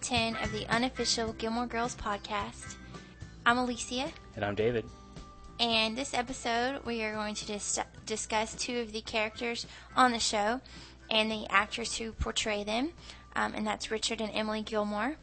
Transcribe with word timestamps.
10 0.00 0.36
of 0.36 0.52
the 0.52 0.66
unofficial 0.68 1.32
Gilmore 1.34 1.66
Girls 1.66 1.94
podcast. 1.96 2.76
I'm 3.44 3.58
Alicia, 3.58 4.10
And 4.34 4.44
I'm 4.44 4.54
David. 4.54 4.84
and 5.58 5.96
this 5.96 6.12
episode 6.14 6.84
we 6.84 7.02
are 7.02 7.14
going 7.14 7.34
to 7.34 7.46
dis- 7.46 7.78
discuss 8.04 8.54
two 8.54 8.78
of 8.80 8.92
the 8.92 9.00
characters 9.00 9.66
on 9.96 10.12
the 10.12 10.18
show 10.18 10.60
and 11.10 11.30
the 11.30 11.46
actors 11.50 11.96
who 11.96 12.12
portray 12.12 12.62
them, 12.64 12.90
um, 13.34 13.54
and 13.54 13.66
that's 13.66 13.90
Richard 13.90 14.20
and 14.20 14.30
Emily 14.34 14.62
Gilmore. 14.62 15.16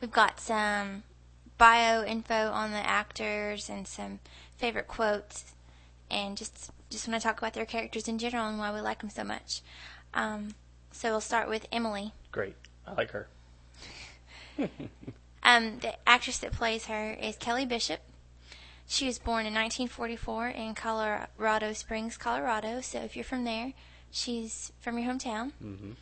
We've 0.00 0.10
got 0.10 0.40
some 0.40 1.02
bio 1.58 2.04
info 2.04 2.50
on 2.50 2.70
the 2.72 2.78
actors 2.86 3.68
and 3.68 3.86
some 3.86 4.20
favorite 4.56 4.88
quotes, 4.88 5.52
and 6.10 6.36
just 6.36 6.70
just 6.90 7.06
want 7.06 7.20
to 7.20 7.26
talk 7.28 7.38
about 7.38 7.52
their 7.52 7.66
characters 7.66 8.08
in 8.08 8.18
general 8.18 8.46
and 8.48 8.58
why 8.58 8.72
we 8.72 8.80
like 8.80 9.00
them 9.00 9.10
so 9.10 9.22
much. 9.24 9.60
Um, 10.14 10.54
so 10.90 11.10
we'll 11.10 11.20
start 11.20 11.48
with 11.48 11.66
Emily. 11.70 12.12
Great. 12.32 12.54
I 12.88 12.94
like 12.94 13.10
her. 13.10 13.28
Um, 15.40 15.78
the 15.78 15.94
actress 16.06 16.38
that 16.38 16.52
plays 16.52 16.86
her 16.86 17.12
is 17.12 17.36
Kelly 17.36 17.64
Bishop. 17.64 18.00
She 18.86 19.06
was 19.06 19.18
born 19.18 19.46
in 19.46 19.54
1944 19.54 20.48
in 20.48 20.74
Colorado 20.74 21.72
Springs, 21.72 22.18
Colorado. 22.18 22.80
So 22.82 22.98
if 22.98 23.14
you're 23.16 23.24
from 23.24 23.44
there, 23.44 23.72
she's 24.10 24.72
from 24.80 24.98
your 24.98 25.10
hometown. 25.10 25.52
hmm 25.52 25.92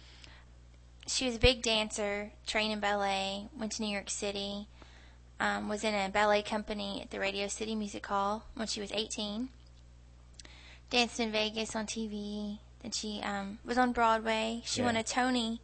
She 1.07 1.27
was 1.27 1.37
a 1.37 1.39
big 1.39 1.63
dancer, 1.63 2.33
trained 2.47 2.73
in 2.73 2.81
ballet, 2.81 3.47
went 3.57 3.73
to 3.73 3.83
New 3.83 3.93
York 3.93 4.11
City, 4.11 4.67
um, 5.39 5.69
was 5.69 5.85
in 5.85 5.95
a 5.95 6.09
ballet 6.09 6.43
company 6.43 7.01
at 7.03 7.11
the 7.11 7.21
Radio 7.21 7.47
City 7.47 7.75
Music 7.77 8.05
Hall 8.07 8.47
when 8.55 8.67
she 8.67 8.81
was 8.81 8.91
18. 8.91 9.49
Danced 10.91 11.21
in 11.21 11.31
Vegas 11.31 11.77
on 11.77 11.87
TV. 11.87 12.59
Then 12.83 12.91
she 12.91 13.21
um, 13.23 13.59
was 13.65 13.79
on 13.79 13.93
Broadway. 13.93 14.63
She 14.65 14.81
Yeah. 14.81 14.87
won 14.87 14.97
a 14.97 15.05
Tony 15.05 15.61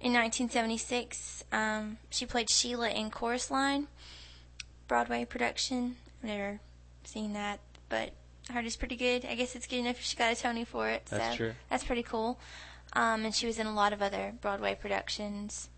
in 0.00 0.12
1976. 0.12 1.44
Um, 1.52 1.98
she 2.10 2.26
played 2.26 2.50
Sheila 2.50 2.90
in 2.90 3.10
Chorus 3.10 3.50
Line, 3.50 3.88
Broadway 4.86 5.24
production. 5.24 5.96
I've 6.22 6.28
never 6.28 6.60
seen 7.04 7.32
that, 7.32 7.60
but 7.88 8.12
I 8.48 8.52
heard 8.52 8.64
it's 8.66 8.76
pretty 8.76 8.96
good. 8.96 9.24
I 9.24 9.34
guess 9.34 9.54
it's 9.54 9.66
good 9.66 9.78
enough 9.78 9.98
if 9.98 10.04
she 10.04 10.16
got 10.16 10.32
a 10.32 10.36
Tony 10.36 10.64
for 10.64 10.88
it. 10.88 11.06
That's 11.06 11.32
so 11.32 11.36
true. 11.36 11.52
That's 11.70 11.84
pretty 11.84 12.02
cool. 12.02 12.38
Um, 12.94 13.24
and 13.24 13.34
she 13.34 13.46
was 13.46 13.58
in 13.58 13.66
a 13.66 13.74
lot 13.74 13.92
of 13.92 14.00
other 14.00 14.34
Broadway 14.40 14.74
productions. 14.74 15.68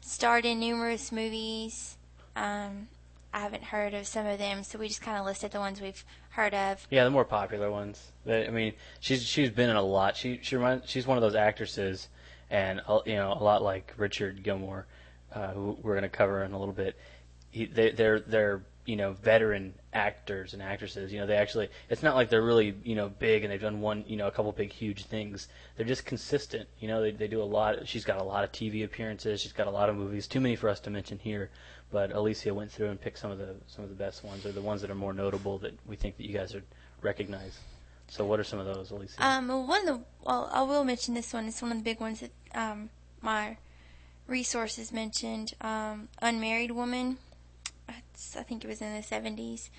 Starred 0.00 0.44
in 0.44 0.58
numerous 0.58 1.12
movies. 1.12 1.96
Um, 2.34 2.88
I 3.32 3.40
haven't 3.40 3.64
heard 3.64 3.94
of 3.94 4.06
some 4.06 4.26
of 4.26 4.38
them, 4.38 4.64
so 4.64 4.78
we 4.78 4.88
just 4.88 5.02
kind 5.02 5.18
of 5.18 5.24
listed 5.24 5.52
the 5.52 5.60
ones 5.60 5.80
we've 5.80 6.04
heard 6.30 6.54
of. 6.54 6.86
Yeah, 6.90 7.04
the 7.04 7.10
more 7.10 7.24
popular 7.24 7.70
ones. 7.70 8.10
But, 8.24 8.48
I 8.48 8.50
mean, 8.50 8.72
she's 8.98 9.22
she's 9.24 9.50
been 9.50 9.70
in 9.70 9.76
a 9.76 9.82
lot. 9.82 10.16
She 10.16 10.40
she 10.42 10.56
reminds, 10.56 10.90
she's 10.90 11.06
one 11.06 11.16
of 11.16 11.22
those 11.22 11.36
actresses, 11.36 12.08
and 12.50 12.80
uh, 12.86 13.00
you 13.06 13.14
know, 13.14 13.32
a 13.32 13.42
lot 13.42 13.62
like 13.62 13.94
Richard 13.96 14.42
Gilmore, 14.42 14.86
uh, 15.32 15.48
who 15.48 15.78
we're 15.82 15.94
going 15.94 16.02
to 16.02 16.08
cover 16.08 16.42
in 16.42 16.52
a 16.52 16.58
little 16.58 16.74
bit. 16.74 16.96
He, 17.50 17.66
they, 17.66 17.90
they're 17.90 18.20
they're 18.20 18.62
you 18.86 18.96
know 18.96 19.12
veteran 19.12 19.74
actors 19.92 20.52
and 20.52 20.62
actresses. 20.62 21.12
You 21.12 21.20
know, 21.20 21.26
they 21.26 21.36
actually 21.36 21.68
it's 21.88 22.02
not 22.02 22.16
like 22.16 22.28
they're 22.28 22.42
really 22.42 22.74
you 22.84 22.96
know 22.96 23.08
big 23.08 23.44
and 23.44 23.52
they've 23.52 23.60
done 23.60 23.80
one 23.80 24.04
you 24.06 24.16
know 24.16 24.26
a 24.26 24.30
couple 24.30 24.50
big 24.52 24.72
huge 24.72 25.04
things. 25.04 25.48
They're 25.76 25.86
just 25.86 26.04
consistent. 26.04 26.68
You 26.80 26.88
know, 26.88 27.00
they 27.00 27.12
they 27.12 27.28
do 27.28 27.42
a 27.42 27.44
lot. 27.44 27.86
She's 27.86 28.04
got 28.04 28.20
a 28.20 28.24
lot 28.24 28.44
of 28.44 28.52
TV 28.52 28.84
appearances. 28.84 29.40
She's 29.40 29.52
got 29.52 29.66
a 29.66 29.70
lot 29.70 29.88
of 29.88 29.96
movies. 29.96 30.26
Too 30.26 30.40
many 30.40 30.56
for 30.56 30.68
us 30.68 30.80
to 30.80 30.90
mention 30.90 31.18
here. 31.18 31.50
But 31.92 32.12
Alicia 32.12 32.54
went 32.54 32.70
through 32.70 32.90
and 32.90 33.00
picked 33.00 33.18
some 33.18 33.30
of 33.30 33.38
the 33.38 33.54
some 33.66 33.84
of 33.84 33.90
the 33.90 33.96
best 33.96 34.22
ones, 34.24 34.46
or 34.46 34.52
the 34.52 34.62
ones 34.62 34.80
that 34.82 34.90
are 34.90 34.96
more 34.96 35.12
notable 35.12 35.58
that 35.58 35.74
we 35.86 35.96
think 35.96 36.16
that 36.16 36.26
you 36.26 36.32
guys 36.32 36.54
would 36.54 36.64
recognize. 37.02 37.58
So, 38.10 38.24
what 38.24 38.40
are 38.40 38.44
some 38.44 38.58
of 38.58 38.66
those, 38.66 38.90
Alicia? 38.90 39.24
Um, 39.24 39.48
one 39.68 39.88
of 39.88 39.98
the 39.98 40.04
well, 40.24 40.50
I 40.52 40.62
will 40.62 40.84
mention 40.84 41.14
this 41.14 41.32
one. 41.32 41.46
It's 41.46 41.62
one 41.62 41.70
of 41.70 41.78
the 41.78 41.84
big 41.84 42.00
ones 42.00 42.20
that 42.20 42.32
um, 42.54 42.90
my 43.22 43.56
resources 44.26 44.92
mentioned. 44.92 45.54
Um, 45.60 46.08
Unmarried 46.20 46.72
Woman. 46.72 47.18
It's, 47.88 48.36
I 48.36 48.42
think 48.42 48.64
it 48.64 48.68
was 48.68 48.80
in 48.80 48.94
the 48.94 49.02
seventies. 49.02 49.70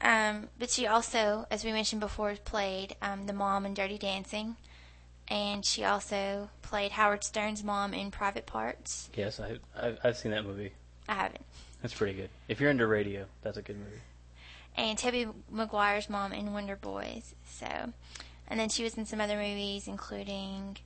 Um, 0.00 0.48
but 0.58 0.70
she 0.70 0.86
also, 0.86 1.46
as 1.50 1.62
we 1.64 1.72
mentioned 1.72 2.00
before, 2.00 2.34
played 2.42 2.96
um, 3.02 3.26
the 3.26 3.32
mom 3.34 3.66
in 3.66 3.74
Dirty 3.74 3.98
Dancing, 3.98 4.56
and 5.28 5.62
she 5.64 5.84
also 5.84 6.48
played 6.62 6.92
Howard 6.92 7.22
Stern's 7.24 7.62
mom 7.62 7.92
in 7.92 8.10
Private 8.10 8.46
Parts. 8.46 9.10
yes, 9.14 9.40
I, 9.40 9.58
I've, 9.76 9.98
I've 10.02 10.16
seen 10.16 10.32
that 10.32 10.44
movie. 10.44 10.72
I 11.08 11.14
haven't. 11.14 11.44
That's 11.82 11.94
pretty 11.94 12.14
good. 12.14 12.30
If 12.48 12.60
you're 12.60 12.70
into 12.70 12.86
radio, 12.86 13.26
that's 13.42 13.56
a 13.58 13.62
good 13.62 13.76
movie. 13.76 14.00
And 14.78 14.96
Tobey 14.96 15.26
Maguire's 15.50 16.08
mom 16.08 16.32
in 16.32 16.52
Wonder 16.52 16.76
Boys. 16.76 17.34
So, 17.44 17.66
and 18.46 18.60
then 18.60 18.68
she 18.68 18.84
was 18.84 18.96
in 18.96 19.04
some 19.06 19.20
other 19.20 19.36
movies, 19.36 19.88
including 19.88 20.76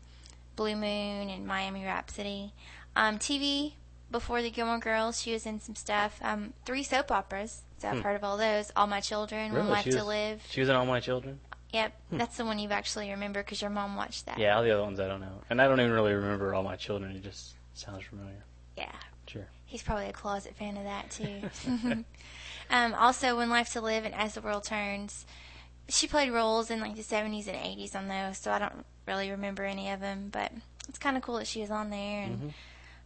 Blue 0.56 0.74
Moon 0.74 1.28
and 1.28 1.46
Miami 1.46 1.84
Rhapsody. 1.84 2.54
Um, 2.96 3.18
TV 3.18 3.74
before 4.10 4.40
the 4.40 4.50
Gilmore 4.50 4.78
Girls, 4.78 5.20
she 5.20 5.32
was 5.34 5.44
in 5.44 5.60
some 5.60 5.74
stuff. 5.74 6.18
Um, 6.22 6.54
three 6.64 6.82
soap 6.82 7.10
operas. 7.12 7.62
So 7.78 7.88
I've 7.88 7.96
Hmm. 7.98 8.02
heard 8.02 8.16
of 8.16 8.24
all 8.24 8.38
those. 8.38 8.72
All 8.74 8.86
My 8.86 9.00
Children, 9.00 9.52
One 9.52 9.60
Really? 9.60 9.70
Life 9.72 9.84
She 9.84 9.90
to 9.92 10.04
Live. 10.04 10.42
She 10.48 10.60
was 10.60 10.70
in 10.70 10.74
All 10.74 10.86
My 10.86 11.00
Children. 11.00 11.40
Yep, 11.72 11.92
that's 12.12 12.36
the 12.36 12.44
one 12.44 12.58
you've 12.58 12.70
actually 12.72 13.10
remember 13.10 13.42
because 13.42 13.60
your 13.62 13.70
mom 13.70 13.96
watched 13.96 14.26
that. 14.26 14.38
Yeah, 14.38 14.56
all 14.56 14.62
the 14.62 14.70
other 14.72 14.82
ones 14.82 15.00
I 15.00 15.08
don't 15.08 15.20
know, 15.20 15.40
and 15.48 15.60
I 15.60 15.66
don't 15.68 15.80
even 15.80 15.92
really 15.92 16.12
remember 16.12 16.54
All 16.54 16.62
My 16.62 16.76
Children. 16.76 17.16
It 17.16 17.22
just 17.22 17.54
sounds 17.74 18.04
familiar. 18.04 18.44
Yeah. 18.76 18.92
Sure. 19.26 19.46
He's 19.64 19.82
probably 19.82 20.06
a 20.06 20.12
closet 20.12 20.54
fan 20.54 20.76
of 20.76 20.84
that 20.84 21.10
too. 21.10 21.48
um, 22.72 22.94
also, 22.94 23.36
One 23.36 23.50
Life 23.50 23.72
to 23.74 23.80
Live 23.80 24.04
and 24.04 24.14
As 24.14 24.34
the 24.34 24.40
World 24.40 24.64
Turns, 24.64 25.26
she 25.88 26.06
played 26.06 26.30
roles 26.32 26.70
in 26.70 26.80
like 26.80 26.96
the 26.96 27.02
70s 27.02 27.46
and 27.46 27.56
80s 27.56 27.94
on 27.94 28.08
those, 28.08 28.38
so 28.38 28.50
I 28.50 28.58
don't 28.58 28.84
really 29.06 29.30
remember 29.30 29.64
any 29.64 29.90
of 29.90 30.00
them. 30.00 30.28
But 30.32 30.50
it's 30.88 30.98
kind 30.98 31.16
of 31.16 31.22
cool 31.22 31.36
that 31.36 31.46
she 31.46 31.60
was 31.60 31.70
on 31.70 31.90
there. 31.90 32.22
And 32.22 32.54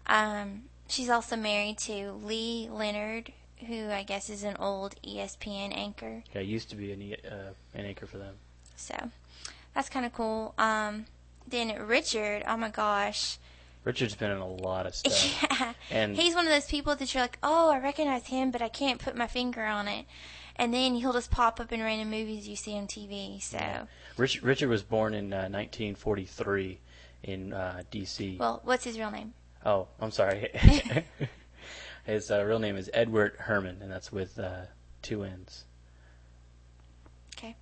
um, 0.06 0.62
she's 0.88 1.10
also 1.10 1.36
married 1.36 1.78
to 1.78 2.12
Lee 2.12 2.68
Leonard, 2.70 3.32
who 3.66 3.90
I 3.90 4.02
guess 4.02 4.30
is 4.30 4.44
an 4.44 4.56
old 4.58 4.94
ESPN 5.02 5.76
anchor. 5.76 6.22
Yeah, 6.34 6.42
used 6.42 6.70
to 6.70 6.76
be 6.76 6.92
an, 6.92 7.02
e- 7.02 7.16
uh, 7.28 7.52
an 7.74 7.86
anchor 7.86 8.06
for 8.06 8.18
them. 8.18 8.34
So 8.76 8.94
that's 9.74 9.88
kind 9.88 10.06
of 10.06 10.12
cool. 10.12 10.54
Um, 10.58 11.06
then 11.48 11.74
Richard, 11.86 12.44
oh 12.46 12.56
my 12.56 12.70
gosh. 12.70 13.38
Richard's 13.86 14.16
been 14.16 14.32
in 14.32 14.38
a 14.38 14.46
lot 14.46 14.84
of 14.86 14.94
stuff. 14.94 15.48
Yeah. 15.58 15.72
And- 15.90 16.16
he's 16.16 16.34
one 16.34 16.44
of 16.44 16.52
those 16.52 16.66
people 16.66 16.96
that 16.96 17.14
you're 17.14 17.22
like, 17.22 17.38
oh, 17.42 17.70
I 17.70 17.78
recognize 17.78 18.26
him, 18.26 18.50
but 18.50 18.60
I 18.60 18.68
can't 18.68 19.00
put 19.00 19.16
my 19.16 19.28
finger 19.28 19.64
on 19.64 19.86
it. 19.86 20.06
And 20.56 20.74
then 20.74 20.96
he'll 20.96 21.12
just 21.12 21.30
pop 21.30 21.60
up 21.60 21.72
in 21.72 21.80
random 21.80 22.10
movies 22.10 22.48
you 22.48 22.56
see 22.56 22.76
on 22.76 22.88
TV. 22.88 23.40
So, 23.40 23.86
Rich, 24.16 24.42
Richard 24.42 24.68
was 24.68 24.82
born 24.82 25.14
in 25.14 25.32
uh, 25.32 25.48
1943 25.48 26.80
in 27.22 27.52
uh, 27.52 27.82
D.C. 27.90 28.36
well, 28.40 28.60
what's 28.64 28.84
his 28.84 28.98
real 28.98 29.10
name? 29.10 29.34
Oh, 29.64 29.86
I'm 30.00 30.10
sorry. 30.10 30.50
His 32.04 32.30
uh, 32.30 32.44
real 32.44 32.58
name 32.58 32.76
is 32.76 32.90
Edward 32.92 33.36
Herrmann, 33.46 33.82
and 33.82 33.90
that's 33.90 34.10
with 34.12 34.38
uh, 34.38 34.62
two 35.02 35.24
N's. 35.24 35.64
Okay. 37.36 37.56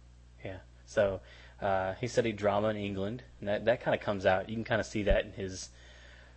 Yeah. 0.45 0.59
So 0.87 1.21
uh, 1.61 1.95
he 2.01 2.07
studied 2.07 2.37
drama 2.37 2.69
in 2.69 2.77
England, 2.77 3.23
and 3.41 3.49
that 3.49 3.65
that 3.65 3.81
kind 3.81 3.95
of 3.95 4.01
comes 4.03 4.27
out. 4.27 4.49
You 4.49 4.55
can 4.55 4.65
kind 4.65 4.81
of 4.81 4.87
see 4.87 5.03
that 5.05 5.25
in 5.25 5.33
his, 5.33 5.71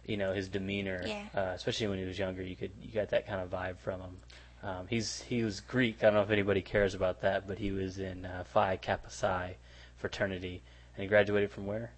you 0.08 0.18
know, 0.18 0.34
his 0.34 0.48
demeanor, 0.50 1.04
Yeah. 1.06 1.26
uh, 1.36 1.52
especially 1.54 1.88
when 1.88 2.00
he 2.00 2.06
was 2.06 2.18
younger. 2.18 2.42
You 2.42 2.56
could 2.56 2.72
you 2.82 2.92
got 2.92 3.10
that 3.10 3.28
kind 3.28 3.42
of 3.42 3.50
vibe 3.52 3.78
from 3.78 4.02
him. 4.02 4.18
Um, 4.64 4.88
he's 4.90 5.22
he 5.22 5.44
was 5.44 5.60
Greek. 5.60 5.98
I 6.00 6.08
don't 6.08 6.16
know 6.16 6.22
if 6.22 6.32
anybody 6.32 6.62
cares 6.62 6.96
about 6.96 7.22
that, 7.22 7.48
but 7.48 7.60
he 7.60 7.72
was 7.72 8.00
in 8.00 8.26
uh, 8.26 8.44
Phi 8.46 8.78
Kappa 8.78 9.12
Psi 9.12 9.56
fraternity, 9.98 10.64
and 10.96 11.04
he 11.04 11.08
graduated 11.08 11.52
from 11.52 11.66
where? 11.68 11.92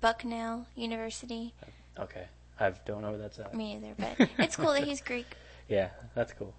Bucknell 0.00 0.66
University. 0.74 1.52
Okay, 1.98 2.26
I 2.58 2.70
don't 2.86 3.02
know 3.02 3.10
where 3.10 3.18
that's 3.18 3.38
at. 3.38 3.54
Me 3.54 3.74
either, 3.76 3.94
but 3.98 4.28
it's 4.38 4.56
cool 4.56 4.72
that 4.72 4.84
he's 4.84 5.00
Greek. 5.00 5.26
Yeah, 5.68 5.90
that's 6.14 6.32
cool. 6.32 6.54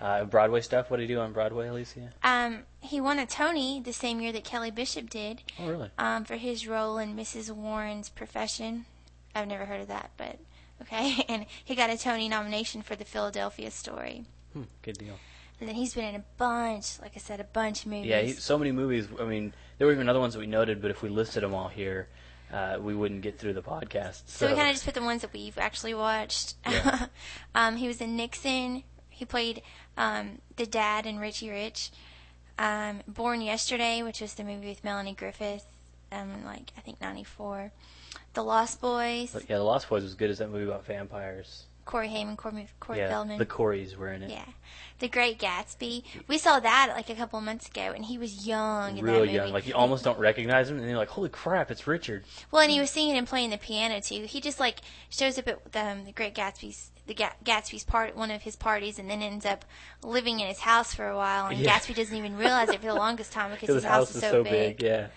Uh, 0.00 0.24
Broadway 0.24 0.60
stuff. 0.60 0.90
What 0.90 0.96
do 0.96 1.02
you 1.02 1.08
do 1.08 1.20
on 1.20 1.32
Broadway, 1.32 1.68
Alicia? 1.68 2.12
Um, 2.22 2.60
he 2.80 3.00
won 3.00 3.18
a 3.18 3.26
Tony 3.26 3.80
the 3.80 3.92
same 3.92 4.20
year 4.20 4.32
that 4.32 4.44
Kelly 4.44 4.70
Bishop 4.72 5.08
did 5.08 5.42
Oh, 5.60 5.68
really? 5.68 5.90
um, 5.98 6.24
for 6.24 6.34
his 6.36 6.66
role 6.66 6.98
in 6.98 7.14
Mrs. 7.16 7.50
Warren's 7.50 8.08
Profession. 8.08 8.86
I've 9.34 9.48
never 9.48 9.64
heard 9.64 9.80
of 9.80 9.88
that, 9.88 10.10
but 10.16 10.38
okay. 10.82 11.24
And 11.28 11.46
he 11.64 11.74
got 11.74 11.90
a 11.90 11.98
Tony 11.98 12.28
nomination 12.28 12.82
for 12.82 12.96
the 12.96 13.04
Philadelphia 13.04 13.70
Story. 13.70 14.24
Hmm, 14.52 14.62
good 14.82 14.98
deal. 14.98 15.18
And 15.60 15.68
then 15.68 15.76
he's 15.76 15.94
been 15.94 16.04
in 16.04 16.16
a 16.16 16.24
bunch, 16.36 17.00
like 17.00 17.12
I 17.14 17.20
said, 17.20 17.40
a 17.40 17.44
bunch 17.44 17.84
of 17.84 17.90
movies. 17.90 18.06
Yeah, 18.06 18.20
he, 18.22 18.32
so 18.32 18.58
many 18.58 18.72
movies. 18.72 19.08
I 19.20 19.24
mean, 19.24 19.52
there 19.78 19.86
were 19.86 19.92
even 19.92 20.08
other 20.08 20.20
ones 20.20 20.34
that 20.34 20.40
we 20.40 20.46
noted, 20.46 20.82
but 20.82 20.90
if 20.90 21.02
we 21.02 21.08
listed 21.08 21.42
them 21.42 21.54
all 21.54 21.68
here, 21.68 22.08
uh, 22.52 22.78
we 22.80 22.94
wouldn't 22.94 23.22
get 23.22 23.38
through 23.38 23.52
the 23.54 23.62
podcast. 23.62 24.22
so 24.26 24.48
we 24.48 24.54
kind 24.54 24.68
of 24.68 24.74
just 24.74 24.84
put 24.84 24.94
the 24.94 25.02
ones 25.02 25.22
that 25.22 25.32
we've 25.32 25.58
actually 25.58 25.94
watched. 25.94 26.54
Yeah. 26.68 27.06
um, 27.54 27.76
he 27.76 27.86
was 27.86 28.00
in 28.00 28.16
Nixon. 28.16 28.82
He 29.10 29.24
played 29.24 29.62
um, 29.96 30.38
the 30.56 30.66
dad 30.66 31.06
in 31.06 31.18
Richie 31.18 31.50
Rich. 31.50 31.90
Um, 32.58 33.00
Born 33.08 33.40
Yesterday, 33.40 34.02
which 34.02 34.20
was 34.20 34.34
the 34.34 34.44
movie 34.44 34.68
with 34.68 34.84
Melanie 34.84 35.14
Griffith, 35.14 35.66
um, 36.12 36.44
like 36.44 36.72
I 36.76 36.80
think 36.80 37.00
'94. 37.00 37.72
The 38.34 38.42
Lost 38.42 38.80
Boys. 38.80 39.30
But 39.32 39.48
yeah, 39.48 39.58
The 39.58 39.64
Lost 39.64 39.88
Boys 39.88 40.02
was 40.02 40.12
as 40.12 40.16
good 40.16 40.30
as 40.30 40.38
that 40.38 40.50
movie 40.50 40.64
about 40.64 40.84
vampires. 40.84 41.64
Corey 41.84 42.08
Haim, 42.08 42.36
Corey, 42.36 42.66
Corey 42.80 42.98
yeah, 42.98 43.08
Feldman. 43.08 43.38
the 43.38 43.46
Coreys 43.46 43.96
were 43.96 44.12
in 44.12 44.22
it. 44.22 44.30
yeah, 44.30 44.44
The 45.00 45.08
Great 45.08 45.38
Gatsby. 45.38 46.02
We 46.28 46.38
saw 46.38 46.58
that 46.60 46.92
like 46.96 47.10
a 47.10 47.14
couple 47.14 47.40
months 47.40 47.68
ago, 47.68 47.92
and 47.94 48.04
he 48.04 48.16
was 48.18 48.46
young 48.46 48.96
in 48.98 49.04
that 49.04 49.10
Real 49.12 49.20
movie. 49.20 49.32
young, 49.32 49.52
like 49.52 49.66
you 49.66 49.74
almost 49.74 50.04
don't 50.04 50.18
recognize 50.18 50.68
him, 50.70 50.76
and 50.76 50.84
then 50.84 50.90
you're 50.90 50.98
like, 50.98 51.08
"Holy 51.10 51.28
crap, 51.28 51.70
it's 51.70 51.86
Richard!" 51.86 52.24
Well, 52.50 52.62
and 52.62 52.70
he 52.70 52.80
was 52.80 52.90
singing 52.90 53.16
and 53.16 53.26
playing 53.26 53.50
the 53.50 53.58
piano 53.58 54.00
too. 54.00 54.24
He 54.24 54.40
just 54.40 54.58
like 54.60 54.80
shows 55.10 55.38
up 55.38 55.46
at 55.48 55.58
um, 55.76 56.04
the 56.04 56.12
Great 56.12 56.34
Gatsby's 56.34 56.90
the 57.06 57.14
Gatsby's 57.14 57.84
part 57.84 58.16
one 58.16 58.30
of 58.30 58.40
his 58.42 58.56
parties, 58.56 58.98
and 58.98 59.10
then 59.10 59.20
ends 59.20 59.44
up 59.44 59.66
living 60.02 60.40
in 60.40 60.46
his 60.48 60.60
house 60.60 60.94
for 60.94 61.06
a 61.06 61.14
while. 61.16 61.48
And 61.48 61.58
Yeah. 61.58 61.78
Gatsby 61.78 61.94
doesn't 61.94 62.16
even 62.16 62.34
realize 62.38 62.70
it 62.70 62.80
for 62.80 62.86
the 62.86 62.94
longest 62.94 63.30
time 63.30 63.50
because 63.50 63.66
Because 63.68 63.82
his 63.82 63.84
house, 63.84 64.14
is 64.14 64.22
so, 64.22 64.42
big. 64.42 64.82
yeah. 64.82 65.08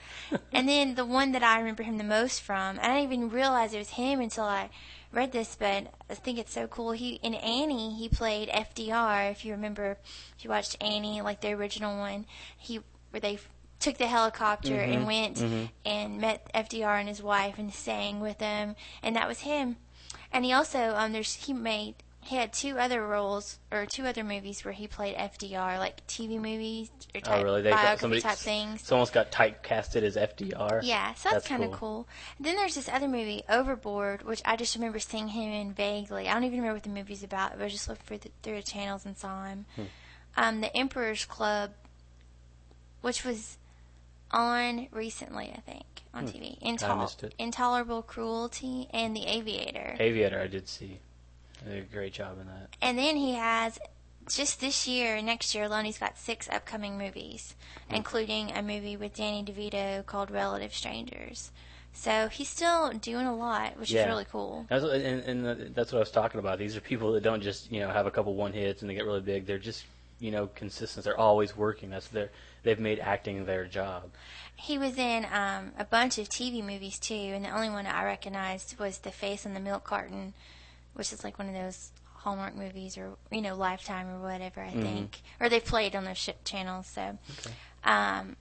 And 0.52 0.68
then 0.68 0.96
the 0.96 1.06
one 1.06 1.32
that 1.32 1.44
I 1.44 1.58
remember 1.60 1.84
him 1.84 1.98
the 1.98 2.04
most 2.04 2.42
from, 2.42 2.78
I 2.82 2.88
didn't 2.88 3.04
even 3.04 3.30
realize 3.30 3.74
it 3.74 3.78
was 3.78 3.92
him 3.92 4.20
until 4.20 4.44
I 4.44 4.70
read 5.18 5.32
this, 5.32 5.58
but 5.60 5.88
I 6.10 6.14
think 6.14 6.38
it's 6.38 6.54
so 6.54 6.68
cool. 6.68 6.92
He 6.92 7.16
in 7.24 7.34
Annie 7.34 7.96
he 7.96 8.08
played 8.08 8.50
FDR. 8.50 9.32
If 9.32 9.44
you 9.44 9.52
remember, 9.52 9.98
if 10.38 10.44
you 10.44 10.52
watched 10.52 10.78
Annie, 10.80 11.22
like 11.22 11.42
the 11.42 11.54
original 11.54 11.98
one, 11.98 12.26
he 12.56 12.82
where 13.10 13.20
they 13.20 13.40
took 13.80 13.98
the 13.98 14.06
helicopter 14.08 14.76
Mhm, 14.78 14.94
and 14.94 15.08
went 15.08 15.38
mhm. 15.38 15.70
and 15.86 16.22
met 16.22 16.48
FDR 16.54 17.00
and 17.00 17.10
his 17.10 17.22
wife 17.24 17.58
and 17.58 17.74
sang 17.74 18.20
with 18.20 18.38
them, 18.38 18.76
and 19.02 19.16
that 19.16 19.28
was 19.28 19.40
him. 19.40 19.78
And 20.32 20.46
he 20.46 20.54
also 20.54 20.94
um 20.96 21.14
there's 21.14 21.34
he 21.34 21.52
made 21.52 21.96
he 22.28 22.36
had 22.36 22.52
two 22.52 22.78
other 22.78 23.06
roles 23.08 23.58
or 23.72 23.86
two 23.86 24.06
other 24.06 24.24
movies 24.24 24.66
where 24.66 24.74
he 24.74 24.86
played 24.88 25.16
FDR, 25.16 25.80
like 25.80 26.06
TV 26.08 26.32
movies 26.40 26.92
or 27.16 27.22
type, 27.22 27.40
Oh, 27.40 27.44
really? 27.44 27.62
They 27.62 27.70
got 27.70 27.78
biography 27.78 28.02
somebody. 28.02 28.22
type 28.22 28.38
things. 28.38 28.82
It's 28.82 28.92
almost 28.92 29.14
got 29.14 29.32
typecasted 29.32 30.04
as 30.04 30.18
FDR. 30.18 30.82
Yeah, 30.84 31.14
so 31.14 31.30
that's, 31.30 31.34
That's 31.36 31.48
kind 31.48 31.64
of 31.64 31.70
cool. 31.72 31.78
cool. 32.06 32.08
Then 32.40 32.56
there's 32.58 32.76
this 32.76 32.90
other 32.90 33.08
movie, 33.08 33.44
Overboard, 33.48 34.24
which 34.24 34.42
I 34.44 34.58
just 34.58 34.76
remember 34.76 35.00
seeing 35.00 35.30
him 35.30 35.52
in 35.54 35.72
vaguely. 35.74 36.28
I 36.28 36.34
don't 36.34 36.44
even 36.44 36.58
remember 36.60 36.76
what 36.76 36.84
the 36.84 36.90
movie's 36.90 37.24
about, 37.24 37.58
but 37.58 37.64
I 37.64 37.70
just 37.70 37.88
looked 37.88 38.02
through 38.04 38.18
the, 38.20 38.30
through 38.44 38.58
the 38.58 38.62
channels 38.64 39.06
and 39.06 39.18
saw 39.18 39.46
him. 39.46 39.66
Hmm. 39.76 39.84
Um, 40.36 40.62
the 40.62 40.76
Emperor's 40.76 41.24
Club, 41.24 41.72
which 43.02 43.24
was 43.24 43.58
on 44.32 44.88
recently, 44.92 45.54
I 45.56 45.62
think, 45.62 45.86
on 46.14 46.24
Hmm. 46.28 46.30
TV. 46.30 46.58
I 46.84 46.96
missed 47.02 47.24
it. 47.24 47.34
Intolerable 47.40 48.02
Cruelty 48.02 48.90
and 48.92 49.16
The 49.16 49.26
Aviator. 49.28 49.96
Aviator, 49.98 50.42
I 50.42 50.48
did 50.48 50.68
see. 50.68 51.00
They 51.66 51.76
did 51.76 51.84
a 51.84 51.94
great 51.94 52.14
job 52.14 52.40
in 52.40 52.48
that. 52.48 52.70
And 52.82 52.98
then 52.98 53.16
he 53.16 53.34
has 53.34 53.80
just 54.30 54.60
this 54.60 54.88
year, 54.88 55.22
next 55.22 55.56
year 55.56 55.64
alone, 55.66 55.86
he's 55.86 55.98
got 55.98 56.18
six 56.18 56.50
upcoming 56.50 56.98
movies, 56.98 57.56
Hmm. 57.90 57.96
including 57.96 58.52
a 58.52 58.62
movie 58.62 58.98
with 58.98 59.16
Danny 59.16 59.44
DeVito 59.44 60.06
called 60.06 60.30
Relative 60.32 60.74
Strangers. 60.74 61.52
So 61.94 62.28
he's 62.28 62.50
still 62.50 62.92
doing 62.92 63.26
a 63.26 63.36
lot, 63.36 63.80
which 63.80 63.92
Yeah. 63.92 64.02
is 64.02 64.08
really 64.08 64.26
cool. 64.26 64.66
That's 64.70 64.84
what, 64.84 64.96
and, 65.02 65.24
and 65.46 65.76
that's 65.76 65.92
what 65.92 65.98
I 65.98 66.02
was 66.02 66.12
talking 66.12 66.40
about. 66.40 66.60
These 66.60 66.76
are 66.78 66.82
people 66.82 67.12
that 67.14 67.24
don't 67.24 67.42
just 67.42 67.72
you 67.72 67.80
know 67.80 67.90
have 67.90 68.06
a 68.06 68.12
couple 68.12 68.36
one 68.36 68.54
hits 68.54 68.82
and 68.82 68.90
they 68.90 68.94
get 68.94 69.06
really 69.06 69.22
big. 69.22 69.46
They're 69.48 69.58
just 69.58 69.86
you 70.20 70.30
know 70.32 70.48
consistent. 70.48 71.06
They're 71.06 71.18
always 71.20 71.56
working. 71.58 71.90
That's 71.90 72.08
their 72.10 72.30
they've 72.64 72.80
made 72.80 73.00
acting 73.00 73.46
their 73.46 73.66
job. 73.66 74.12
He 74.56 74.78
was 74.78 74.98
in 74.98 75.26
um, 75.32 75.72
a 75.80 75.86
bunch 75.86 76.18
of 76.18 76.28
TV 76.30 76.62
movies 76.64 77.00
too, 77.00 77.14
and 77.16 77.46
the 77.46 77.50
only 77.50 77.70
one 77.70 77.88
I 77.88 78.04
recognized 78.04 78.78
was 78.78 79.00
The 79.00 79.12
Face 79.12 79.46
on 79.46 79.54
the 79.54 79.60
Milk 79.60 79.84
Carton, 79.84 80.34
which 80.98 81.14
is 81.14 81.24
like 81.24 81.38
one 81.38 81.48
of 81.48 81.54
those 81.54 81.92
Hallmark 82.16 82.56
movies 82.56 82.98
or 82.98 83.16
you 83.32 83.42
know 83.42 83.56
Lifetime 83.56 84.10
or 84.10 84.20
whatever 84.20 84.62
I 84.62 84.72
Mhm. 84.72 84.82
think, 84.82 85.22
or 85.40 85.48
they 85.48 85.60
played 85.60 85.96
on 85.96 86.04
those 86.04 86.18
ship 86.18 86.40
channels. 86.44 86.88
So, 86.88 87.18
Okay. 87.40 87.52
um, 87.84 88.36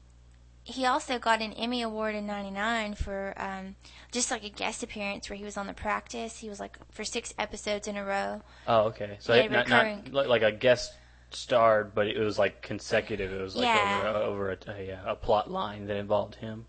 he 0.65 0.85
also 0.87 1.19
got 1.19 1.41
an 1.43 1.53
Emmy 1.53 1.83
Award 1.83 2.15
in 2.17 2.27
'99 2.27 2.95
for 2.95 3.35
um, 3.37 3.77
just 4.11 4.31
like 4.31 4.43
a 4.43 4.49
guest 4.49 4.83
appearance 4.83 5.29
where 5.31 5.37
he 5.37 5.45
was 5.45 5.57
on 5.57 5.67
The 5.67 5.75
Practice. 5.75 6.39
He 6.39 6.49
was 6.49 6.59
like 6.59 6.79
for 6.91 7.05
six 7.05 7.33
episodes 7.39 7.87
in 7.87 7.97
a 7.97 8.05
row. 8.05 8.43
Oh, 8.67 8.85
okay. 8.87 9.19
So 9.21 9.35
it- 9.35 9.51
not, 9.53 9.69
not 9.69 9.85
recurring. 9.85 10.11
like 10.13 10.43
a 10.43 10.51
guest 10.53 10.95
starred, 11.31 11.95
but 11.95 12.07
it 12.09 12.19
was 12.19 12.39
like 12.39 12.63
consecutive. 12.63 13.31
It 13.33 13.41
was 13.43 13.55
like 13.55 13.67
Yeah. 13.67 13.99
over, 14.09 14.19
over 14.19 14.51
a, 14.53 14.59
a, 14.71 15.13
a 15.13 15.15
plot 15.17 15.51
line 15.51 15.87
that 15.87 15.97
involved 15.97 16.37
him. 16.37 16.67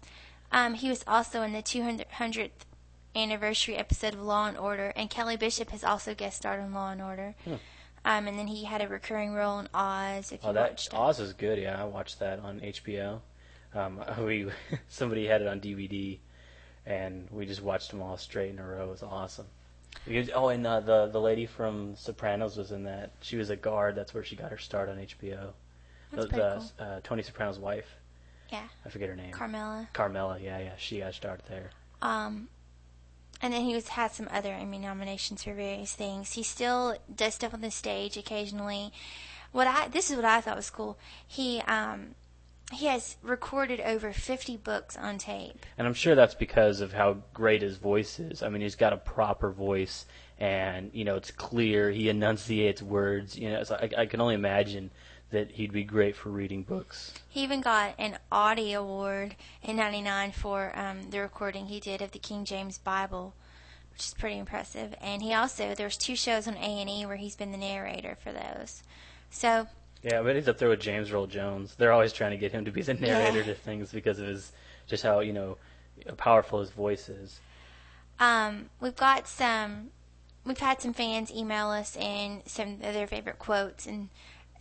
Um, 0.51 0.75
he 0.75 0.89
was 0.89 1.03
also 1.07 1.41
in 1.41 1.53
the 1.53 1.61
200th 1.63 2.51
anniversary 3.17 3.75
episode 3.75 4.13
of 4.13 4.21
Law 4.21 4.47
and 4.47 4.57
Order, 4.57 4.93
and 4.95 5.09
Kelly 5.09 5.35
Bishop 5.37 5.71
has 5.71 5.83
also 5.83 6.13
guest 6.13 6.37
starred 6.37 6.61
on 6.61 6.73
Law 6.73 6.91
and 6.91 7.01
Order. 7.01 7.35
Hmm. 7.43 7.53
Um, 8.05 8.27
and 8.27 8.39
then 8.39 8.47
he 8.47 8.63
had 8.63 8.81
a 8.81 8.87
recurring 8.87 9.33
role 9.33 9.59
in 9.59 9.67
Oz. 9.73 10.31
If 10.31 10.43
you 10.43 10.49
Oh, 10.49 10.53
that 10.53 10.71
watched 10.71 10.93
it. 10.93 10.95
Oz 10.95 11.19
is 11.19 11.33
good. 11.33 11.59
Yeah, 11.59 11.81
I 11.81 11.85
watched 11.85 12.19
that 12.19 12.39
on 12.39 12.59
HBO. 12.61 13.19
Um, 13.73 13.99
we 14.25 14.47
somebody 14.87 15.25
had 15.25 15.41
it 15.41 15.47
on 15.47 15.59
DVD, 15.59 16.17
and 16.85 17.27
we 17.31 17.45
just 17.45 17.61
watched 17.61 17.89
them 17.91 18.01
all 18.01 18.17
straight 18.17 18.51
in 18.51 18.59
a 18.59 18.65
row. 18.65 18.85
It 18.85 18.91
was 18.91 19.03
awesome. 19.03 19.47
Because, 20.07 20.29
oh, 20.33 20.49
and 20.49 20.65
uh, 20.65 20.79
the 20.79 21.07
the 21.07 21.19
lady 21.19 21.45
from 21.45 21.95
Sopranos 21.95 22.55
was 22.55 22.71
in 22.71 22.83
that. 22.83 23.11
She 23.21 23.35
was 23.35 23.49
a 23.49 23.55
guard. 23.55 23.95
That's 23.95 24.13
where 24.13 24.23
she 24.23 24.35
got 24.35 24.51
her 24.51 24.57
start 24.57 24.87
on 24.89 24.97
HBO. 24.97 25.49
That's 26.13 26.27
the, 26.29 26.35
the, 26.35 26.63
cool. 26.77 26.87
uh, 26.87 26.99
Tony 27.03 27.23
Soprano's 27.23 27.59
wife. 27.59 27.87
Yeah, 28.51 28.63
I 28.85 28.89
forget 28.89 29.09
her 29.09 29.15
name. 29.15 29.31
Carmela. 29.31 29.89
Carmela. 29.91 30.39
Yeah, 30.39 30.59
yeah. 30.59 30.71
She 30.77 30.99
got 30.99 31.13
started 31.13 31.43
there. 31.49 31.71
Um, 32.01 32.47
and 33.41 33.53
then 33.53 33.61
he 33.61 33.73
was 33.73 33.89
had 33.89 34.11
some 34.11 34.27
other 34.31 34.51
Emmy 34.51 34.79
nominations 34.79 35.43
for 35.43 35.53
various 35.53 35.93
things. 35.93 36.33
He 36.33 36.43
still 36.43 36.95
does 37.13 37.35
stuff 37.35 37.53
on 37.53 37.61
the 37.61 37.71
stage 37.71 38.17
occasionally. 38.17 38.91
What 39.51 39.67
I 39.67 39.87
this 39.87 40.09
is 40.09 40.15
what 40.15 40.25
I 40.25 40.41
thought 40.41 40.55
was 40.55 40.69
cool. 40.69 40.97
He 41.25 41.61
um 41.61 42.15
he 42.71 42.87
has 42.87 43.15
recorded 43.23 43.79
over 43.79 44.11
50 44.11 44.57
books 44.57 44.97
on 44.97 45.17
tape. 45.17 45.65
And 45.77 45.87
I'm 45.87 45.93
sure 45.93 46.15
that's 46.15 46.35
because 46.35 46.81
of 46.81 46.91
how 46.91 47.19
great 47.33 47.61
his 47.61 47.77
voice 47.77 48.19
is. 48.19 48.43
I 48.43 48.49
mean, 48.49 48.61
he's 48.61 48.75
got 48.75 48.91
a 48.91 48.97
proper 48.97 49.51
voice, 49.51 50.05
and 50.37 50.91
you 50.93 51.05
know, 51.05 51.15
it's 51.15 51.31
clear. 51.31 51.89
He 51.91 52.09
enunciates 52.09 52.81
words. 52.81 53.37
You 53.37 53.51
know, 53.51 53.63
so 53.63 53.75
I, 53.75 54.01
I 54.01 54.05
can 54.05 54.19
only 54.19 54.35
imagine 54.35 54.91
that 55.31 55.51
he'd 55.51 55.71
be 55.73 55.83
great 55.83 56.15
for 56.15 56.29
reading 56.29 56.63
books. 56.63 57.13
He 57.27 57.43
even 57.43 57.61
got 57.61 57.95
an 57.97 58.17
Audie 58.31 58.73
Award 58.73 59.35
in 59.61 59.75
'99 59.75 60.31
for 60.31 60.71
um, 60.77 61.09
the 61.09 61.19
recording 61.19 61.67
he 61.67 61.79
did 61.79 62.01
of 62.01 62.11
the 62.11 62.19
King 62.19 62.45
James 62.45 62.77
Bible, 62.77 63.33
which 63.91 64.05
is 64.07 64.13
pretty 64.13 64.37
impressive. 64.37 64.95
And 65.01 65.21
he 65.21 65.33
also 65.33 65.75
there's 65.75 65.97
two 65.97 66.15
shows 66.15 66.47
on 66.47 66.55
A 66.55 66.59
and 66.81 66.89
E 66.89 67.05
where 67.05 67.17
he's 67.17 67.35
been 67.35 67.51
the 67.51 67.57
narrator 67.57 68.17
for 68.23 68.31
those. 68.31 68.83
So 69.29 69.67
Yeah, 70.01 70.21
but 70.21 70.35
he's 70.35 70.47
up 70.47 70.57
there 70.59 70.69
with 70.69 70.79
James 70.79 71.11
Earl 71.11 71.27
Jones. 71.27 71.75
They're 71.75 71.91
always 71.91 72.13
trying 72.13 72.31
to 72.31 72.37
get 72.37 72.51
him 72.53 72.63
to 72.65 72.71
be 72.71 72.81
the 72.81 72.93
narrator 72.93 73.39
Yeah. 73.39 73.43
to 73.45 73.55
things 73.55 73.91
because 73.91 74.19
of 74.19 74.27
his 74.27 74.53
just 74.87 75.03
how 75.03 75.19
you 75.19 75.33
know 75.33 75.57
powerful 76.15 76.61
his 76.61 76.69
voice 76.69 77.09
is. 77.09 77.39
um, 78.19 78.69
we've 78.79 78.95
got 78.95 79.27
some, 79.27 79.89
we've 80.45 80.57
had 80.59 80.81
some 80.81 80.93
fans 80.93 81.31
email 81.31 81.67
us 81.69 81.95
and 81.97 82.41
some 82.45 82.73
of 82.75 82.93
their 82.93 83.07
favorite 83.07 83.37
quotes 83.39 83.85
and 83.85 84.09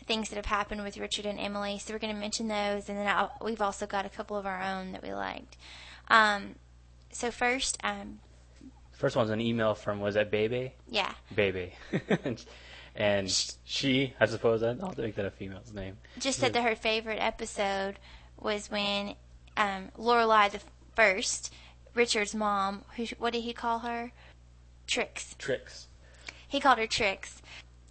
things 0.07 0.29
that 0.29 0.37
have 0.37 0.47
happened 0.47 0.83
with 0.83 0.97
Richard 0.99 1.27
and 1.27 1.39
Emily. 1.39 1.79
So 1.79 1.93
we're 1.93 1.99
going 1.99 2.15
to 2.15 2.21
mention 2.21 2.49
those, 2.49 2.89
and 2.89 2.99
then 2.99 3.07
I'll, 3.07 3.33
we've 3.43 3.61
also 3.63 3.87
got 3.87 4.07
a 4.07 4.09
couple 4.09 4.37
of 4.37 4.47
our 4.47 4.63
own 4.63 4.93
that 4.93 5.03
we 5.03 5.13
liked. 5.13 5.57
Um, 6.09 6.57
so 7.11 7.31
first, 7.31 7.79
um, 7.83 8.21
First 8.93 9.15
one's 9.15 9.31
an 9.31 9.43
email 9.43 9.75
from 9.75 10.01
was 10.01 10.15
that 10.15 10.31
Bebe? 10.31 10.73
yeah, 10.89 11.13
Bebe. 11.35 11.75
and 12.97 13.31
she, 13.65 14.15
I 14.19 14.25
suppose, 14.27 14.63
I'll 14.63 14.95
make 14.97 15.17
that 15.17 15.27
a 15.27 15.31
female's 15.31 15.75
name. 15.75 15.99
just 16.19 16.39
said 16.39 16.55
that 16.55 16.63
her 16.63 16.75
favorite 16.75 17.19
episode 17.21 17.99
was 18.41 18.71
when 18.71 19.15
um, 19.57 19.91
Lorelai 19.99 20.51
the 20.51 20.61
first, 20.95 21.53
Richard's 21.95 22.35
mom, 22.35 22.85
who 22.97 23.07
what 23.19 23.35
did 23.35 23.43
he 23.43 23.53
call 23.53 23.81
her? 23.81 24.13
Trix. 24.87 25.35
Trix. 25.39 25.89
He 26.49 26.61
called 26.61 26.79
her 26.79 26.87
Trix, 26.87 27.43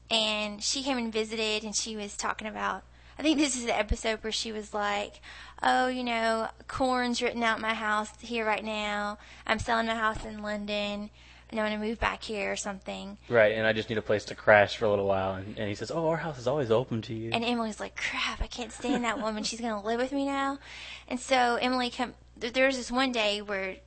and 0.10 0.62
she 0.64 0.84
came 0.84 0.98
and 0.98 1.12
visited, 1.12 1.64
and 1.64 1.76
she 1.76 1.96
was 1.96 2.16
talking 2.18 2.48
about. 2.48 2.84
I 3.18 3.22
think 3.22 3.38
this 3.38 3.56
is 3.56 3.66
the 3.66 3.78
episode 3.78 4.20
where 4.24 4.32
she 4.32 4.52
was 4.52 4.74
like, 4.74 5.22
"Oh, 5.64 5.88
you 5.88 6.04
know, 6.04 6.50
corn's 6.68 7.22
written 7.22 7.44
out 7.44 7.62
my 7.62 7.74
house 7.74 8.10
here 8.20 8.46
right 8.46 8.64
now. 8.64 9.18
I'm 9.48 9.60
selling 9.60 9.88
my 9.88 9.96
house 9.96 10.26
in 10.26 10.42
London, 10.42 11.10
and 11.50 11.60
I 11.60 11.64
want 11.64 11.74
to 11.74 11.80
move 11.80 11.98
back 12.00 12.24
here 12.24 12.52
or 12.52 12.56
something." 12.58 13.18
Right, 13.30 13.54
and 13.54 13.66
I 13.66 13.72
just 13.72 13.88
need 13.90 13.98
a 13.98 14.02
place 14.02 14.26
to 14.26 14.36
crash 14.36 14.76
for 14.76 14.84
a 14.84 14.90
little 14.90 15.08
while. 15.08 15.36
And, 15.36 15.58
and 15.58 15.70
he 15.70 15.76
says, 15.76 15.92
"Oh, 15.92 16.10
our 16.10 16.18
house 16.18 16.38
is 16.38 16.46
always 16.48 16.72
open 16.72 17.02
to 17.04 17.14
you." 17.14 17.30
And 17.32 17.44
Emily's 17.46 17.80
like, 17.80 17.96
crap, 17.96 18.42
I 18.42 18.48
can't 18.48 18.72
stand 18.74 19.06
that 19.06 19.22
woman. 19.22 19.44
She's 19.44 19.62
going 19.62 19.80
to 19.80 19.88
live 19.88 20.00
with 20.02 20.12
me 20.12 20.26
now. 20.26 20.60
And 21.08 21.18
so 21.20 21.56
Emily 21.62 21.90
come. 21.90 22.16
th- 22.42 22.52
There's 22.52 22.76
this 22.76 22.92
one 22.92 23.14
day 23.14 23.42
where 23.42 23.78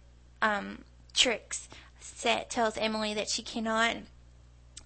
um, 0.40 0.84
Trix 1.12 1.68
set, 2.00 2.48
tells 2.48 2.78
Emily 2.78 3.12
that 3.12 3.28
she 3.28 3.42
cannot 3.42 3.96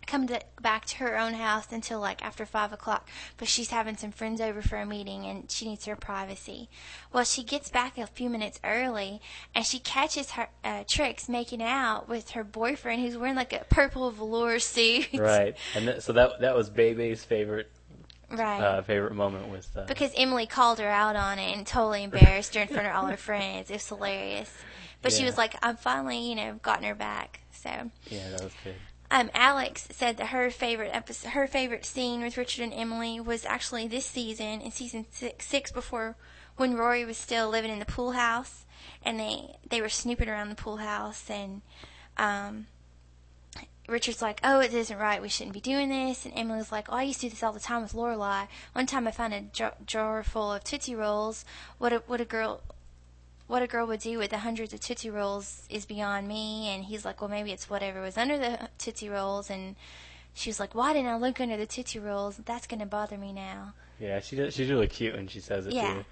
come 0.06 0.26
to, 0.28 0.40
back 0.60 0.84
to 0.86 0.96
her 0.98 1.18
own 1.18 1.34
house 1.34 1.66
until 1.70 2.00
like 2.00 2.24
after 2.24 2.44
five 2.46 2.72
o'clock, 2.72 3.08
but 3.36 3.48
she's 3.48 3.70
having 3.70 3.96
some 3.96 4.12
friends 4.12 4.40
over 4.40 4.62
for 4.62 4.76
a 4.76 4.86
meeting 4.86 5.24
and 5.24 5.50
she 5.50 5.68
needs 5.68 5.84
her 5.86 5.96
privacy. 5.96 6.68
Well, 7.12 7.24
she 7.24 7.42
gets 7.42 7.70
back 7.70 7.98
a 7.98 8.06
few 8.06 8.30
minutes 8.30 8.60
early 8.64 9.20
and 9.54 9.64
she 9.64 9.78
catches 9.78 10.32
her 10.32 10.48
uh, 10.64 10.84
Trix 10.86 11.28
making 11.28 11.62
out 11.62 12.08
with 12.08 12.30
her 12.30 12.44
boyfriend 12.44 13.02
who's 13.02 13.16
wearing 13.16 13.36
like 13.36 13.52
a 13.52 13.64
purple 13.68 14.10
velour 14.10 14.58
suit. 14.58 15.08
right, 15.14 15.56
and 15.74 15.86
th- 15.86 16.00
so 16.02 16.12
that 16.12 16.40
that 16.40 16.54
was 16.54 16.70
Bebe's 16.70 17.24
favorite 17.24 17.70
right. 18.30 18.60
uh, 18.60 18.82
favorite 18.82 19.14
moment 19.14 19.48
with. 19.48 19.68
Uh, 19.76 19.84
Because 19.86 20.12
Emily 20.16 20.46
called 20.46 20.78
her 20.78 20.88
out 20.88 21.16
on 21.16 21.38
it 21.38 21.56
and 21.56 21.66
totally 21.66 22.04
embarrassed 22.04 22.54
her 22.54 22.62
in 22.62 22.68
front 22.68 22.86
of 22.86 22.94
all 22.94 23.06
her 23.06 23.16
friends. 23.28 23.70
It 23.70 23.74
was 23.74 23.88
hilarious. 23.88 24.52
But 25.02 25.12
she 25.12 25.24
was 25.24 25.36
like, 25.36 25.56
I'm 25.62 25.76
finally, 25.76 26.18
you 26.18 26.36
know, 26.36 26.60
gotten 26.62 26.84
her 26.84 26.94
back. 26.94 27.40
So, 27.50 27.70
yeah, 28.08 28.30
that 28.30 28.44
was 28.44 28.52
good. 28.62 28.76
Um, 29.12 29.30
Alex 29.34 29.88
said 29.90 30.16
that 30.16 30.28
her 30.28 30.50
favorite 30.50 30.88
episode, 30.90 31.32
her 31.32 31.46
favorite 31.46 31.84
scene 31.84 32.22
with 32.22 32.38
Richard 32.38 32.62
and 32.62 32.72
Emily 32.72 33.20
was 33.20 33.44
actually 33.44 33.86
this 33.86 34.06
season, 34.06 34.62
in 34.62 34.72
season 34.72 35.04
six, 35.10 35.46
six 35.46 35.70
before 35.70 36.16
when 36.56 36.78
Rory 36.78 37.04
was 37.04 37.18
still 37.18 37.50
living 37.50 37.70
in 37.70 37.78
the 37.78 37.84
pool 37.84 38.12
house, 38.12 38.64
and 39.04 39.20
they 39.20 39.56
they 39.68 39.82
were 39.82 39.90
snooping 39.90 40.30
around 40.30 40.48
the 40.48 40.54
pool 40.54 40.78
house, 40.78 41.28
and 41.28 41.60
um, 42.16 42.68
Richard's 43.86 44.22
like, 44.22 44.40
"Oh, 44.42 44.60
it 44.60 44.72
isn't 44.72 44.98
right. 44.98 45.20
We 45.20 45.28
shouldn't 45.28 45.52
be 45.52 45.60
doing 45.60 45.90
this." 45.90 46.24
And 46.24 46.32
Emily's 46.34 46.72
like, 46.72 46.86
"Oh, 46.88 46.96
I 46.96 47.02
used 47.02 47.20
to 47.20 47.26
do 47.26 47.30
this 47.30 47.42
all 47.42 47.52
the 47.52 47.60
time 47.60 47.82
with 47.82 47.92
Lorelai. 47.92 48.48
One 48.72 48.86
time, 48.86 49.06
I 49.06 49.10
found 49.10 49.34
a 49.34 49.42
jar, 49.42 49.74
jar 49.84 50.22
full 50.22 50.54
of 50.54 50.64
Tootsie 50.64 50.94
Rolls. 50.94 51.44
What 51.76 51.92
a 51.92 51.98
what 52.06 52.22
a 52.22 52.24
girl." 52.24 52.62
What 53.46 53.62
a 53.62 53.66
girl 53.66 53.86
would 53.86 54.00
do 54.00 54.18
with 54.18 54.30
the 54.30 54.38
hundreds 54.38 54.72
of 54.72 54.80
Tootsie 54.80 55.10
Rolls 55.10 55.66
is 55.68 55.84
beyond 55.84 56.26
me. 56.28 56.68
And 56.68 56.84
he's 56.84 57.04
like, 57.04 57.20
well, 57.20 57.28
maybe 57.30 57.52
it's 57.52 57.68
whatever 57.68 58.00
was 58.00 58.16
under 58.16 58.38
the 58.38 58.68
Tootsie 58.78 59.08
Rolls. 59.08 59.50
And 59.50 59.76
she 60.34 60.48
was 60.48 60.58
like, 60.58 60.74
why 60.74 60.92
didn't 60.92 61.08
I 61.10 61.16
look 61.16 61.40
under 61.40 61.56
the 61.56 61.66
Tootsie 61.66 61.98
Rolls? 61.98 62.40
That's 62.44 62.66
going 62.66 62.80
to 62.80 62.86
bother 62.86 63.18
me 63.18 63.32
now. 63.32 63.74
Yeah, 64.00 64.20
she 64.20 64.36
does, 64.36 64.54
she's 64.54 64.70
really 64.70 64.88
cute 64.88 65.14
when 65.14 65.28
she 65.28 65.40
says 65.40 65.66
it 65.66 65.74
Yeah. 65.74 65.94
too. 65.94 66.04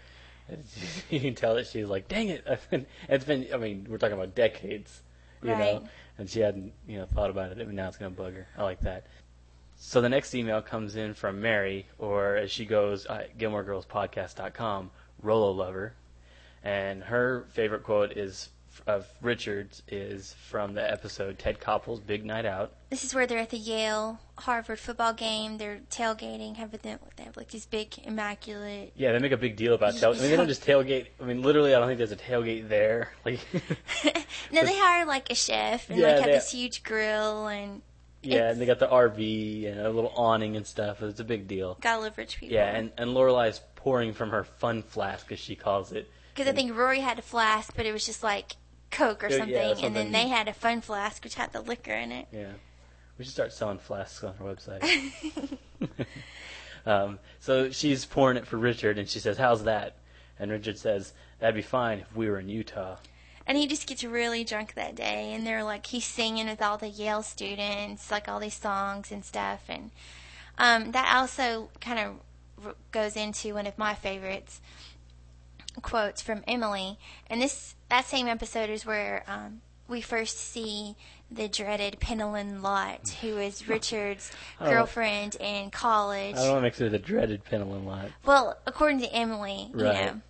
You 1.10 1.20
can 1.20 1.34
tell 1.36 1.54
that 1.54 1.68
she's 1.68 1.86
like, 1.86 2.08
"Dang 2.08 2.28
it!" 2.28 2.44
Been, 2.70 2.84
it's 3.08 3.24
been. 3.24 3.46
I 3.54 3.56
mean, 3.56 3.86
we're 3.88 3.98
talking 3.98 4.16
about 4.16 4.34
decades, 4.34 5.00
you 5.44 5.50
Right. 5.52 5.58
know, 5.58 5.84
and 6.18 6.28
she 6.28 6.40
hadn't, 6.40 6.72
you 6.88 6.98
know, 6.98 7.06
thought 7.06 7.30
about 7.30 7.52
it. 7.52 7.58
and 7.58 7.72
now 7.72 7.86
it's 7.86 7.96
gonna 7.96 8.10
bug 8.10 8.34
her. 8.34 8.48
I 8.58 8.64
like 8.64 8.80
that. 8.80 9.06
So 9.76 10.00
the 10.00 10.08
next 10.08 10.34
email 10.34 10.60
comes 10.60 10.96
in 10.96 11.14
from 11.14 11.40
Mary, 11.40 11.86
or 11.98 12.34
as 12.34 12.50
she 12.50 12.64
goes, 12.64 13.06
uh, 13.06 13.26
GilmoreGirlsPodcast.com, 13.38 14.90
Rolo 15.22 15.52
Lover, 15.52 15.94
and 16.62 17.02
her 17.04 17.46
favorite 17.52 17.82
quote 17.84 18.12
is 18.16 18.48
of 18.86 19.06
Richard's 19.20 19.82
is 19.88 20.34
from 20.48 20.74
the 20.74 20.90
episode 20.90 21.38
Ted 21.38 21.60
Koppel's 21.60 22.00
Big 22.00 22.24
Night 22.24 22.46
Out. 22.46 22.72
This 22.88 23.04
is 23.04 23.14
where 23.14 23.26
they're 23.26 23.38
at 23.38 23.50
the 23.50 23.58
Yale 23.58 24.20
Harvard 24.38 24.78
football 24.78 25.12
game. 25.12 25.58
They're 25.58 25.80
tailgating, 25.90 26.56
have 26.56 26.70
them, 26.80 26.98
they 27.16 27.24
have 27.24 27.36
like 27.36 27.48
these 27.48 27.66
big 27.66 27.98
immaculate. 28.04 28.92
Yeah, 28.96 29.12
they 29.12 29.18
make 29.18 29.32
a 29.32 29.36
big 29.36 29.56
deal 29.56 29.74
about 29.74 29.96
tail. 29.96 30.10
I 30.10 30.12
mean, 30.20 30.30
they 30.30 30.36
don't 30.36 30.48
just 30.48 30.64
tailgate. 30.64 31.06
I 31.20 31.24
mean, 31.24 31.42
literally, 31.42 31.74
I 31.74 31.78
don't 31.78 31.88
think 31.88 31.98
there's 31.98 32.12
a 32.12 32.16
tailgate 32.16 32.68
there. 32.68 33.12
Like, 33.24 33.40
no, 34.52 34.64
they 34.64 34.78
hire 34.78 35.04
like 35.04 35.30
a 35.30 35.34
chef 35.34 35.90
and 35.90 35.98
Yeah, 35.98 36.06
like 36.06 36.16
have 36.16 36.24
they- 36.26 36.32
this 36.32 36.52
huge 36.52 36.82
grill 36.82 37.48
and 37.48 37.82
yeah, 38.22 38.36
It's- 38.36 38.52
and 38.52 38.60
they 38.62 38.66
got 38.66 38.78
the 38.78 38.86
RV 38.88 39.70
and 39.70 39.80
a 39.80 39.90
little 39.90 40.12
awning 40.14 40.56
and 40.56 40.66
stuff. 40.66 41.02
It's 41.02 41.20
a 41.20 41.24
big 41.24 41.48
deal. 41.48 41.76
gotta 41.80 42.02
love 42.02 42.16
rich 42.16 42.38
people. 42.38 42.54
Yeah, 42.54 42.66
and 42.74 42.92
and 42.96 43.10
Lorelai's 43.10 43.60
pouring 43.76 44.12
from 44.14 44.30
her 44.30 44.44
fun 44.44 44.82
flask, 44.82 45.30
as 45.32 45.38
she 45.38 45.56
calls 45.56 45.92
it. 45.92 46.08
Because 46.40 46.54
I 46.54 46.56
think 46.56 46.74
Rory 46.76 47.00
had 47.00 47.18
a 47.18 47.22
flask, 47.22 47.74
but 47.76 47.84
it 47.84 47.92
was 47.92 48.06
just 48.06 48.22
like 48.22 48.56
Coke 48.90 49.22
or 49.22 49.28
Yeah, 49.28 49.38
something, 49.38 49.84
and 49.84 49.94
then 49.94 50.10
they 50.10 50.28
had 50.28 50.48
a 50.48 50.54
fun 50.54 50.80
flask 50.80 51.22
which 51.22 51.34
had 51.34 51.52
the 51.52 51.60
liquor 51.60 51.92
in 51.92 52.12
it. 52.12 52.28
Yeah, 52.32 52.52
we 53.18 53.24
should 53.24 53.34
start 53.34 53.52
selling 53.52 53.78
flasks 53.78 54.24
on 54.24 54.34
our 54.40 54.54
website. 54.54 55.58
um, 56.86 57.18
so 57.40 57.70
she's 57.70 58.06
pouring 58.06 58.38
it 58.38 58.46
for 58.46 58.56
Richard, 58.56 58.98
and 58.98 59.06
she 59.06 59.18
says, 59.18 59.36
"How's 59.36 59.64
that?" 59.64 59.96
And 60.38 60.50
Richard 60.50 60.78
says, 60.78 61.12
"That'd 61.40 61.54
be 61.54 61.62
fine 61.62 61.98
if 61.98 62.16
we 62.16 62.30
were 62.30 62.38
in 62.38 62.48
Utah." 62.48 62.96
And 63.46 63.58
he 63.58 63.66
just 63.66 63.86
gets 63.86 64.02
really 64.02 64.42
drunk 64.42 64.74
that 64.74 64.94
day, 64.94 65.34
and 65.34 65.46
they're 65.46 65.64
like 65.64 65.86
he's 65.86 66.06
singing 66.06 66.46
with 66.46 66.62
all 66.62 66.78
the 66.78 66.88
Yale 66.88 67.22
students, 67.22 68.10
like 68.10 68.28
all 68.28 68.40
these 68.40 68.54
songs 68.54 69.12
and 69.12 69.26
stuff, 69.26 69.64
and 69.68 69.90
um, 70.56 70.92
that 70.92 71.14
also 71.14 71.68
kind 71.82 71.98
of 71.98 72.66
r- 72.66 72.74
goes 72.92 73.14
into 73.14 73.52
one 73.52 73.66
of 73.66 73.76
my 73.76 73.94
favorites 73.94 74.62
quotes 75.80 76.22
from 76.22 76.42
Emily, 76.46 76.98
and 77.28 77.40
this 77.40 77.74
that 77.88 78.04
same 78.06 78.28
episode 78.28 78.70
is 78.70 78.86
where 78.86 79.24
um, 79.26 79.60
we 79.88 80.00
first 80.00 80.38
see 80.38 80.96
the 81.30 81.48
dreaded 81.48 81.98
Pennilyn 82.00 82.62
Lott, 82.62 83.16
who 83.20 83.38
is 83.38 83.68
Richard's 83.68 84.30
girlfriend 84.58 85.36
in 85.40 85.70
college. 85.70 86.36
I 86.36 86.44
don't 86.44 86.52
want 86.52 86.58
to 86.58 86.62
mix 86.62 86.78
her 86.78 86.84
with 86.86 86.92
the 86.92 86.98
dreaded 86.98 87.44
Pennilyn 87.44 87.84
Lott. 87.84 88.10
Well, 88.24 88.58
according 88.66 89.00
to 89.00 89.12
Emily, 89.12 89.70
you 89.74 89.84
know, 89.84 90.20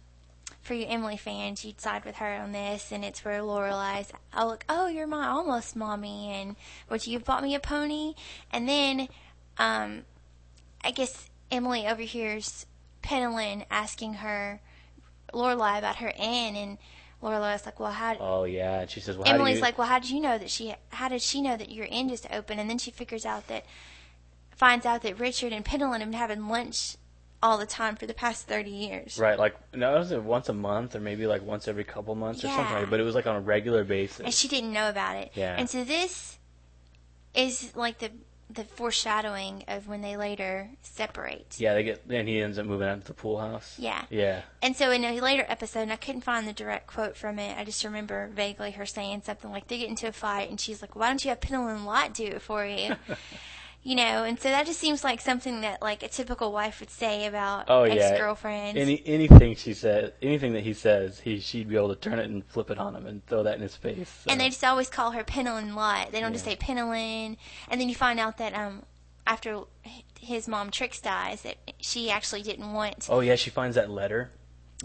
for 0.63 0.75
you 0.75 0.87
Emily 0.87 1.17
fans, 1.17 1.65
you'd 1.65 1.81
side 1.81 2.05
with 2.05 2.17
her 2.17 2.35
on 2.35 2.53
this, 2.53 2.93
and 2.93 3.05
it's 3.05 3.25
where 3.25 3.41
Lorelai's, 3.41 4.13
oh, 4.37 4.47
look, 4.47 4.65
oh, 4.69 4.87
you're 4.89 5.07
my 5.07 5.27
almost 5.27 5.75
mommy, 5.75 6.31
and 6.33 6.57
would 6.89 7.07
you 7.07 7.15
have 7.15 7.25
bought 7.25 7.43
me 7.43 7.55
a 7.55 7.61
pony? 7.61 8.15
And 8.53 8.69
then, 8.69 9.09
um, 9.59 10.03
I 10.85 10.91
guess 10.91 11.29
Emily 11.51 11.87
overhears 11.87 12.67
Pennilyn 13.03 13.65
asking 13.71 14.15
her, 14.15 14.61
Lorelai 15.33 15.79
about 15.79 15.97
her 15.97 16.13
aunt, 16.19 16.57
and 16.57 16.79
Lorelai's 17.23 17.67
like, 17.67 17.79
well, 17.79 17.93
how? 17.93 18.17
Oh 18.19 18.45
yeah, 18.45 18.81
and 18.81 18.91
she 18.91 19.01
says, 19.01 19.17
"Well, 19.17 19.29
Emily's 19.29 19.57
you-" 19.57 19.63
like, 19.63 19.79
well, 19.79 19.87
how 19.87 19.99
did 19.99 20.11
you 20.11 20.21
know 20.21 20.39
that 20.39 20.51
she? 20.51 20.75
How 20.91 21.09
did 21.09 21.23
she 21.23 21.41
know 21.41 21.57
that 21.57 21.71
your 21.71 21.87
end 21.91 22.11
is 22.11 22.27
open? 22.33 22.59
And 22.59 22.69
then 22.69 22.79
she 22.79 22.91
figures 22.91 23.27
out 23.27 23.47
that, 23.49 23.65
finds 24.55 24.87
out 24.87 25.03
that 25.03 25.19
Richard 25.19 25.53
and 25.53 25.65
Pennilyn 25.65 26.01
have 26.01 26.11
been 26.11 26.13
having 26.13 26.49
lunch 26.49 26.97
all 27.43 27.57
the 27.57 27.67
time 27.67 27.97
for 27.97 28.07
the 28.07 28.15
past 28.15 28.47
thirty 28.47 28.71
years. 28.71 29.19
Right, 29.19 29.39
like 29.39 29.55
no, 29.75 29.97
it 29.97 29.99
was 29.99 30.13
it 30.13 30.23
once 30.23 30.49
a 30.49 30.55
month 30.55 30.95
or 30.95 31.01
maybe 31.01 31.27
like 31.27 31.43
once 31.43 31.69
every 31.69 31.85
couple 31.85 32.15
months 32.15 32.45
or 32.45 32.49
something? 32.49 32.75
Like, 32.75 32.91
but 32.91 33.01
it 33.01 33.05
was 33.05 33.15
like 33.15 33.27
on 33.27 33.37
a 33.37 33.41
regular 33.41 33.85
basis. 33.85 34.21
And 34.21 34.35
she 34.35 34.49
didn't 34.49 34.73
know 34.73 34.89
about 34.89 35.17
it. 35.17 35.33
Yeah. 35.35 35.57
And 35.57 35.69
so 35.69 35.85
this 35.85 36.39
is 37.35 37.75
like 37.77 37.99
the 37.99 38.11
the 38.53 38.65
foreshadowing 38.65 39.65
of 39.69 39.87
when 39.89 40.01
they 40.01 40.17
later 40.17 40.71
separate. 40.83 41.57
Yeah, 41.59 41.75
they 41.75 41.83
get 41.85 42.03
and 42.09 42.29
he 42.29 42.41
ends 42.41 42.59
up 42.59 42.67
moving 42.67 42.89
out 42.89 43.01
to 43.01 43.07
the 43.07 43.15
pool 43.15 43.39
house. 43.39 43.77
Yeah. 43.79 44.05
Yeah. 44.11 44.43
And 44.63 44.77
so 44.77 44.91
in 44.91 45.05
a 45.05 45.21
later 45.21 45.45
episode, 45.49 45.81
and 45.81 45.93
I 45.93 45.97
couldn't 45.97 46.23
find 46.23 46.47
the 46.47 46.53
direct 46.53 46.87
quote 46.87 47.17
from 47.17 47.39
it, 47.39 47.57
I 47.57 47.65
just 47.65 47.85
remember 47.85 48.29
vaguely 48.35 48.73
her 48.73 48.87
saying 48.87 49.23
something 49.25 49.51
like, 49.51 49.69
they 49.69 49.79
get 49.79 49.89
into 49.89 50.09
a 50.09 50.13
fight, 50.13 50.51
and 50.51 50.61
she's 50.61 50.83
like, 50.83 50.97
why 50.97 51.09
don't 51.09 51.25
you 51.25 51.31
have 51.31 51.41
Pennilyn 51.41 51.85
Lott 51.85 52.15
do 52.15 52.25
it 52.27 52.43
for 52.43 52.65
you? 52.65 52.97
you 53.83 53.95
know, 53.95 54.25
and 54.25 54.39
so 54.39 54.51
that 54.51 54.67
just 54.67 54.79
seems 54.79 55.03
like 55.03 55.21
something 55.21 55.63
that, 55.63 55.81
like, 55.81 56.03
a 56.03 56.09
typical 56.09 56.53
wife 56.53 56.81
would 56.81 56.91
say 56.91 57.27
about 57.27 57.65
Oh 57.69 57.85
yeah. 57.85 57.95
ex-girlfriends. 57.95 58.79
Any 58.79 59.03
anything 59.07 59.55
she 59.57 59.73
says, 59.75 60.13
anything 60.21 60.53
that 60.53 60.65
he 60.65 60.75
says, 60.75 61.21
he 61.21 61.41
she'd 61.41 61.69
be 61.69 61.77
able 61.77 61.89
to 61.89 61.97
turn 61.97 62.19
it 62.19 62.27
and 62.29 62.45
flip 62.45 62.71
it 62.71 62.79
on 62.79 62.95
him 62.95 63.07
and 63.07 63.25
throw 63.27 63.43
that 63.43 63.55
in 63.57 63.63
his 63.63 63.77
face. 63.77 64.09
so. 64.25 64.31
and 64.31 64.41
they 64.41 64.49
just 64.51 64.63
always 64.65 64.89
call 64.91 65.13
her 65.13 65.25
Pennilyn 65.25 65.75
Lott. 65.75 66.13
They 66.13 66.21
don't 66.21 66.33
just 66.33 66.45
say 66.45 66.57
Pennilyn. 66.57 67.37
And 67.69 67.81
then 67.81 67.89
you 67.89 67.95
find 67.95 68.21
out 68.21 68.37
that, 68.39 68.55
um, 68.55 68.83
after 69.27 69.61
his 70.21 70.47
mom 70.49 70.71
Trix 70.71 71.01
dies, 71.01 71.43
that 71.43 71.57
she 71.79 72.11
actually 72.11 72.43
didn't 72.43 72.73
want 72.73 73.07
Oh 73.11 73.21
yeah, 73.21 73.37
she 73.37 73.49
finds 73.51 73.77
that 73.77 73.89
letter. 73.91 74.31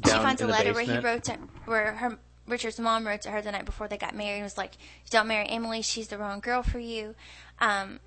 she 0.06 0.12
finds 0.12 0.42
a 0.42 0.48
letter 0.48 0.74
where 0.74 0.84
he 0.84 1.00
wrote 1.00 1.24
to 1.26 1.34
where 1.66 1.94
her 1.94 2.18
Richard's 2.48 2.80
mom 2.80 3.08
wrote 3.08 3.22
to 3.24 3.32
her 3.32 3.42
the 3.42 3.52
night 3.52 3.66
before 3.66 3.88
they 3.88 3.98
got 3.98 4.14
married 4.16 4.36
and 4.36 4.44
was 4.44 4.58
like, 4.58 4.74
"Don't 5.10 5.28
marry 5.28 5.48
Emily. 5.50 5.82
She's 5.82 6.10
the 6.10 6.18
wrong 6.18 6.40
girl 6.42 6.62
for 6.64 6.78
you." 6.80 7.16
Um, 7.60 8.00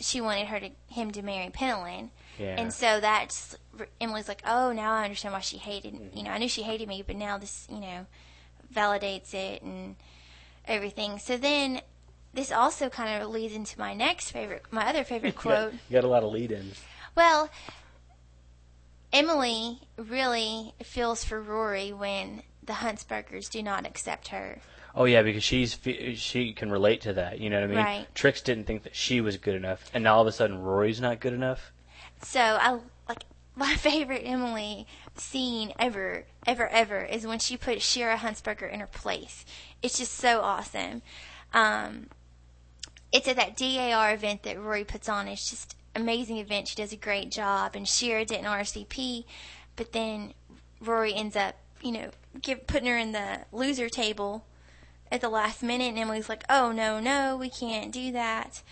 she 0.00 0.20
wanted 0.20 0.46
her 0.48 0.60
to 0.60 0.70
him 0.88 1.10
to 1.12 1.22
marry 1.22 1.50
Pennilyn, 1.50 2.10
Yeah. 2.38 2.56
and 2.58 2.72
so 2.72 3.00
that's 3.00 3.56
Emily's 4.00 4.28
like, 4.28 4.42
"Oh, 4.46 4.72
now 4.72 4.92
I 4.92 5.04
understand 5.04 5.32
why 5.34 5.40
she 5.40 5.58
hated. 5.58 5.94
Mm-hmm. 5.94 6.16
You 6.16 6.24
know, 6.24 6.30
I 6.30 6.38
knew 6.38 6.48
she 6.48 6.62
hated 6.62 6.88
me, 6.88 7.02
but 7.06 7.16
now 7.16 7.38
this, 7.38 7.66
you 7.70 7.80
know, 7.80 8.06
validates 8.74 9.34
it 9.34 9.62
and 9.62 9.96
everything." 10.66 11.18
So 11.18 11.36
then. 11.36 11.80
This 12.34 12.52
also 12.52 12.90
kind 12.90 13.20
of 13.22 13.30
leads 13.30 13.54
into 13.54 13.78
my 13.80 13.94
next 13.94 14.30
favorite, 14.32 14.66
my 14.70 14.86
other 14.86 15.02
favorite 15.02 15.28
You 15.28 15.32
got- 15.32 15.40
quote. 15.42 15.72
You 15.88 15.94
got 15.94 16.04
a 16.04 16.08
lot 16.08 16.22
of 16.22 16.30
lead-ins. 16.30 16.78
Well, 17.16 17.48
Emily 19.12 19.80
really 19.96 20.74
feels 20.82 21.24
for 21.24 21.40
Rory 21.40 21.92
when 21.92 22.42
the 22.62 22.74
Huntzbergers 22.74 23.48
do 23.50 23.62
not 23.62 23.86
accept 23.86 24.28
her. 24.28 24.60
Oh 24.94 25.04
yeah, 25.04 25.22
because 25.22 25.44
she's 25.44 25.78
she 26.16 26.52
can 26.52 26.70
relate 26.70 27.00
to 27.02 27.12
that. 27.14 27.38
You 27.38 27.50
know 27.50 27.60
what 27.60 27.64
I 27.64 27.66
mean? 27.68 27.76
Right. 27.78 28.06
Trix 28.14 28.40
didn't 28.40 28.66
think 28.66 28.82
that 28.82 28.96
she 28.96 29.20
was 29.20 29.36
good 29.36 29.54
enough, 29.54 29.90
and 29.94 30.04
now 30.04 30.16
all 30.16 30.22
of 30.22 30.26
a 30.26 30.32
sudden 30.32 30.62
Rory's 30.62 31.00
not 31.00 31.20
good 31.20 31.32
enough. 31.32 31.72
So 32.22 32.40
I 32.40 32.78
like 33.08 33.24
my 33.56 33.74
favorite 33.74 34.22
Emily 34.24 34.86
scene 35.16 35.72
ever, 35.78 36.24
ever, 36.46 36.68
ever 36.68 37.00
is 37.00 37.26
when 37.26 37.38
she 37.38 37.56
put 37.56 37.82
Shira 37.82 38.16
Huntzberger 38.16 38.72
in 38.72 38.80
her 38.80 38.86
place. 38.86 39.44
It's 39.82 39.98
just 39.98 40.14
so 40.14 40.40
awesome. 40.40 41.02
Um, 41.52 42.08
it's 43.12 43.28
at 43.28 43.36
that 43.36 43.56
DAR 43.56 44.12
event 44.12 44.42
that 44.42 44.60
Rory 44.60 44.84
puts 44.84 45.08
on. 45.08 45.28
It's 45.28 45.48
just 45.48 45.76
amazing 45.94 46.38
event. 46.38 46.68
She 46.68 46.76
does 46.76 46.92
a 46.92 46.96
great 46.96 47.30
job, 47.30 47.74
and 47.74 47.88
Shira 47.88 48.24
didn't 48.24 48.46
RSVP, 48.46 49.24
but 49.76 49.92
then 49.92 50.34
Rory 50.80 51.14
ends 51.14 51.36
up, 51.36 51.56
you 51.80 51.92
know, 51.92 52.10
give, 52.40 52.66
putting 52.66 52.88
her 52.88 52.98
in 52.98 53.12
the 53.12 53.40
loser 53.52 53.88
table 53.88 54.44
at 55.10 55.20
the 55.20 55.28
last 55.28 55.62
minute, 55.62 55.88
and 55.88 55.98
Emily's 55.98 56.28
like, 56.28 56.44
"Oh 56.48 56.72
no, 56.72 57.00
no, 57.00 57.36
we 57.36 57.50
can't 57.50 57.92
do 57.92 58.12
that." 58.12 58.62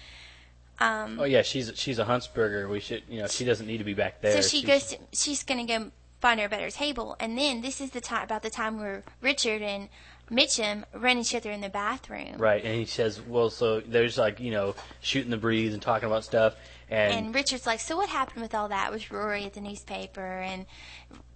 Um, 0.78 1.18
Oh 1.20 1.24
yeah, 1.24 1.42
she's 1.42 1.72
she's 1.74 1.98
a 1.98 2.04
Huntzberger. 2.04 2.68
We 2.68 2.80
should, 2.80 3.02
you 3.08 3.20
know, 3.20 3.26
she 3.28 3.44
doesn't 3.44 3.66
need 3.66 3.78
to 3.78 3.84
be 3.84 3.94
back 3.94 4.20
there. 4.20 4.40
So 4.42 4.46
she 4.48 4.60
She's- 4.62 4.90
goes. 4.90 4.98
To, 4.98 4.98
she's 5.16 5.42
going 5.42 5.66
to 5.66 5.78
go 5.78 5.90
find 6.20 6.38
her 6.40 6.46
a 6.46 6.48
better 6.48 6.70
table, 6.70 7.16
and 7.20 7.36
then 7.38 7.62
this 7.62 7.80
is 7.80 7.90
the 7.90 8.00
time 8.00 8.24
about 8.24 8.42
the 8.42 8.50
time 8.50 8.78
where 8.78 9.02
Richard 9.22 9.62
and 9.62 9.88
Mitchum 10.30 10.84
run 10.92 11.18
each 11.18 11.34
other 11.34 11.50
in 11.50 11.60
the 11.60 11.68
bathroom. 11.68 12.36
Right, 12.36 12.62
and 12.64 12.74
he 12.74 12.84
says, 12.84 13.20
"Well, 13.22 13.48
so 13.48 13.80
there's 13.80 14.18
like 14.18 14.38
you 14.40 14.50
know 14.50 14.74
shooting 15.00 15.30
the 15.30 15.36
breeze 15.38 15.72
and 15.72 15.80
talking 15.80 16.06
about 16.08 16.24
stuff, 16.24 16.54
and, 16.90 17.12
And 17.26 17.34
Richard's 17.34 17.66
like, 17.66 17.80
"So 17.80 17.96
what 17.96 18.08
happened 18.10 18.42
with 18.42 18.54
all 18.54 18.68
that 18.68 18.92
with 18.92 19.10
Rory 19.10 19.44
at 19.44 19.54
the 19.54 19.60
newspaper?" 19.60 20.20
And 20.42 20.66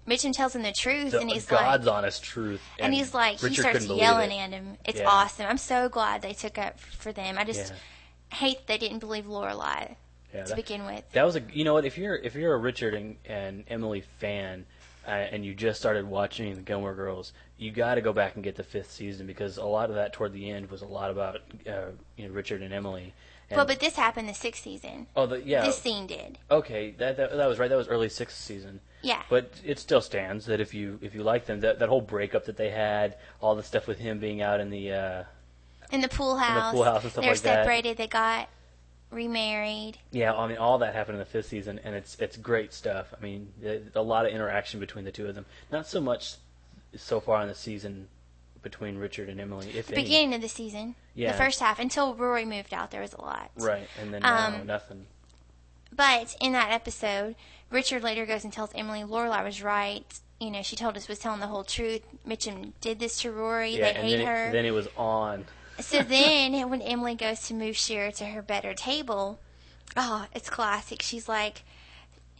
Mitchum 0.07 0.33
tells 0.33 0.55
him 0.55 0.63
the 0.63 0.73
truth, 0.73 1.13
the 1.13 1.21
and 1.21 1.31
he's 1.31 1.51
like 1.51 1.61
God's 1.61 1.87
like, 1.87 1.95
honest 1.97 2.23
truth." 2.25 2.61
and 2.79 2.93
he's 2.95 3.15
like, 3.15 3.39
he 3.39 3.55
starts 3.55 3.87
yelling 3.87 4.33
at 4.39 4.51
him. 4.51 4.77
It's 4.85 4.99
Yeah. 5.01 5.09
awesome. 5.09 5.47
I'm 5.47 5.59
so 5.59 5.89
glad 5.89 6.23
they 6.23 6.33
took 6.33 6.59
up 6.59 6.81
for 6.81 7.13
them. 7.13 7.39
I 7.39 7.45
just, 7.45 7.73
Yeah. 7.73 8.37
hate 8.39 8.67
they 8.67 8.79
didn't 8.79 8.99
believe 9.01 9.27
Lorelai 9.27 9.97
Yeah, 10.33 10.43
to 10.45 10.49
that, 10.51 10.57
begin 10.57 10.85
with. 10.85 11.11
that 11.13 11.25
was 11.25 11.37
a. 11.37 11.43
You 11.53 11.65
know 11.65 11.75
what? 11.75 11.85
If 11.85 11.99
you're 11.99 12.17
if 12.17 12.35
you're 12.35 12.55
a 12.55 12.59
Richard 12.59 12.95
and, 12.95 13.17
and 13.27 13.65
Emily 13.69 14.01
fan, 14.19 14.67
uh, 15.07 15.11
and 15.11 15.45
you 15.45 15.55
just 15.55 15.81
started 15.81 16.07
watching 16.07 16.55
the 16.55 16.61
Gilmore 16.63 16.95
Girls, 16.95 17.33
you 17.59 17.71
got 17.71 17.97
to 17.97 18.01
go 18.01 18.13
back 18.13 18.35
and 18.35 18.45
get 18.45 18.57
the 18.57 18.63
fifth 18.63 18.91
season 18.91 19.27
because 19.27 19.57
a 19.59 19.65
lot 19.65 19.89
of 19.91 19.97
that 19.97 20.13
toward 20.13 20.33
the 20.33 20.51
end 20.51 20.71
was 20.71 20.83
a 20.83 20.87
lot 20.87 21.11
about 21.11 21.37
uh, 21.69 21.91
you 22.17 22.27
know 22.29 22.35
Richard 22.35 22.63
and 22.63 22.73
Emily. 22.73 23.13
And, 23.51 23.57
well, 23.57 23.67
but 23.67 23.81
this 23.81 23.97
happened 23.97 24.29
the 24.29 24.35
sixth 24.35 24.63
season. 24.63 25.09
oh, 25.17 25.27
the, 25.27 25.43
yeah. 25.43 25.65
This 25.65 25.79
scene 25.79 26.07
did. 26.07 26.39
Okay, 26.51 26.93
that, 26.99 27.17
that 27.17 27.37
that 27.37 27.47
was 27.49 27.59
right. 27.59 27.69
That 27.69 27.77
was 27.77 27.89
early 27.89 28.09
sixth 28.09 28.39
season. 28.39 28.81
Yeah. 29.03 29.23
But 29.29 29.53
it 29.65 29.79
still 29.79 30.01
stands 30.01 30.47
that 30.47 30.61
if 30.61 30.73
you 30.73 30.99
if 31.03 31.15
you 31.15 31.23
like 31.25 31.47
them, 31.47 31.61
that 31.61 31.81
that 31.81 31.89
whole 31.89 32.01
breakup 32.01 32.45
that 32.45 32.57
they 32.57 32.71
had, 32.71 33.17
all 33.41 33.57
the 33.57 33.63
stuff 33.63 33.87
with 33.89 33.99
him 33.99 34.21
being 34.21 34.41
out 34.41 34.61
in 34.61 34.71
the 34.71 34.93
uh, 34.93 35.25
in 35.91 36.01
the 36.01 36.09
pool 36.09 36.37
house. 36.37 36.73
in 36.73 36.79
the 36.79 36.85
pool 36.85 36.93
house 36.93 37.03
and 37.03 37.13
stuff 37.13 37.25
They're 37.25 37.33
like 37.33 37.41
that. 37.43 37.65
separated. 37.65 37.97
They 37.97 38.07
got 38.07 38.49
remarried. 39.11 39.99
yeah, 40.13 40.33
I 40.33 40.47
mean 40.47 40.59
all 40.59 40.79
that 40.79 40.95
happened 40.95 41.17
in 41.17 41.19
the 41.19 41.25
fifth 41.25 41.47
season, 41.47 41.81
and 41.83 41.95
it's 41.95 42.17
it's 42.21 42.37
great 42.37 42.73
stuff. 42.73 43.13
I 43.19 43.23
mean, 43.23 43.53
a 43.95 44.03
lot 44.03 44.27
of 44.27 44.33
interaction 44.33 44.79
between 44.79 45.05
the 45.05 45.13
two 45.13 45.27
of 45.27 45.35
them. 45.35 45.47
Not 45.73 45.87
so 45.89 46.01
much 46.01 46.37
so 46.97 47.21
far 47.21 47.43
in 47.43 47.49
the 47.49 47.55
season 47.55 48.09
between 48.63 48.99
Richard 48.99 49.29
and 49.29 49.41
Emily, 49.41 49.71
if 49.77 49.87
The 49.87 49.95
any. 49.95 50.03
beginning 50.05 50.35
of 50.35 50.41
the 50.43 50.49
season. 50.49 50.95
Yeah. 51.15 51.33
The 51.33 51.39
first 51.39 51.61
half 51.61 51.79
until 51.79 52.15
Rory 52.15 52.45
moved 52.45 52.73
out, 52.75 52.91
there 52.91 53.01
was 53.01 53.13
a 53.15 53.21
lot. 53.21 53.51
Right, 53.57 53.89
and 54.01 54.13
then 54.13 54.23
now 54.23 54.47
Um, 54.49 54.67
nothing. 54.67 55.07
But 55.93 56.37
in 56.41 56.53
that 56.53 56.71
episode, 56.71 57.35
Richard 57.71 58.03
later 58.03 58.27
goes 58.27 58.45
and 58.45 58.53
tells 58.53 58.71
Emily 58.75 59.01
Lorelai 59.01 59.45
was 59.45 59.63
right. 59.63 60.05
You 60.39 60.51
know, 60.51 60.63
she 60.63 60.77
told 60.77 60.97
us 60.97 61.09
was 61.09 61.19
telling 61.19 61.41
the 61.41 61.49
whole 61.49 61.65
truth. 61.65 62.03
Mitchum 62.27 62.73
did 62.81 62.99
this 62.99 63.21
to 63.23 63.31
Rory. 63.33 63.71
Yeah, 63.77 63.93
they 63.93 63.95
and 63.99 64.09
hate 64.09 64.17
then 64.19 64.27
her. 64.27 64.49
it, 64.49 64.53
then 64.53 64.65
it 64.65 64.71
was 64.71 64.89
on. 64.97 65.45
So 65.81 66.03
then, 66.03 66.53
when 66.71 66.81
Emily 66.83 67.15
goes 67.15 67.41
to 67.49 67.55
move 67.55 67.77
Shira 67.77 68.13
to 68.13 68.25
her 68.27 68.41
better 68.43 68.73
table, 68.73 69.41
oh, 69.97 70.27
it's 70.35 70.49
classic. 70.49 71.03
She's 71.03 71.29
like, 71.29 71.63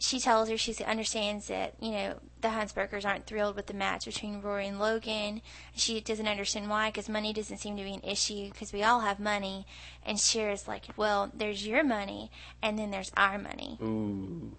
she 0.01 0.19
tells 0.19 0.49
her 0.49 0.57
she 0.57 0.75
understands 0.83 1.47
that 1.47 1.75
you 1.79 1.91
know 1.91 2.15
the 2.41 2.47
Huntzbergers 2.47 3.05
aren't 3.05 3.27
thrilled 3.27 3.55
with 3.55 3.67
the 3.67 3.73
match 3.75 4.05
between 4.05 4.41
Rory 4.41 4.65
and 4.65 4.79
Logan. 4.79 5.41
She 5.75 6.01
doesn't 6.01 6.27
understand 6.27 6.71
why 6.71 6.89
because 6.89 7.07
money 7.07 7.33
doesn't 7.33 7.57
seem 7.57 7.77
to 7.77 7.83
be 7.83 7.93
an 7.93 8.01
issue 8.03 8.49
because 8.49 8.73
we 8.73 8.81
all 8.81 9.01
have 9.01 9.19
money. 9.19 9.67
And 10.03 10.19
Shira's 10.19 10.67
like, 10.67 10.85
well, 10.97 11.31
there's 11.35 11.67
your 11.67 11.83
money, 11.83 12.31
and 12.63 12.79
then 12.79 12.89
there's 12.89 13.11
our 13.15 13.37
money. 13.37 13.77
Ooh. 13.81 14.51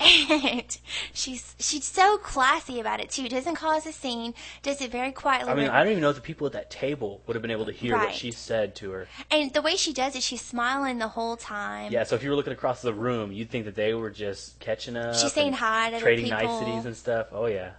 And 0.00 0.76
she's 1.12 1.54
she's 1.58 1.84
so 1.84 2.18
classy 2.18 2.80
about 2.80 3.00
it 3.00 3.10
too. 3.10 3.28
Doesn't 3.28 3.54
cause 3.54 3.86
a 3.86 3.92
scene. 3.92 4.34
Does 4.62 4.80
it 4.80 4.90
very 4.90 5.12
quietly. 5.12 5.52
I 5.52 5.54
mean, 5.54 5.68
I 5.68 5.82
don't 5.82 5.92
even 5.92 6.02
know 6.02 6.10
if 6.10 6.16
the 6.16 6.22
people 6.22 6.46
at 6.46 6.52
that 6.54 6.70
table 6.70 7.22
would 7.26 7.34
have 7.36 7.42
been 7.42 7.50
able 7.50 7.66
to 7.66 7.72
hear 7.72 7.96
what 7.96 8.14
she 8.14 8.30
said 8.30 8.74
to 8.76 8.90
her. 8.90 9.08
and 9.30 9.52
the 9.52 9.62
way 9.62 9.76
she 9.76 9.92
does 9.92 10.16
it, 10.16 10.22
she's 10.22 10.40
smiling 10.42 10.98
the 10.98 11.08
whole 11.08 11.36
time. 11.36 11.92
Yeah, 11.92 12.04
so 12.04 12.16
if 12.16 12.22
you 12.24 12.30
were 12.30 12.36
looking 12.36 12.52
across 12.52 12.82
the 12.82 12.92
room, 12.92 13.32
you'd 13.32 13.50
think 13.50 13.66
that 13.66 13.76
they 13.76 13.94
were 13.94 14.10
just 14.10 14.58
catching 14.58 14.96
up. 14.96 15.14
She's 15.14 15.32
saying 15.32 15.52
hi 15.54 15.90
to 15.90 15.96
the 15.96 16.02
trading 16.02 16.28
niceties 16.28 16.86
and 16.86 16.96
stuff. 16.96 17.28
Oh 17.32 17.46
yeah. 17.46 17.70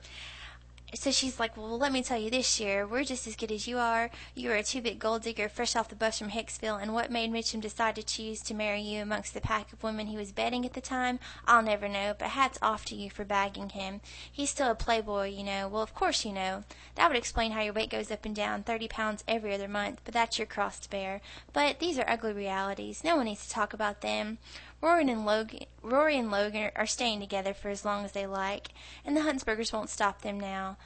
So 0.96 1.12
she's 1.12 1.40
like, 1.40 1.58
Well, 1.58 1.78
let 1.78 1.92
me 1.92 2.02
tell 2.02 2.18
you 2.18 2.30
this 2.30 2.60
year, 2.60 2.88
we're 2.88 3.04
just 3.04 3.28
as 3.28 3.36
good 3.36 3.52
as 3.52 3.68
you 3.68 3.78
are. 3.78 4.10
You 4.34 4.52
are 4.52 4.56
a 4.56 4.64
two 4.64 4.82
bit 4.82 4.98
gold 4.98 5.24
digger 5.24 5.50
fresh 5.50 5.75
off 5.75 5.90
the 5.90 5.96
bus 5.96 6.20
from 6.20 6.30
Hicksville, 6.30 6.82
and 6.82 6.94
what 6.94 7.12
made 7.12 7.32
Mitchum 7.32 7.60
decide 7.60 7.96
to 7.96 8.04
choose 8.04 8.42
to 8.44 8.54
marry 8.54 8.82
you 8.82 9.02
amongst 9.02 9.34
the 9.34 9.42
pack 9.42 9.74
of 9.74 9.84
women 9.84 10.08
he 10.08 10.16
was 10.16 10.32
betting 10.32 10.66
at 10.66 10.74
the 10.74 10.82
time, 10.82 11.20
I'll 11.46 11.62
never 11.62 11.90
know, 11.90 12.16
but 12.18 12.30
hats 12.30 12.58
off 12.62 12.86
to 12.86 12.96
you 12.96 13.10
for 13.10 13.25
bagging 13.25 13.70
him. 13.70 14.00
He's 14.32 14.50
still 14.50 14.72
a 14.72 14.75
playboy, 14.75 15.32
you 15.32 15.44
know. 15.44 15.68
Well, 15.68 15.82
of 15.82 15.94
course 15.94 16.24
you 16.24 16.32
know. 16.32 16.64
That 16.96 17.10
would 17.10 17.18
explain 17.18 17.52
how 17.52 17.62
your 17.62 17.74
weight 17.74 17.90
goes 17.90 18.10
up 18.10 18.24
and 18.25 18.36
down 18.36 18.64
30 18.64 18.88
pounds 18.88 19.24
every 19.28 19.54
other 19.54 19.68
month, 19.68 20.00
but 20.06 20.14
that's 20.14 20.40
your 20.40 20.48
cross 20.48 20.79
to 20.79 20.90
bear. 20.90 21.20
But 21.51 21.79
these 21.79 22.00
are 22.00 22.10
ugly 22.10 22.31
realities. 22.31 23.03
No 23.03 23.18
one 23.18 23.25
needs 23.25 23.46
to 23.46 23.53
talk 23.53 23.74
about 23.74 24.00
them. 24.00 24.38
Rory 24.86 25.02
and 25.10 25.26
Logan, 25.26 25.62
Rory 25.82 26.16
and 26.18 26.30
Logan 26.30 26.70
are 26.76 26.86
staying 26.86 27.20
together 27.20 27.56
for 27.56 27.70
as 27.70 27.84
long 27.84 28.06
as 28.06 28.12
they 28.12 28.28
like, 28.28 28.68
and 29.04 29.18
the 29.18 29.22
Huntzbergers 29.22 29.74
won't 29.74 29.90
stop 29.90 30.22
them 30.22 30.40
now. 30.40 30.78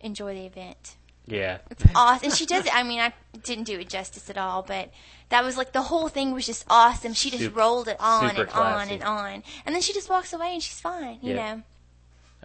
Enjoy 0.00 0.34
the 0.34 0.44
event. 0.44 0.96
Yeah. 1.26 1.58
It's 1.70 1.84
awesome. 1.94 2.26
And 2.30 2.34
she 2.36 2.46
does 2.46 2.66
it. 2.66 2.74
I 2.74 2.82
mean, 2.82 2.98
I 2.98 3.12
didn't 3.44 3.64
do 3.64 3.78
it 3.78 3.88
justice 3.88 4.28
at 4.28 4.36
all, 4.36 4.62
but 4.62 4.90
that 5.28 5.44
was 5.44 5.56
like 5.56 5.72
the 5.72 5.82
whole 5.82 6.08
thing 6.08 6.32
was 6.32 6.46
just 6.46 6.64
awesome. 6.68 7.14
She 7.14 7.30
just 7.30 7.44
Super- 7.44 7.60
rolled 7.60 7.86
it 7.86 7.96
on 8.00 8.36
and 8.36 8.48
on 8.50 8.88
and 8.90 9.02
on, 9.04 9.42
and 9.64 9.72
then 9.74 9.80
she 9.82 9.92
just 9.92 10.10
walks 10.10 10.32
away 10.32 10.54
and 10.54 10.62
she's 10.62 10.80
fine. 10.80 11.18
You 11.22 11.34
Yeah. 11.34 11.54
know. 11.54 11.62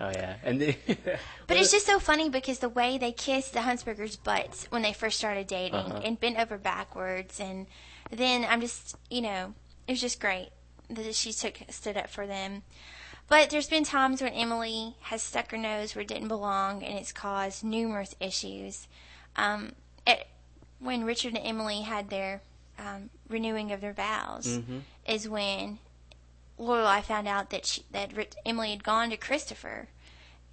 Oh 0.02 0.12
yeah. 0.12 0.36
And 0.44 0.62
the, 0.62 0.76
But 1.48 1.58
it's 1.58 1.72
just 1.72 1.88
so 1.88 2.00
funny 2.00 2.30
because 2.30 2.60
the 2.60 2.70
way 2.70 3.00
they 3.00 3.12
kissed 3.12 3.54
the 3.54 3.60
Huntzbergers' 3.62 4.24
butts 4.24 4.68
when 4.70 4.84
they 4.84 4.94
first 4.94 5.18
started 5.18 5.48
dating 5.48 5.74
Uh-huh. 5.74 6.02
and 6.06 6.20
bent 6.20 6.38
over 6.38 6.58
backwards, 6.60 7.40
and 7.40 7.66
then 8.12 8.46
I'm 8.48 8.62
just, 8.62 8.96
you 9.10 9.22
know, 9.22 9.56
it 9.88 9.94
was 9.94 10.02
just 10.02 10.22
great 10.22 10.50
that 10.90 11.16
she 11.16 11.32
took 11.34 11.60
stood 11.70 11.98
up 11.98 12.10
for 12.10 12.26
them. 12.28 12.64
But 13.28 13.50
there's 13.52 13.70
been 13.70 13.84
times 13.84 14.22
when 14.22 14.34
Emily 14.34 14.96
has 15.02 15.22
stuck 15.22 15.52
her 15.52 15.58
nose 15.58 15.94
where 15.96 16.02
it 16.02 16.08
didn't 16.08 16.30
belong, 16.30 16.84
and 16.84 16.98
it's 16.98 17.12
caused 17.12 17.64
numerous 17.64 18.16
issues. 18.20 18.88
Um, 19.36 19.74
it, 20.08 20.28
when 20.80 21.04
Richard 21.04 21.36
and 21.36 21.46
Emily 21.46 21.82
had 21.82 22.10
their 22.10 22.42
um, 22.80 23.10
renewing 23.28 23.72
of 23.72 23.82
their 23.82 23.94
vows, 23.94 24.60
Mhm. 24.60 24.82
is 25.06 25.28
when 25.30 25.80
Lorelai 26.58 27.02
found 27.04 27.28
out 27.28 27.50
that 27.52 27.66
she, 27.66 27.84
that 27.92 28.12
Emily 28.46 28.72
had 28.72 28.84
gone 28.84 29.10
to 29.10 29.18
Christopher 29.18 29.90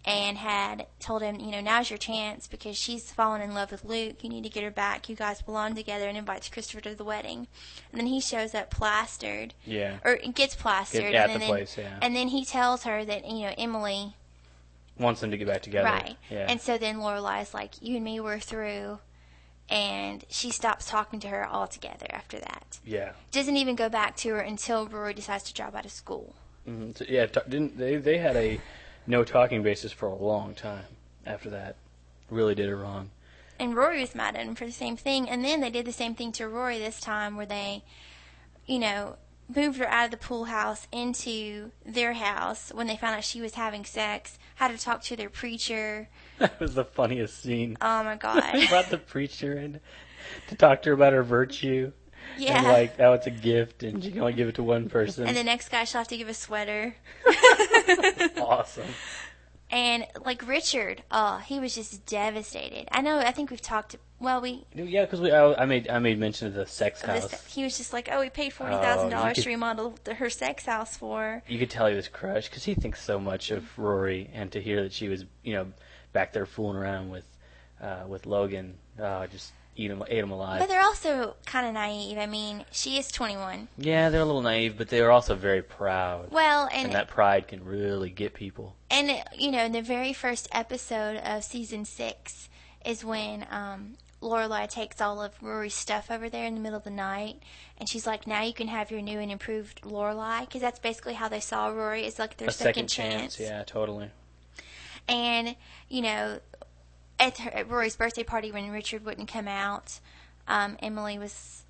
and 0.06 0.38
had 0.38 0.86
told 1.00 1.20
him, 1.22 1.40
you 1.40 1.50
know, 1.50 1.60
now's 1.60 1.90
your 1.90 1.98
chance 1.98 2.46
because 2.46 2.76
she's 2.76 3.10
fallen 3.12 3.40
in 3.42 3.54
love 3.54 3.72
with 3.72 3.84
Luke. 3.84 4.22
You 4.22 4.30
need 4.30 4.44
to 4.44 4.48
get 4.48 4.62
her 4.62 4.70
back. 4.70 5.08
You 5.08 5.16
guys 5.16 5.42
belong 5.42 5.74
together, 5.74 6.06
and 6.08 6.16
invites 6.16 6.48
Christopher 6.48 6.80
to 6.82 6.94
the 6.94 7.02
wedding. 7.04 7.48
And 7.90 8.00
then 8.00 8.06
he 8.06 8.20
shows 8.20 8.54
up 8.54 8.70
plastered, 8.70 9.54
yeah. 9.64 9.96
or 10.04 10.16
gets 10.16 10.54
plastered, 10.54 11.02
Get- 11.10 11.14
at 11.14 11.30
and 11.30 11.34
the 11.34 11.38
then, 11.40 11.48
place, 11.48 11.76
yeah. 11.76 11.98
and 12.00 12.14
then 12.14 12.28
he 12.28 12.44
tells 12.44 12.84
her 12.84 13.04
that 13.04 13.26
you 13.26 13.46
know 13.46 13.54
Emily, 13.58 14.14
Wants 14.98 15.20
them 15.20 15.30
to 15.32 15.36
get 15.36 15.46
back 15.48 15.60
together. 15.62 15.88
right? 15.88 16.16
Yeah. 16.30 16.46
And 16.48 16.60
so 16.60 16.78
then 16.78 16.96
Lorelai's 17.00 17.52
like, 17.52 17.82
you 17.82 17.96
and 17.96 18.04
me 18.04 18.18
were 18.20 18.38
through. 18.38 18.98
And 19.68 20.24
she 20.30 20.50
stops 20.50 20.88
talking 20.88 21.18
to 21.20 21.28
her 21.28 21.46
altogether 21.46 22.06
after 22.10 22.38
that. 22.38 22.78
yeah. 22.84 23.12
Doesn't 23.32 23.56
even 23.56 23.74
go 23.74 23.88
back 23.88 24.16
to 24.18 24.28
her 24.30 24.38
until 24.38 24.86
Rory 24.86 25.12
decides 25.12 25.42
to 25.44 25.52
drop 25.54 25.74
out 25.74 25.84
of 25.84 25.90
school. 25.90 26.34
hmm 26.64 26.92
So, 26.94 27.04
yeah. 27.08 27.26
T- 27.26 27.40
didn't 27.48 27.76
they? 27.76 27.96
They 27.96 28.18
had 28.18 28.36
a 28.36 28.60
no 29.06 29.24
talking 29.24 29.62
basis 29.62 29.92
for 29.92 30.06
a 30.06 30.14
long 30.14 30.54
time 30.54 30.84
after 31.24 31.50
that. 31.50 31.76
Really 32.30 32.54
did 32.54 32.68
it 32.68 32.76
wrong. 32.76 33.10
and 33.58 33.74
Rory 33.76 34.00
was 34.00 34.14
mad 34.14 34.36
at 34.36 34.46
him 34.46 34.54
for 34.54 34.66
the 34.66 34.72
same 34.72 34.96
thing. 34.96 35.28
And 35.28 35.44
then 35.44 35.60
they 35.60 35.70
did 35.70 35.86
the 35.86 35.92
same 35.92 36.14
thing 36.14 36.32
to 36.32 36.48
Rory 36.48 36.78
this 36.78 37.00
time, 37.00 37.36
where 37.36 37.46
they, 37.46 37.84
you 38.66 38.78
know, 38.78 39.16
moved 39.54 39.78
her 39.78 39.86
out 39.88 40.06
of 40.06 40.10
the 40.10 40.16
pool 40.16 40.46
house 40.46 40.88
into 40.90 41.70
their 41.84 42.14
house 42.14 42.72
when 42.74 42.88
they 42.88 42.96
found 42.96 43.14
out 43.16 43.22
she 43.24 43.40
was 43.40 43.54
having 43.54 43.84
sex. 43.84 44.38
Had 44.56 44.76
to 44.76 44.78
talk 44.78 45.02
to 45.04 45.16
their 45.16 45.30
preacher. 45.30 46.08
That 46.38 46.58
was 46.60 46.74
the 46.74 46.84
funniest 46.84 47.42
scene. 47.42 47.78
Oh 47.80 48.02
my 48.04 48.14
They 48.14 48.18
god! 48.18 48.68
brought 48.68 48.90
the 48.90 48.98
preacher 48.98 49.56
in 49.56 49.80
to 50.48 50.54
talk 50.56 50.82
to 50.82 50.90
her 50.90 50.94
about 50.94 51.12
her 51.14 51.22
virtue. 51.22 51.92
Yeah. 52.38 52.58
And 52.58 52.68
like, 52.68 53.00
oh, 53.00 53.12
it's 53.14 53.26
a 53.26 53.30
gift, 53.30 53.82
and 53.82 54.02
she 54.02 54.10
can 54.10 54.20
only 54.20 54.32
give 54.32 54.48
it 54.48 54.56
to 54.56 54.62
one 54.62 54.88
person. 54.88 55.26
and 55.26 55.36
the 55.36 55.44
next 55.44 55.68
guy 55.68 55.84
she'll 55.84 56.00
have 56.00 56.08
to 56.08 56.16
give 56.16 56.28
a 56.28 56.34
sweater. 56.34 56.94
awesome. 58.36 58.86
And 59.70 60.06
like 60.24 60.46
Richard, 60.46 61.02
oh, 61.10 61.38
he 61.38 61.58
was 61.58 61.74
just 61.74 62.06
devastated. 62.06 62.88
I 62.92 63.00
know. 63.00 63.18
I 63.18 63.32
think 63.32 63.50
we've 63.50 63.60
talked. 63.60 63.96
Well, 64.20 64.40
we 64.40 64.64
Yeah, 64.74 65.04
because 65.04 65.20
we 65.20 65.32
I, 65.32 65.62
I 65.62 65.66
made 65.66 65.88
I 65.88 65.98
made 65.98 66.18
mention 66.18 66.46
of 66.46 66.54
the 66.54 66.66
sex 66.66 67.02
house. 67.02 67.28
this, 67.28 67.44
he 67.52 67.64
was 67.64 67.76
just 67.76 67.92
like, 67.92 68.08
oh, 68.10 68.20
we 68.20 68.30
paid 68.30 68.52
forty 68.52 68.76
thousand 68.76 69.08
oh, 69.08 69.10
dollars 69.10 69.38
to 69.38 69.48
remodel 69.48 69.98
the, 70.04 70.14
her 70.14 70.30
sex 70.30 70.66
house 70.66 70.96
for. 70.96 71.42
You 71.48 71.58
could 71.58 71.70
tell 71.70 71.88
he 71.88 71.96
was 71.96 72.06
crushed 72.08 72.50
because 72.50 72.64
he 72.64 72.74
thinks 72.74 73.02
so 73.02 73.18
much 73.18 73.50
of 73.50 73.76
Rory, 73.76 74.30
and 74.32 74.52
to 74.52 74.62
hear 74.62 74.84
that 74.84 74.92
she 74.92 75.08
was, 75.08 75.24
you 75.42 75.54
know, 75.54 75.66
back 76.12 76.32
there 76.32 76.46
fooling 76.46 76.76
around 76.76 77.10
with, 77.10 77.26
uh, 77.80 78.04
with 78.06 78.24
Logan, 78.24 78.78
uh, 79.02 79.26
just 79.26 79.52
eat 79.76 79.88
them, 79.88 80.02
ate 80.08 80.18
him 80.18 80.30
alive. 80.30 80.60
But 80.60 80.68
they're 80.68 80.82
also 80.82 81.36
kind 81.46 81.66
of 81.66 81.74
naive. 81.74 82.18
I 82.18 82.26
mean, 82.26 82.64
she 82.70 82.98
is 82.98 83.08
twenty 83.12 83.36
one. 83.36 83.68
yeah, 83.78 84.08
they're 84.10 84.20
a 84.22 84.24
little 84.24 84.42
naive, 84.42 84.76
but 84.78 84.88
they 84.88 85.00
are 85.00 85.10
also 85.10 85.34
very 85.34 85.62
proud, 85.62 86.30
Well, 86.30 86.68
and 86.72 86.86
and 86.86 86.94
that 86.94 87.08
pride 87.08 87.48
can 87.48 87.64
really 87.64 88.10
get 88.10 88.34
people. 88.34 88.76
and 88.90 89.22
you 89.36 89.50
know, 89.50 89.68
the 89.68 89.82
very 89.82 90.12
first 90.12 90.48
episode 90.52 91.16
of 91.18 91.44
season 91.44 91.84
six 91.84 92.48
is 92.84 93.04
when 93.04 93.46
um, 93.50 93.96
Lorelai 94.22 94.68
takes 94.68 95.00
all 95.00 95.20
of 95.20 95.32
Rory's 95.42 95.74
stuff 95.74 96.10
over 96.10 96.28
there 96.28 96.46
in 96.46 96.54
the 96.54 96.60
middle 96.60 96.78
of 96.78 96.84
the 96.84 96.90
night, 96.90 97.42
and 97.78 97.88
she's 97.88 98.06
like, 98.06 98.26
"Now 98.26 98.42
you 98.42 98.52
can 98.54 98.68
have 98.68 98.90
your 98.90 99.02
new 99.02 99.18
and 99.18 99.30
improved 99.30 99.82
Lorelai," 99.82 100.40
because 100.40 100.60
that's 100.60 100.78
basically 100.78 101.14
how 101.14 101.28
they 101.28 101.40
saw 101.40 101.68
Rory 101.68 102.04
as 102.06 102.18
like 102.18 102.36
their 102.36 102.48
a 102.48 102.52
second 102.52 102.88
chance, 102.88 103.38
yeah, 103.38 103.62
totally. 103.64 104.10
And 105.08 105.54
you 105.88 106.02
know, 106.02 106.40
at, 107.18 107.38
her, 107.38 107.50
at 107.50 107.70
Rory's 107.70 107.96
birthday 107.96 108.22
party 108.24 108.52
when 108.52 108.70
Richard 108.70 109.04
wouldn't 109.04 109.28
come 109.28 109.48
out, 109.48 110.00
um, 110.48 110.76
Emily 110.80 111.18
was 111.18 111.62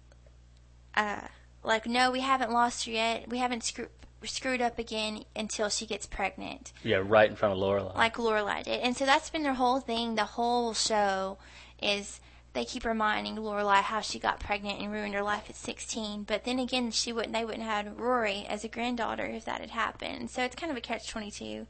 uh, 0.96 1.20
like, 1.62 1.86
"No, 1.86 2.10
we 2.10 2.20
haven't 2.20 2.50
lost 2.52 2.84
her 2.86 2.90
yet. 2.92 3.28
We 3.28 3.38
haven't 3.38 3.64
screw- 3.64 3.88
screwed 4.24 4.60
up 4.60 4.78
again 4.78 5.24
until 5.34 5.68
she 5.68 5.86
gets 5.86 6.06
pregnant." 6.06 6.72
Yeah, 6.82 7.02
right 7.04 7.28
in 7.30 7.36
front 7.36 7.54
of 7.54 7.60
Lorelai. 7.60 7.94
like 7.94 8.16
Lorelai 8.16 8.64
did. 8.64 8.80
And 8.80 8.96
so 8.96 9.04
that's 9.06 9.30
been 9.30 9.42
their 9.42 9.54
whole 9.54 9.80
thing. 9.80 10.14
The 10.14 10.24
whole 10.24 10.74
show 10.74 11.38
is 11.80 12.20
they 12.52 12.64
keep 12.64 12.84
reminding 12.86 13.36
Lorelai 13.36 13.82
how 13.82 14.00
she 14.00 14.18
got 14.18 14.40
pregnant 14.40 14.80
and 14.80 14.90
ruined 14.90 15.12
her 15.14 15.22
life 15.22 15.44
at 15.50 15.56
16. 15.56 16.22
But 16.22 16.44
then 16.44 16.58
again, 16.58 16.90
she 16.90 17.12
wouldn't. 17.12 17.34
They 17.34 17.44
wouldn't 17.44 17.64
have 17.64 17.86
had 17.86 18.00
Rory 18.00 18.46
as 18.48 18.64
a 18.64 18.68
granddaughter 18.68 19.26
if 19.26 19.44
that 19.44 19.60
had 19.60 19.70
happened. 19.70 20.30
So 20.30 20.42
it's 20.42 20.56
kind 20.56 20.70
of 20.70 20.76
a 20.78 20.80
catch 20.80 21.08
22. 21.08 21.66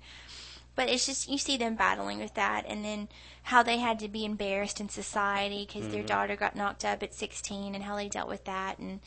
But 0.77 0.89
it's 0.89 1.07
just 1.07 1.29
you 1.29 1.39
see 1.39 1.57
them 1.57 1.75
battling 1.75 2.19
with 2.19 2.35
that, 2.35 2.65
and 2.69 2.85
then 2.85 3.09
how 3.45 3.63
they 3.63 3.79
had 3.79 3.99
to 4.01 4.09
be 4.09 4.25
embarrassed 4.25 4.81
in 4.81 4.89
society 4.89 5.67
because 5.67 5.89
their 5.89 6.01
mm-hmm. 6.01 6.07
daughter 6.07 6.37
got 6.37 6.55
knocked 6.55 6.85
up 6.85 7.03
at 7.03 7.15
16, 7.15 7.75
and 7.75 7.85
how 7.85 7.97
they 7.97 8.09
dealt 8.09 8.29
with 8.29 8.45
that. 8.45 8.79
And 8.79 9.01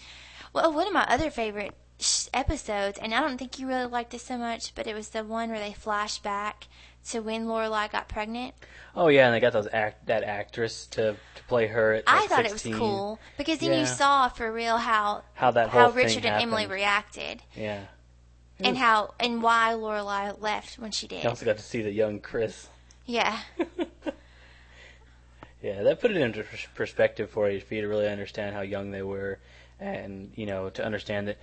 well, 0.52 0.74
one 0.74 0.88
of 0.88 0.94
my 0.94 1.06
other 1.06 1.30
favorite 1.30 1.76
sh- 2.00 2.28
episodes, 2.34 2.98
and 2.98 3.14
I 3.14 3.22
don't 3.22 3.38
think 3.38 3.60
you 3.60 3.68
really 3.68 3.86
liked 3.86 4.14
it 4.14 4.22
so 4.22 4.38
much, 4.38 4.74
but 4.76 4.88
it 4.88 4.96
was 4.96 5.10
the 5.10 5.24
one 5.24 5.50
where 5.50 5.60
they 5.60 5.74
flash 5.74 6.20
back 6.20 6.68
to 7.10 7.20
when 7.20 7.46
Lorelai 7.46 7.92
got 7.92 8.10
pregnant. 8.10 8.54
Oh 8.96 9.08
yeah, 9.08 9.28
and 9.28 9.34
they 9.34 9.40
got 9.40 9.54
those 9.54 9.68
act 9.72 10.08
that 10.08 10.24
actress 10.24 10.88
to 10.88 11.16
to 11.36 11.44
play 11.48 11.68
her 11.68 11.94
at 11.94 12.04
I 12.08 12.28
thought 12.28 12.46
16. 12.50 12.50
it 12.50 12.54
was 12.74 12.80
cool 12.80 13.20
because 13.38 13.60
then 13.60 13.72
Yeah. 13.72 13.80
you 13.82 13.86
saw 13.86 14.30
for 14.30 14.52
real 14.52 14.78
how 14.78 15.24
How 15.34 15.52
that 15.52 15.70
how 15.70 15.92
Richard 15.92 16.26
and 16.26 16.42
Emily 16.42 16.66
reacted, 16.66 17.44
Yeah. 17.56 17.86
And 18.60 18.78
how 18.78 19.14
and 19.20 19.42
why 19.42 19.74
Lorelai 19.74 20.40
left 20.42 20.78
when 20.80 20.92
she 20.92 21.08
did. 21.08 21.24
You 21.24 21.30
also 21.30 21.46
got 21.46 21.58
to 21.58 21.64
see 21.64 21.82
the 21.82 21.92
young 21.92 22.20
Chris. 22.20 22.68
Yeah, 23.06 23.40
Yeah, 25.62 25.84
that 25.84 26.00
put 26.00 26.12
it 26.12 26.18
into 26.18 26.44
perspective 26.74 27.30
for 27.30 27.50
you, 27.50 27.60
for 27.60 27.74
you 27.76 27.82
to 27.82 27.88
really 27.88 28.08
understand 28.08 28.56
how 28.56 28.62
young 28.62 28.92
they 28.92 29.02
were, 29.02 29.40
and 29.80 30.32
you 30.36 30.46
know 30.46 30.70
to 30.70 30.86
understand 30.86 31.28
that, 31.28 31.38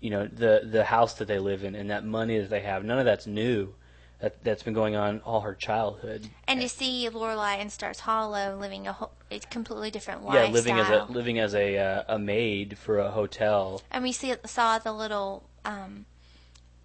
you 0.00 0.10
know 0.10 0.26
the 0.26 0.62
the 0.70 0.84
house 0.84 1.14
that 1.14 1.28
they 1.28 1.38
live 1.38 1.64
in 1.64 1.74
and 1.74 1.90
that 1.90 2.04
money 2.04 2.38
that 2.38 2.50
they 2.50 2.60
have. 2.60 2.84
None 2.84 2.98
of 2.98 3.06
that's 3.06 3.26
new. 3.26 3.74
That 4.20 4.42
that's 4.44 4.62
been 4.62 4.74
going 4.74 4.96
on 4.96 5.20
all 5.20 5.40
her 5.42 5.54
childhood. 5.54 6.28
and 6.46 6.60
to 6.60 6.68
see 6.68 7.08
Lorelai 7.10 7.58
in 7.60 7.70
Stars 7.70 8.00
Hollow 8.00 8.56
living 8.58 8.86
a, 8.86 8.92
whole, 8.94 9.12
a 9.30 9.38
completely 9.40 9.90
different 9.90 10.24
life. 10.24 10.34
Yeah, 10.34 10.52
living 10.52 10.78
as 10.78 10.88
a 10.90 11.04
living 11.10 11.38
as 11.38 11.54
a 11.54 11.78
uh, 11.78 12.02
a 12.08 12.18
maid 12.18 12.76
for 12.78 12.98
a 12.98 13.10
hotel. 13.10 13.80
and 13.90 14.02
we 14.02 14.12
see 14.12 14.34
saw 14.44 14.78
the 14.78 14.92
little 14.92 15.44
um, 15.64 16.06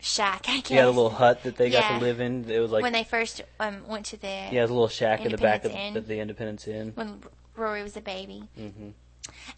shack. 0.01 0.45
I 0.47 0.57
guess. 0.57 0.71
Yeah, 0.71 0.81
the 0.85 0.91
little 0.91 1.09
hut 1.09 1.43
that 1.43 1.55
they 1.55 1.69
got 1.69 1.87
to 1.99 2.05
live 2.05 2.19
in. 2.19 2.49
It 2.49 2.59
was 2.59 2.71
like 2.71 2.83
when 2.83 2.93
they 2.93 3.03
first 3.03 3.41
um, 3.59 3.87
went 3.87 4.05
to 4.07 4.17
the 4.17 4.27
yeah, 4.27 4.61
a 4.61 4.67
little 4.67 4.87
shack 4.87 5.23
in 5.25 5.31
the 5.31 5.37
back 5.37 5.63
of 5.65 5.71
the, 5.71 6.01
the 6.01 6.19
Independence 6.19 6.67
Inn. 6.67 6.91
when 6.95 7.21
Rory 7.55 7.83
was 7.83 7.95
a 7.95 8.01
baby. 8.01 8.43
hmm 8.57 8.89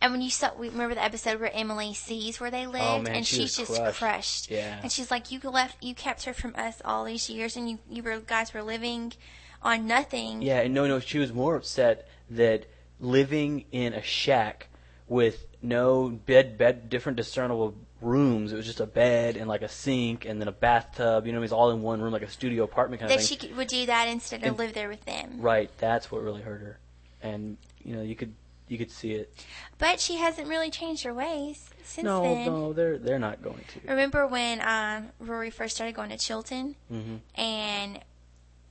And 0.01 0.11
when 0.11 0.21
you 0.21 0.29
saw, 0.29 0.53
we 0.55 0.69
remember 0.69 0.95
the 0.95 1.03
episode 1.03 1.39
where 1.39 1.51
Emily 1.53 1.93
sees 1.93 2.39
where 2.39 2.51
they 2.51 2.67
lived, 2.67 2.83
Oh, 2.85 3.01
man, 3.01 3.15
and 3.17 3.27
she 3.27 3.37
she's 3.41 3.57
just 3.57 3.73
crushed. 3.75 3.99
crushed. 3.99 4.51
Yeah. 4.51 4.79
And 4.83 4.91
she's 4.91 5.09
like, 5.09 5.31
"You 5.31 5.39
left, 5.49 5.83
you 5.83 5.95
kept 5.95 6.25
her 6.25 6.33
from 6.33 6.53
us 6.55 6.81
all 6.83 7.05
these 7.05 7.29
years, 7.29 7.55
and 7.55 7.69
you, 7.69 7.79
you 7.89 8.03
were 8.03 8.19
guys 8.19 8.53
were 8.53 8.63
living 8.63 9.13
on 9.61 9.87
nothing." 9.87 10.41
Yeah, 10.41 10.59
and 10.61 10.73
no, 10.73 10.87
no, 10.87 10.99
she 10.99 11.19
was 11.19 11.31
more 11.31 11.55
upset 11.55 12.07
that 12.29 12.65
living 12.99 13.65
in 13.71 13.93
a 13.93 14.01
shack 14.01 14.67
with 15.07 15.45
no 15.61 16.09
bed, 16.09 16.57
bed, 16.57 16.89
different 16.89 17.15
discernible 17.17 17.75
rooms. 18.03 18.51
It 18.53 18.55
was 18.55 18.65
just 18.65 18.79
a 18.79 18.85
bed 18.85 19.37
and 19.37 19.47
like 19.47 19.61
a 19.61 19.69
sink 19.69 20.25
and 20.25 20.39
then 20.41 20.47
a 20.47 20.51
bathtub. 20.51 21.25
You 21.25 21.31
know, 21.31 21.39
it 21.39 21.41
was 21.41 21.53
all 21.53 21.71
in 21.71 21.81
one 21.81 22.01
room, 22.01 22.13
like 22.13 22.21
a 22.21 22.29
studio 22.29 22.63
apartment 22.63 22.99
kind 23.01 23.11
of 23.11 23.17
That 23.17 23.25
thing. 23.25 23.39
she 23.49 23.53
would 23.53 23.67
do 23.67 23.85
that 23.85 24.07
instead 24.07 24.41
of 24.41 24.47
And- 24.49 24.57
live 24.57 24.73
there 24.73 24.89
with 24.89 25.05
them. 25.05 25.37
Right, 25.39 25.69
that's 25.77 26.11
what 26.11 26.21
really 26.21 26.41
hurt 26.41 26.61
her, 26.61 26.79
and 27.21 27.57
you 27.83 27.95
know, 27.95 28.01
you 28.01 28.15
could 28.15 28.33
you 28.67 28.77
could 28.77 28.91
see 28.91 29.11
it. 29.11 29.33
But 29.77 29.99
she 29.99 30.15
hasn't 30.15 30.47
really 30.47 30.69
changed 30.69 31.03
her 31.03 31.13
ways 31.13 31.69
since 31.83 32.05
no, 32.05 32.21
then. 32.23 32.45
no, 32.45 32.73
they're 32.73 32.97
they're 32.97 33.19
not 33.19 33.41
going 33.43 33.63
to. 33.73 33.89
Remember 33.89 34.25
when 34.25 34.61
um, 34.61 35.09
Rory 35.19 35.49
first 35.49 35.75
started 35.75 35.95
going 35.95 36.09
to 36.09 36.17
Chilton, 36.17 36.75
hmm 36.89 37.17
and 37.35 37.99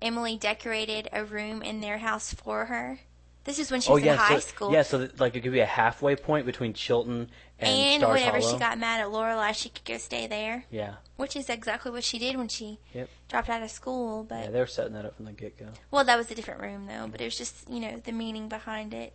Emily 0.00 0.36
decorated 0.36 1.08
a 1.12 1.24
room 1.24 1.62
in 1.62 1.80
their 1.80 1.98
house 1.98 2.34
for 2.34 2.66
her? 2.66 3.00
This 3.44 3.58
is 3.58 3.70
when 3.70 3.80
she 3.80 3.90
Oh 3.90 3.94
was 3.94 4.02
yeah, 4.04 4.12
in 4.12 4.18
high 4.18 4.34
so, 4.34 4.40
school. 4.40 4.72
yeah, 4.72 4.82
so 4.82 4.98
that, 4.98 5.18
like 5.20 5.34
it 5.36 5.40
could 5.42 5.52
be 5.52 5.60
a 5.60 5.66
halfway 5.66 6.14
point 6.16 6.46
between 6.46 6.72
Chilton 6.74 7.28
and, 7.62 8.02
and 8.02 8.12
whenever 8.12 8.38
Hollow. 8.40 8.52
she 8.52 8.58
got 8.58 8.78
mad 8.78 9.00
at 9.00 9.08
Lorelai, 9.08 9.54
she 9.54 9.68
could 9.68 9.84
go 9.84 9.98
stay 9.98 10.26
there, 10.26 10.64
yeah, 10.70 10.94
which 11.16 11.36
is 11.36 11.48
exactly 11.48 11.90
what 11.90 12.04
she 12.04 12.18
did 12.18 12.36
when 12.36 12.48
she 12.48 12.78
Yep. 12.94 13.08
dropped 13.28 13.48
out 13.48 13.62
of 13.62 13.70
school. 13.70 14.24
But 14.24 14.44
yeah, 14.44 14.50
they 14.50 14.60
were 14.60 14.66
setting 14.66 14.92
that 14.94 15.04
up 15.04 15.16
from 15.16 15.24
the 15.26 15.32
get 15.32 15.58
go. 15.58 15.66
well, 15.90 16.04
that 16.04 16.16
was 16.16 16.30
a 16.30 16.34
different 16.34 16.60
room 16.60 16.86
though. 16.86 17.08
But 17.10 17.20
it 17.20 17.24
was 17.24 17.38
just 17.38 17.68
you 17.70 17.80
know 17.80 18.00
the 18.04 18.12
meaning 18.12 18.48
behind 18.48 18.92
it. 18.94 19.14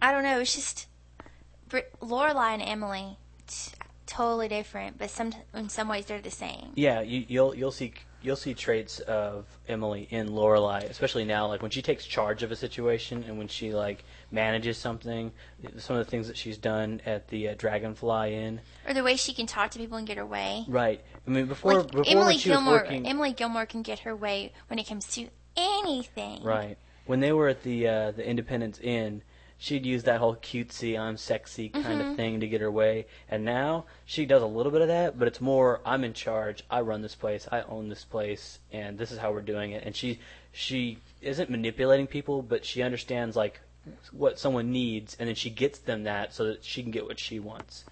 I 0.00 0.12
don't 0.12 0.22
know. 0.24 0.40
It's 0.40 0.54
just 0.54 0.86
Brit- 1.68 1.92
Lorelai 2.00 2.54
and 2.54 2.62
Emily, 2.62 3.16
t- 3.46 3.72
totally 4.06 4.48
different, 4.48 4.98
but 4.98 5.10
some 5.10 5.32
in 5.54 5.68
some 5.68 5.88
ways 5.88 6.06
they're 6.06 6.20
the 6.20 6.30
same. 6.30 6.72
Yeah, 6.74 7.00
you, 7.00 7.24
you'll 7.28 7.54
you'll 7.54 7.70
see 7.72 7.92
you'll 8.22 8.36
see 8.36 8.54
traits 8.54 9.00
of 9.00 9.46
Emily 9.68 10.06
in 10.10 10.28
Lorelai, 10.28 10.84
especially 10.88 11.24
now, 11.24 11.46
like 11.48 11.60
when 11.60 11.70
she 11.70 11.82
takes 11.82 12.04
charge 12.06 12.42
of 12.42 12.52
a 12.52 12.56
situation 12.56 13.24
and 13.26 13.36
when 13.38 13.48
she 13.48 13.74
like 13.74 14.04
manages 14.32 14.78
something. 14.78 15.30
Some 15.76 15.96
of 15.96 16.04
the 16.04 16.10
things 16.10 16.26
that 16.26 16.36
she's 16.36 16.58
done 16.58 17.00
at 17.06 17.28
the 17.28 17.50
uh, 17.50 17.54
Dragonfly 17.56 18.34
Inn. 18.34 18.60
Or 18.86 18.94
the 18.94 19.02
way 19.04 19.16
she 19.16 19.32
can 19.34 19.46
talk 19.46 19.70
to 19.72 19.78
people 19.78 19.98
and 19.98 20.06
get 20.06 20.16
her 20.16 20.26
way. 20.26 20.64
Right. 20.68 21.00
I 21.26 21.30
mean, 21.30 21.46
before 21.46 21.74
Like 21.74 21.86
before 21.92 22.04
Emily 22.08 22.24
when 22.26 22.38
she 22.38 22.48
was 22.50 22.56
Gilmore, 22.58 22.74
working. 22.74 23.06
Emily 23.06 23.32
Gilmore 23.32 23.66
can 23.66 23.82
get 23.82 24.00
her 24.00 24.16
way 24.16 24.52
when 24.68 24.78
it 24.78 24.88
comes 24.88 25.06
to 25.14 25.28
anything. 25.56 26.42
Right. 26.42 26.78
When 27.06 27.20
they 27.20 27.32
were 27.32 27.48
at 27.48 27.62
the 27.62 27.86
uh, 27.88 28.10
the 28.12 28.26
Independence 28.28 28.78
Inn, 28.80 29.22
she'd 29.58 29.84
use 29.84 30.04
that 30.04 30.18
whole 30.18 30.36
cutesy, 30.36 30.98
I'm 30.98 31.16
sexy 31.16 31.68
kind 31.68 31.84
Mm-hmm. 31.86 32.10
of 32.10 32.16
thing 32.16 32.40
to 32.40 32.46
get 32.48 32.60
her 32.60 32.70
way. 32.70 33.06
And 33.28 33.44
now 33.44 33.84
she 34.04 34.24
does 34.24 34.42
a 34.42 34.46
little 34.46 34.72
bit 34.72 34.80
of 34.82 34.88
that, 34.88 35.18
but 35.18 35.28
it's 35.28 35.40
more 35.40 35.80
I'm 35.84 36.04
in 36.04 36.14
charge. 36.14 36.64
I 36.70 36.80
run 36.80 37.02
this 37.02 37.14
place. 37.14 37.46
I 37.50 37.62
own 37.62 37.88
this 37.88 38.04
place, 38.04 38.58
and 38.72 38.98
this 38.98 39.10
is 39.12 39.18
how 39.18 39.32
we're 39.32 39.42
doing 39.42 39.72
it. 39.72 39.82
And 39.84 39.94
she 39.94 40.20
she 40.52 40.98
isn't 41.20 41.50
manipulating 41.50 42.06
people, 42.06 42.42
but 42.42 42.64
she 42.64 42.82
understands 42.82 43.36
like 43.36 43.60
what 44.12 44.38
someone 44.38 44.70
needs, 44.72 45.16
and 45.18 45.28
then 45.28 45.34
she 45.34 45.50
gets 45.50 45.78
them 45.78 46.04
that 46.04 46.32
so 46.32 46.44
that 46.46 46.64
she 46.64 46.82
can 46.82 46.90
get 46.90 47.06
what 47.06 47.18
she 47.18 47.38
wants. 47.38 47.84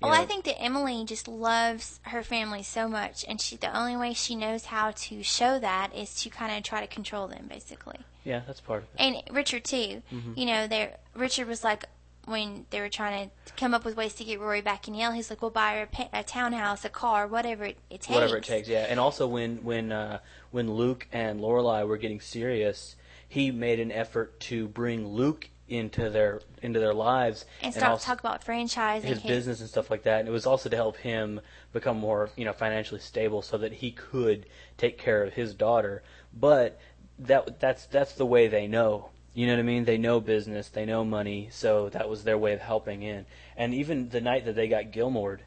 You 0.00 0.08
Well, 0.08 0.20
I 0.20 0.24
think 0.24 0.44
that 0.46 0.60
Emily 0.60 1.04
just 1.04 1.28
loves 1.28 2.00
her 2.02 2.22
family 2.22 2.62
so 2.62 2.88
much, 2.88 3.24
and 3.28 3.40
she 3.40 3.56
the 3.56 3.76
only 3.76 3.96
way 3.96 4.12
she 4.14 4.34
knows 4.34 4.66
how 4.66 4.90
to 4.90 5.22
show 5.22 5.58
that 5.60 5.94
is 5.94 6.14
to 6.22 6.30
kind 6.30 6.56
of 6.56 6.62
try 6.64 6.80
to 6.80 6.86
control 6.88 7.28
them, 7.28 7.46
basically. 7.48 7.98
yeah, 8.24 8.42
that's 8.46 8.60
part 8.60 8.82
of 8.82 8.88
it. 8.94 9.00
And 9.00 9.36
Richard 9.36 9.64
too. 9.64 10.02
Mm-hmm. 10.12 10.32
You 10.36 10.46
know, 10.46 10.66
there 10.66 10.96
Richard 11.14 11.46
was 11.46 11.62
like 11.62 11.84
when 12.24 12.66
they 12.70 12.80
were 12.80 12.88
trying 12.88 13.30
to 13.46 13.52
come 13.54 13.74
up 13.74 13.84
with 13.84 13.96
ways 13.96 14.14
to 14.14 14.24
get 14.24 14.38
Rory 14.38 14.60
back 14.60 14.86
in 14.86 14.94
Yale. 14.94 15.10
He's 15.12 15.28
like, 15.30 15.42
"We'll 15.42 15.50
buy 15.50 15.74
her 15.74 15.82
a, 15.82 15.86
pa- 15.86 16.08
a 16.12 16.22
townhouse, 16.22 16.84
a 16.84 16.88
car, 16.88 17.26
whatever 17.26 17.64
it, 17.64 17.78
it 17.90 18.00
takes." 18.00 18.08
whatever 18.14 18.36
it 18.36 18.44
takes. 18.44 18.68
Yeah, 18.68 18.86
and 18.88 18.98
also 19.00 19.26
when 19.26 19.58
when 19.64 19.92
uh, 19.92 20.18
when 20.50 20.72
Luke 20.72 21.06
and 21.12 21.40
Lorelai 21.40 21.86
were 21.86 21.96
getting 21.96 22.20
serious, 22.20 22.96
he 23.32 23.50
made 23.50 23.80
an 23.80 23.90
effort 23.90 24.38
to 24.38 24.68
bring 24.68 25.08
Luke 25.08 25.48
into 25.66 26.10
their 26.10 26.42
into 26.60 26.78
their 26.78 26.92
lives 26.92 27.46
And 27.62 27.72
start 27.72 27.98
to 27.98 28.04
talk 28.04 28.20
about 28.20 28.44
franchising 28.44 29.04
his 29.04 29.22
business 29.22 29.60
and 29.60 29.70
stuff 29.70 29.90
like 29.90 30.02
that. 30.02 30.20
And 30.20 30.28
it 30.28 30.32
was 30.32 30.44
also 30.44 30.68
to 30.68 30.76
help 30.76 30.98
him 30.98 31.40
become 31.72 31.96
more 31.96 32.28
you 32.36 32.44
know 32.44 32.52
financially 32.52 33.00
stable 33.00 33.40
so 33.40 33.56
that 33.56 33.72
he 33.72 33.90
could 33.90 34.44
take 34.76 34.98
care 34.98 35.22
of 35.24 35.32
his 35.32 35.54
daughter. 35.54 36.02
But 36.38 36.78
that 37.20 37.58
that's 37.58 37.86
that's 37.86 38.12
the 38.12 38.26
way 38.26 38.48
they 38.48 38.66
know. 38.66 39.08
You 39.32 39.46
know 39.46 39.54
what 39.54 39.60
I 39.60 39.62
mean? 39.62 39.86
They 39.86 39.96
know 39.96 40.20
business, 40.20 40.68
they 40.68 40.84
know 40.84 41.02
money, 41.02 41.48
so 41.50 41.88
that 41.88 42.10
was 42.10 42.24
their 42.24 42.36
way 42.36 42.52
of 42.52 42.60
helping 42.60 43.02
in. 43.02 43.24
And 43.56 43.72
even 43.72 44.10
the 44.10 44.20
night 44.20 44.44
that 44.44 44.56
they 44.56 44.68
got 44.68 44.92
Gilmored, 44.92 45.40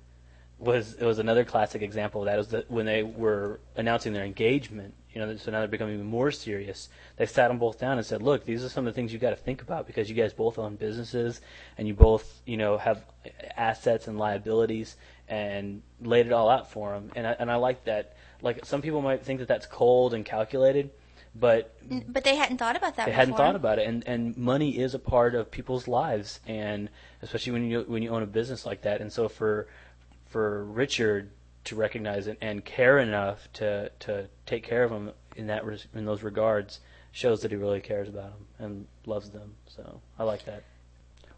was 0.57 0.95
it 0.95 1.05
was 1.05 1.19
another 1.19 1.43
classic 1.45 1.83
example 1.83 2.21
of 2.21 2.25
that. 2.25 2.35
It 2.35 2.37
was 2.37 2.47
the, 2.47 2.65
when 2.67 2.87
they 2.87 3.03
were 3.03 3.59
announcing 3.75 4.13
their 4.13 4.25
engagement. 4.25 4.95
You 5.15 5.21
know, 5.21 5.35
so 5.37 5.49
now 5.49 5.59
they're 5.59 5.67
becoming 5.69 5.95
even 5.95 6.05
more 6.05 6.29
serious. 6.29 6.89
They 7.15 7.25
sat 7.25 7.47
them 7.47 7.57
both 7.57 7.79
down 7.79 7.97
and 7.97 8.05
said, 8.05 8.21
"Look, 8.21 8.45
these 8.45 8.63
are 8.65 8.69
some 8.69 8.85
of 8.85 8.93
the 8.93 8.95
things 8.95 9.11
you 9.13 9.17
got 9.19 9.29
to 9.29 9.35
think 9.37 9.61
about 9.61 9.87
because 9.87 10.09
you 10.09 10.15
guys 10.15 10.33
both 10.33 10.59
own 10.59 10.75
businesses 10.75 11.39
and 11.77 11.87
you 11.87 11.93
both, 11.93 12.41
you 12.45 12.57
know, 12.57 12.77
have 12.77 13.03
assets 13.57 14.07
and 14.07 14.19
liabilities." 14.19 14.97
And 15.27 15.81
laid 16.01 16.27
it 16.27 16.33
all 16.33 16.49
out 16.49 16.69
for 16.69 16.91
them. 16.93 17.11
And 17.15 17.25
I, 17.25 17.31
and 17.39 17.49
I 17.49 17.55
like 17.55 17.85
that. 17.85 18.15
Like 18.43 18.63
some 18.63 18.83
people 18.83 19.01
might 19.01 19.23
think 19.23 19.39
that 19.39 19.47
that's 19.47 19.65
cold 19.65 20.13
and 20.13 20.23
calculated, 20.23 20.91
but 21.33 21.73
But 22.07 22.23
they 22.23 22.35
hadn't 22.35 22.57
thought 22.57 22.75
about 22.75 22.95
that. 22.97 23.05
they 23.05 23.11
before. 23.11 23.19
hadn't 23.21 23.33
thought 23.37 23.55
about 23.55 23.79
it 23.79 23.87
and 23.87 24.03
and 24.07 24.37
money 24.37 24.77
is 24.77 24.93
a 24.93 24.99
part 24.99 25.33
of 25.33 25.49
people's 25.49 25.87
lives 25.87 26.41
and 26.45 26.89
especially 27.23 27.53
when 27.53 27.63
you 27.71 27.85
when 27.87 28.03
you 28.03 28.09
own 28.11 28.21
a 28.21 28.27
business 28.27 28.67
like 28.67 28.81
that 28.83 29.01
and 29.01 29.11
so 29.11 29.27
for 29.27 29.67
for 30.27 30.63
Richard 30.65 31.31
to 31.65 31.75
recognize 31.75 32.27
it 32.27 32.37
and 32.41 32.63
care 32.63 32.99
enough 32.99 33.47
to 33.53 33.89
to 33.99 34.27
take 34.45 34.63
care 34.63 34.83
of 34.83 34.91
them 34.91 35.11
in 35.35 35.47
that 35.47 35.65
res- 35.65 35.87
in 35.93 36.05
those 36.05 36.23
regards 36.23 36.79
shows 37.11 37.41
that 37.41 37.51
he 37.51 37.57
really 37.57 37.81
cares 37.81 38.07
about 38.09 38.31
them 38.31 38.45
and 38.59 38.87
loves 39.05 39.29
them 39.29 39.53
so 39.67 40.01
I 40.17 40.23
like 40.23 40.45
that 40.45 40.63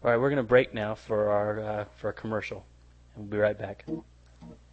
all 0.04 0.10
right 0.10 0.20
we're 0.20 0.30
gonna 0.30 0.42
break 0.42 0.72
now 0.74 0.94
for 0.94 1.30
our 1.30 1.60
uh, 1.60 1.84
for 1.96 2.10
a 2.10 2.12
commercial 2.12 2.64
and 3.14 3.24
we'll 3.24 3.32
be 3.32 3.38
right 3.38 3.58
back 3.58 3.84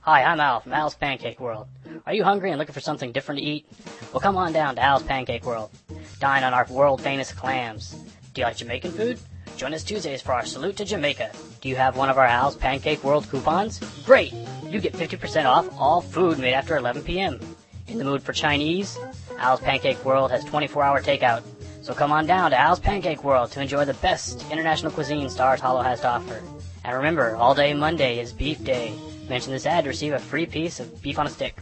Hi, 0.01 0.21
I'm 0.21 0.39
Al 0.39 0.59
from 0.59 0.73
Al's 0.73 0.93
Pancake 0.93 1.39
World. 1.39 1.65
Are 2.05 2.13
you 2.13 2.23
hungry 2.23 2.51
and 2.51 2.59
looking 2.59 2.75
for 2.75 2.79
something 2.79 3.11
different 3.11 3.39
to 3.39 3.43
eat? 3.43 3.65
Well, 4.13 4.19
come 4.19 4.37
on 4.37 4.53
down 4.53 4.75
to 4.75 4.81
Al's 4.83 5.01
Pancake 5.01 5.43
World. 5.43 5.71
Dine 6.19 6.43
on 6.43 6.53
our 6.53 6.67
world 6.69 7.01
famous 7.01 7.33
clams. 7.33 7.95
Do 8.35 8.41
you 8.41 8.45
like 8.45 8.57
Jamaican 8.57 8.91
food? 8.91 9.17
Join 9.57 9.73
us 9.73 9.83
Tuesdays 9.83 10.21
for 10.21 10.33
our 10.33 10.45
Salute 10.45 10.77
to 10.77 10.85
Jamaica. 10.85 11.31
Do 11.59 11.69
you 11.69 11.75
have 11.75 11.97
one 11.97 12.11
of 12.11 12.19
our 12.19 12.25
Al's 12.27 12.55
Pancake 12.55 13.03
World 13.03 13.27
coupons? 13.29 13.79
Great! 14.05 14.31
You 14.69 14.79
get 14.81 14.93
50% 14.93 15.45
off 15.45 15.67
all 15.77 16.01
food 16.01 16.39
made 16.39 16.53
after 16.53 16.75
11 16.75 17.03
p.m. 17.03 17.39
In 17.87 17.97
the 17.97 18.03
mood 18.03 18.23
for 18.23 18.33
Chinese? 18.33 18.97
Al's 19.37 19.59
Pancake 19.59 20.03
World 20.03 20.31
has 20.31 20.43
24 20.43 20.83
hour 20.83 21.01
takeout. 21.01 21.43
So 21.81 21.93
come 21.93 22.11
on 22.11 22.25
down 22.25 22.49
to 22.51 22.59
Al's 22.59 22.79
Pancake 22.79 23.23
World 23.23 23.51
to 23.51 23.61
enjoy 23.61 23.85
the 23.85 23.93
best 23.95 24.43
international 24.51 24.91
cuisine 24.91 25.29
Stars 25.29 25.59
Hollow 25.59 25.83
has 25.83 26.01
to 26.01 26.09
offer. 26.09 26.41
And 26.83 26.95
remember, 26.95 27.35
all 27.35 27.53
day 27.53 27.73
Monday 27.73 28.19
is 28.19 28.33
beef 28.33 28.63
day. 28.63 28.93
Mention 29.29 29.53
this 29.53 29.65
ad 29.65 29.83
to 29.83 29.89
receive 29.89 30.13
a 30.13 30.19
free 30.19 30.45
piece 30.45 30.79
of 30.79 31.01
beef 31.01 31.19
on 31.19 31.27
a 31.27 31.29
stick. 31.29 31.59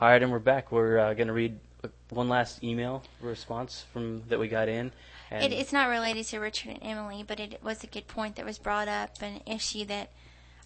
All 0.00 0.08
right, 0.08 0.22
and 0.22 0.32
we're 0.32 0.38
back. 0.38 0.72
We're 0.72 0.98
uh, 0.98 1.14
going 1.14 1.26
to 1.26 1.34
read 1.34 1.58
one 2.08 2.28
last 2.28 2.64
email 2.64 3.02
response 3.20 3.84
from 3.92 4.22
that 4.28 4.38
we 4.38 4.48
got 4.48 4.68
in. 4.68 4.92
And 5.30 5.52
It, 5.52 5.56
it's 5.56 5.72
not 5.72 5.88
related 5.88 6.24
to 6.26 6.40
Richard 6.40 6.72
and 6.72 6.78
Emily, 6.82 7.22
but 7.26 7.38
it 7.38 7.62
was 7.62 7.84
a 7.84 7.86
good 7.86 8.06
point 8.06 8.36
that 8.36 8.44
was 8.44 8.58
brought 8.58 8.88
up, 8.88 9.20
an 9.22 9.40
issue 9.46 9.84
that 9.86 10.10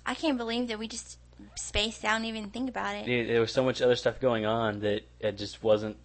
I 0.06 0.14
can't 0.14 0.36
believe 0.38 0.68
that 0.68 0.78
we 0.78 0.88
just 0.88 1.18
spaced 1.56 2.04
out 2.04 2.16
and 2.16 2.26
even 2.26 2.50
think 2.50 2.68
about 2.68 2.94
it. 2.96 3.08
it- 3.08 3.26
there 3.28 3.40
was 3.40 3.52
so 3.52 3.64
much 3.64 3.82
other 3.82 3.96
stuff 3.96 4.20
going 4.20 4.46
on 4.46 4.80
that 4.80 5.02
it 5.20 5.36
just 5.36 5.62
wasn't 5.62 5.96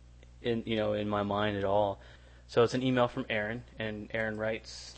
in 0.41 0.63
you 0.65 0.75
know 0.75 0.93
in 0.93 1.07
my 1.09 1.23
mind 1.23 1.57
at 1.57 1.63
all. 1.63 1.99
So 2.47 2.63
it's 2.63 2.73
an 2.73 2.81
email 2.81 3.07
from 3.07 3.25
Aaron, 3.29 3.63
and 3.77 4.09
Aaron 4.11 4.37
writes, 4.37 4.95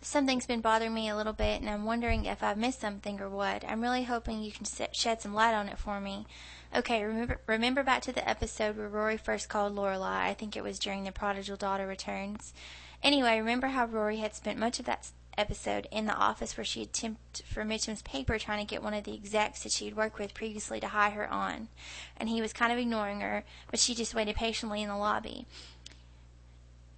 Something's 0.00 0.46
been 0.46 0.60
bothering 0.60 0.94
me 0.94 1.08
a 1.08 1.16
little 1.16 1.32
bit, 1.32 1.60
and 1.60 1.68
I'm 1.70 1.84
wondering 1.84 2.24
if 2.24 2.42
I've 2.42 2.56
missed 2.56 2.80
something 2.80 3.20
or 3.20 3.28
what. 3.28 3.64
I'm 3.64 3.80
really 3.80 4.04
hoping 4.04 4.42
you 4.42 4.52
can 4.52 4.64
shed 4.92 5.20
some 5.20 5.34
light 5.34 5.54
on 5.54 5.68
it 5.68 5.78
for 5.78 6.00
me. 6.00 6.26
Okay, 6.74 7.02
remember 7.04 7.40
remember 7.46 7.82
back 7.82 8.02
to 8.02 8.12
the 8.12 8.28
episode 8.28 8.76
where 8.76 8.88
Rory 8.88 9.16
first 9.16 9.48
called 9.48 9.74
Lorelai. 9.74 10.22
I 10.26 10.34
think 10.34 10.56
it 10.56 10.62
was 10.62 10.78
during 10.78 11.04
the 11.04 11.12
prodigal 11.12 11.56
daughter 11.56 11.86
returns. 11.86 12.52
Anyway, 13.02 13.38
remember 13.38 13.68
how 13.68 13.86
Rory 13.86 14.18
had 14.18 14.34
spent 14.34 14.58
much 14.58 14.78
of 14.78 14.84
that 14.86 15.10
episode 15.38 15.86
in 15.90 16.06
the 16.06 16.14
office 16.14 16.56
where 16.56 16.64
she 16.64 16.80
had 16.80 16.92
temped 16.92 17.42
for 17.44 17.64
Mitchum's 17.64 18.02
paper 18.02 18.38
trying 18.38 18.58
to 18.58 18.70
get 18.70 18.82
one 18.82 18.94
of 18.94 19.04
the 19.04 19.14
execs 19.14 19.62
that 19.62 19.72
she 19.72 19.84
had 19.84 19.96
worked 19.96 20.18
with 20.18 20.34
previously 20.34 20.80
to 20.80 20.88
hire 20.88 21.12
her 21.12 21.30
on. 21.30 21.68
And 22.16 22.28
he 22.28 22.42
was 22.42 22.52
kind 22.52 22.72
of 22.72 22.78
ignoring 22.78 23.20
her, 23.20 23.44
but 23.70 23.80
she 23.80 23.94
just 23.94 24.14
waited 24.14 24.36
patiently 24.36 24.82
in 24.82 24.88
the 24.88 24.96
lobby 24.96 25.46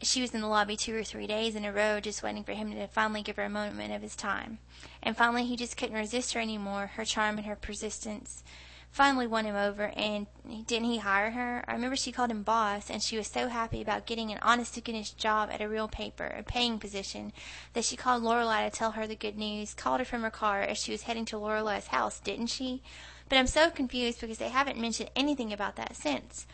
she 0.03 0.21
was 0.21 0.35
in 0.35 0.41
the 0.41 0.49
lobby 0.49 0.77
two 0.77 0.97
or 0.97 1.05
three 1.05 1.27
days 1.27 1.55
in 1.55 1.65
a 1.65 1.73
row 1.73 2.01
just 2.01 2.23
waiting 2.23 2.43
for 2.43 2.53
him 2.53 2.73
to 2.73 2.87
finally 2.87 3.23
give 3.23 3.37
her 3.37 3.45
a 3.45 3.51
moment 3.51 3.93
of 3.93 4.03
his 4.03 4.17
time. 4.17 4.59
And 5.03 5.17
finally 5.17 5.45
he 5.45 5.57
just 5.57 5.77
couldn't 5.77 5.97
resist 5.97 6.33
her 6.33 6.41
anymore. 6.41 6.93
Her 6.95 7.05
charm 7.05 7.37
and 7.37 7.47
her 7.47 7.57
persistence 7.57 8.43
finally 8.91 9.27
won 9.27 9.45
him 9.45 9.55
over 9.55 9.93
and 9.97 10.27
didn't 10.67 10.91
he 10.91 10.99
hire 10.99 11.31
her? 11.31 11.65
I 11.69 11.73
remember 11.73 11.97
she 11.97 12.13
called 12.13 12.31
him 12.31 12.43
boss 12.43 12.91
and 12.91 13.03
she 13.03 13.17
was 13.17 13.29
so 13.29 13.49
happy 13.49 13.81
about 13.81 14.07
getting 14.07 14.33
an 14.33 14.39
honest 14.43 14.75
to 14.75 14.81
goodness 14.81 15.11
job 15.11 15.49
at 15.53 15.61
a 15.61 15.69
real 15.69 15.89
paper, 15.89 16.25
a 16.27 16.43
paying 16.43 16.79
position, 16.79 17.33
that 17.73 17.85
she 17.85 17.97
called 17.97 18.23
Lorelai 18.23 18.69
to 18.69 18.77
tell 18.77 18.93
her 18.93 19.07
the 19.07 19.15
good 19.15 19.37
news, 19.37 19.75
called 19.75 20.01
her 20.01 20.05
from 20.05 20.23
her 20.23 20.31
car 20.31 20.63
as 20.63 20.79
she 20.79 20.93
was 20.93 21.03
heading 21.03 21.25
to 21.27 21.37
Lorelai's 21.37 21.89
house, 21.89 22.19
didn't 22.21 22.49
she? 22.49 22.83
But 23.29 23.39
I'm 23.39 23.47
so 23.47 23.71
confused 23.71 24.21
because 24.21 24.39
they 24.39 24.49
haven't 24.49 24.79
mentioned 24.79 25.11
anything 25.15 25.53
about 25.53 25.77
that 25.77 25.95
since. 25.95 26.47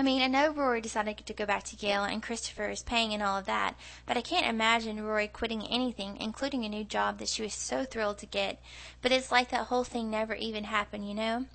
I 0.00 0.04
mean, 0.04 0.22
I 0.22 0.28
know 0.28 0.52
Rory 0.52 0.80
decided 0.80 1.18
to 1.26 1.34
go 1.34 1.44
back 1.44 1.64
to 1.64 1.76
Yale 1.76 2.04
and 2.04 2.22
Christopher 2.22 2.68
is 2.68 2.84
paying 2.84 3.12
and 3.12 3.20
all 3.20 3.36
of 3.36 3.46
that, 3.46 3.74
but 4.06 4.16
I 4.16 4.20
can't 4.20 4.46
imagine 4.46 5.02
Rory 5.02 5.26
quitting 5.26 5.66
anything, 5.66 6.16
including 6.20 6.64
a 6.64 6.68
new 6.68 6.84
job 6.84 7.18
that 7.18 7.28
she 7.28 7.42
was 7.42 7.52
so 7.52 7.84
thrilled 7.84 8.18
to 8.18 8.26
get. 8.26 8.62
But 9.02 9.10
it's 9.10 9.32
like 9.32 9.50
that 9.50 9.66
whole 9.66 9.82
thing 9.82 10.08
never 10.08 10.36
even 10.36 10.62
happened, 10.62 11.08
you 11.08 11.14
know? 11.14 11.46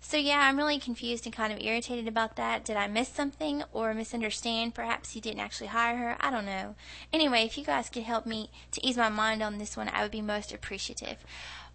So 0.00 0.16
yeah, 0.16 0.40
I'm 0.40 0.56
really 0.56 0.80
confused 0.80 1.24
and 1.24 1.32
kind 1.32 1.52
of 1.52 1.60
irritated 1.60 2.08
about 2.08 2.34
that. 2.34 2.64
Did 2.64 2.76
I 2.76 2.88
miss 2.88 3.08
something 3.08 3.62
or 3.72 3.94
misunderstand? 3.94 4.74
Perhaps 4.74 5.12
he 5.12 5.20
didn't 5.20 5.40
actually 5.40 5.68
hire 5.68 5.96
her. 5.96 6.16
I 6.18 6.32
don't 6.32 6.46
know. 6.46 6.74
Anyway, 7.12 7.44
if 7.44 7.56
you 7.56 7.64
guys 7.64 7.88
could 7.90 8.02
help 8.02 8.26
me 8.26 8.50
to 8.72 8.84
ease 8.84 8.96
my 8.96 9.08
mind 9.08 9.40
on 9.40 9.58
this 9.58 9.76
one, 9.76 9.88
I 9.88 10.02
would 10.02 10.10
be 10.10 10.20
most 10.20 10.52
appreciative. 10.52 11.18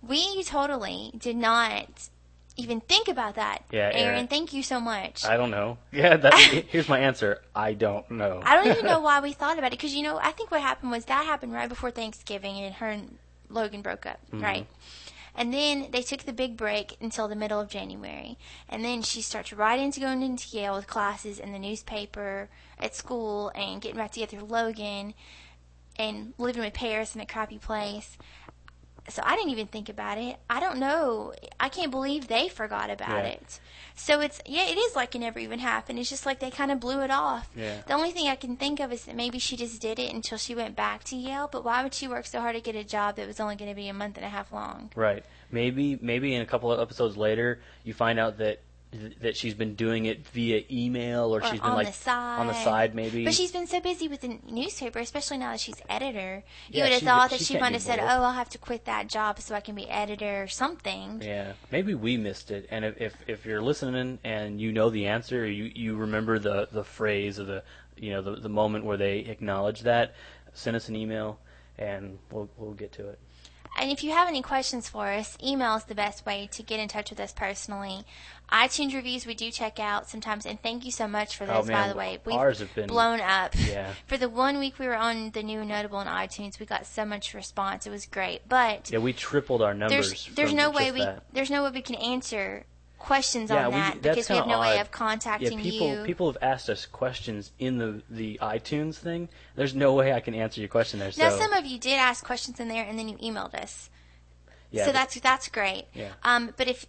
We 0.05 0.43
totally 0.43 1.13
did 1.17 1.37
not 1.37 2.09
even 2.59 2.81
think 2.81 3.07
about 3.07 3.35
that. 3.35 3.63
Yeah, 3.71 3.91
Aaron, 3.93 3.97
Aaron. 3.97 4.27
thank 4.27 4.53
you 4.53 4.63
so 4.63 4.79
much. 4.79 5.25
"I 5.25 5.37
don't 5.37 5.51
know." 5.51 5.77
Yeah, 5.91 6.17
that, 6.17 6.33
here's 6.33 6.87
my 6.87 6.99
answer. 6.99 7.41
I 7.55 7.73
don't 7.73 8.09
know. 8.11 8.41
I 8.43 8.55
don't 8.55 8.67
even 8.67 8.85
know 8.85 8.99
why 9.09 9.19
we 9.19 9.33
thought 9.33 9.57
about 9.57 9.73
it 9.73 9.79
because 9.79 9.95
you 9.95 10.03
know 10.03 10.19
I 10.21 10.31
think 10.31 10.51
what 10.51 10.61
happened 10.61 10.91
was 10.91 11.05
that 11.05 11.25
happened 11.25 11.53
right 11.53 11.69
before 11.69 11.91
Thanksgiving 11.91 12.57
and 12.57 12.75
her 12.75 12.87
and 12.87 13.17
Logan 13.49 13.81
broke 13.81 14.05
up, 14.05 14.19
mm-hmm. 14.27 14.43
right? 14.43 14.67
And 15.35 15.53
then 15.53 15.87
they 15.91 16.01
took 16.01 16.23
the 16.23 16.33
big 16.33 16.57
break 16.57 16.97
until 16.99 17.27
the 17.27 17.35
middle 17.35 17.61
of 17.61 17.69
January, 17.69 18.37
and 18.67 18.83
then 18.83 19.01
she 19.01 19.21
starts 19.21 19.53
right 19.53 19.79
into 19.79 19.99
going 19.99 20.21
into 20.21 20.55
Yale 20.57 20.75
with 20.75 20.87
classes 20.87 21.39
and 21.39 21.53
the 21.53 21.59
newspaper 21.59 22.49
at 22.77 22.95
school 22.95 23.51
and 23.55 23.81
getting 23.81 23.97
back 23.97 24.11
together 24.11 24.37
with 24.41 24.51
Logan 24.51 25.13
and 25.97 26.33
living 26.37 26.63
with 26.63 26.73
Paris 26.73 27.13
in 27.13 27.21
a 27.21 27.25
crappy 27.25 27.57
place. 27.57 28.17
So 29.09 29.21
I 29.25 29.35
didn't 29.35 29.51
even 29.51 29.67
think 29.67 29.89
about 29.89 30.17
it. 30.17 30.37
I 30.49 30.59
don't 30.59 30.79
know. 30.79 31.33
I 31.59 31.69
can't 31.69 31.91
believe 31.91 32.27
they 32.27 32.47
forgot 32.49 32.89
about 32.89 33.09
Yeah. 33.23 33.31
it. 33.31 33.59
So 33.95 34.21
it's 34.21 34.41
yeah, 34.45 34.65
it 34.67 34.77
is 34.77 34.95
like 34.95 35.13
it 35.15 35.19
never 35.19 35.39
even 35.39 35.59
happened. 35.59 35.99
It's 35.99 36.09
just 36.09 36.25
like 36.25 36.39
they 36.39 36.49
kind 36.51 36.71
of 36.71 36.79
blew 36.79 37.01
it 37.01 37.11
off. 37.11 37.49
Yeah. 37.55 37.81
The 37.85 37.93
only 37.93 38.11
thing 38.11 38.27
I 38.27 38.35
can 38.35 38.55
think 38.55 38.79
of 38.79 38.93
is 38.93 39.05
that 39.05 39.15
maybe 39.15 39.39
she 39.39 39.57
just 39.57 39.81
did 39.81 39.99
it 39.99 40.13
until 40.13 40.37
she 40.37 40.55
went 40.55 40.75
back 40.75 41.03
to 41.05 41.15
Yale. 41.15 41.49
But 41.51 41.65
why 41.65 41.83
would 41.83 41.93
she 41.93 42.07
work 42.07 42.25
so 42.25 42.39
hard 42.39 42.55
to 42.55 42.61
get 42.61 42.75
a 42.75 42.83
job 42.83 43.17
that 43.17 43.27
was 43.27 43.39
only 43.39 43.55
going 43.55 43.69
to 43.69 43.75
be 43.75 43.89
a 43.89 43.93
month 43.93 44.15
and 44.17 44.25
a 44.25 44.29
half 44.29 44.51
long? 44.53 44.91
Right. 44.95 45.25
Maybe 45.51 45.97
maybe 46.01 46.33
in 46.33 46.41
a 46.41 46.45
couple 46.45 46.71
of 46.71 46.79
episodes 46.79 47.17
later, 47.17 47.59
you 47.83 47.93
find 47.93 48.19
out 48.19 48.37
that 48.37 48.59
that 49.21 49.37
she's 49.37 49.53
been 49.53 49.75
doing 49.75 50.05
it 50.05 50.27
via 50.29 50.63
email 50.71 51.35
or, 51.35 51.39
Or 51.39 51.43
she's 51.43 51.59
been 51.59 51.69
on 51.69 51.75
like 51.75 51.87
the 51.87 51.93
side. 51.93 52.39
on 52.39 52.47
the 52.47 52.53
side 52.55 52.95
maybe. 52.95 53.23
But 53.23 53.35
she's 53.35 53.51
been 53.51 53.67
so 53.67 53.79
busy 53.79 54.07
with 54.07 54.21
the 54.21 54.39
newspaper, 54.49 54.97
especially 54.97 55.37
now 55.37 55.51
that 55.51 55.59
she's 55.59 55.79
editor. 55.87 56.43
You 56.69 56.79
Yeah, 56.79 56.83
would 56.85 56.93
have 56.93 57.01
thought 57.03 57.29
that 57.29 57.39
she 57.39 57.45
she 57.53 57.59
might 57.59 57.73
have 57.73 57.83
said, 57.83 57.99
"Oh, 57.99 58.05
I'll 58.07 58.33
have 58.33 58.49
to 58.49 58.57
quit 58.57 58.85
that 58.85 59.07
job 59.07 59.39
so 59.39 59.53
I 59.53 59.59
can 59.59 59.75
be 59.75 59.87
editor 59.87 60.41
or 60.43 60.47
something." 60.47 61.21
Yeah, 61.23 61.53
maybe 61.71 61.93
we 61.93 62.17
missed 62.17 62.49
it. 62.49 62.67
And 62.71 62.83
if, 62.83 62.99
if 62.99 63.15
if 63.27 63.45
you're 63.45 63.61
listening 63.61 64.17
and 64.23 64.59
you 64.59 64.71
know 64.71 64.89
the 64.89 65.05
answer, 65.05 65.45
you 65.45 65.65
you 65.75 65.95
remember 65.95 66.39
the 66.39 66.67
the 66.71 66.83
phrase 66.83 67.39
or 67.39 67.43
the 67.43 67.63
you 67.95 68.09
know 68.11 68.23
the 68.23 68.37
the 68.37 68.49
moment 68.49 68.85
where 68.85 68.97
they 68.97 69.19
acknowledge 69.19 69.81
that, 69.81 70.15
send 70.53 70.75
us 70.75 70.89
an 70.89 70.95
email 70.95 71.39
and 71.77 72.17
we'll 72.31 72.49
we'll 72.57 72.73
get 72.73 72.91
to 72.93 73.07
it. 73.07 73.19
And 73.79 73.89
if 73.91 74.03
you 74.03 74.11
have 74.11 74.27
any 74.27 74.41
questions 74.41 74.89
for 74.89 75.07
us, 75.07 75.37
email 75.41 75.75
is 75.75 75.85
the 75.85 75.95
best 75.95 76.25
way 76.25 76.49
to 76.51 76.61
get 76.63 76.81
in 76.81 76.89
touch 76.89 77.09
with 77.11 77.19
us 77.19 77.31
personally. 77.31 78.03
iTunes 78.51 78.93
reviews 78.93 79.25
we 79.27 79.35
do 79.35 79.51
check 79.51 79.79
out 79.79 80.09
sometimes, 80.09 80.45
and 80.45 80.61
thank 80.61 80.83
you 80.83 80.91
so 80.91 81.07
much 81.07 81.37
for 81.37 81.43
Oh, 81.45 81.61
those, 81.61 81.69
by 81.69 81.87
the 81.87 81.95
way. 81.95 82.17
ours 82.31 82.59
have 82.59 82.73
been- 82.75 82.87
blown 82.87 83.21
up. 83.21 83.53
Yeah. 83.55 83.93
For 84.07 84.17
the 84.17 84.27
one 84.27 84.57
week 84.59 84.79
we 84.79 84.87
were 84.87 84.95
on 84.97 85.29
the 85.31 85.43
new 85.43 85.63
notable 85.63 85.99
on 85.99 86.07
iTunes, 86.07 86.59
we 86.59 86.65
got 86.65 86.85
so 86.87 87.05
much 87.05 87.33
response. 87.33 87.85
It 87.85 87.91
was 87.91 88.05
great. 88.07 88.49
But 88.49 88.89
Yeah, 88.91 88.99
we 88.99 89.13
tripled 89.13 89.61
our 89.61 89.73
numbers. 89.73 90.09
there's 90.09 90.35
there's 90.35 90.53
no 90.53 90.71
way 90.71 90.91
we 90.91 90.99
that. 91.01 91.23
there's 91.31 91.51
no 91.51 91.63
way 91.63 91.69
we 91.69 91.81
can 91.81 91.95
answer 91.95 92.65
questions 92.99 93.49
Yeah, 93.49 93.65
on 93.67 93.71
that 93.71 94.01
because 94.01 94.29
we 94.29 94.35
have 94.35 94.45
no 94.47 94.59
way 94.59 94.79
of 94.79 94.91
contacting 94.91 95.57
Yeah, 95.57 95.63
people 95.63 95.95
you. 95.99 96.03
people 96.03 96.27
have 96.31 96.37
asked 96.41 96.69
us 96.69 96.85
questions 96.85 97.51
in 97.57 97.77
the 97.77 98.01
the 98.09 98.37
iTunes 98.41 98.95
thing. 98.95 99.29
There's 99.55 99.73
no 99.73 99.93
way 99.93 100.13
I 100.13 100.19
can 100.19 100.35
answer 100.35 100.59
your 100.61 100.67
question 100.69 100.99
there. 100.99 101.11
now 101.17 101.29
so 101.29 101.37
some 101.39 101.53
of 101.53 101.65
you 101.65 101.79
did 101.79 101.97
ask 101.97 102.23
questions 102.25 102.59
in 102.59 102.67
there, 102.67 102.83
and 102.85 102.99
then 102.99 103.07
you 103.09 103.17
emailed 103.17 103.55
us. 103.55 103.89
yeah, 104.71 104.83
so 104.83 104.89
but- 104.89 104.93
that's 104.93 105.19
that's 105.21 105.47
great. 105.47 105.85
Yeah. 105.93 106.09
Um, 106.23 106.53
but 106.57 106.67
if 106.67 106.85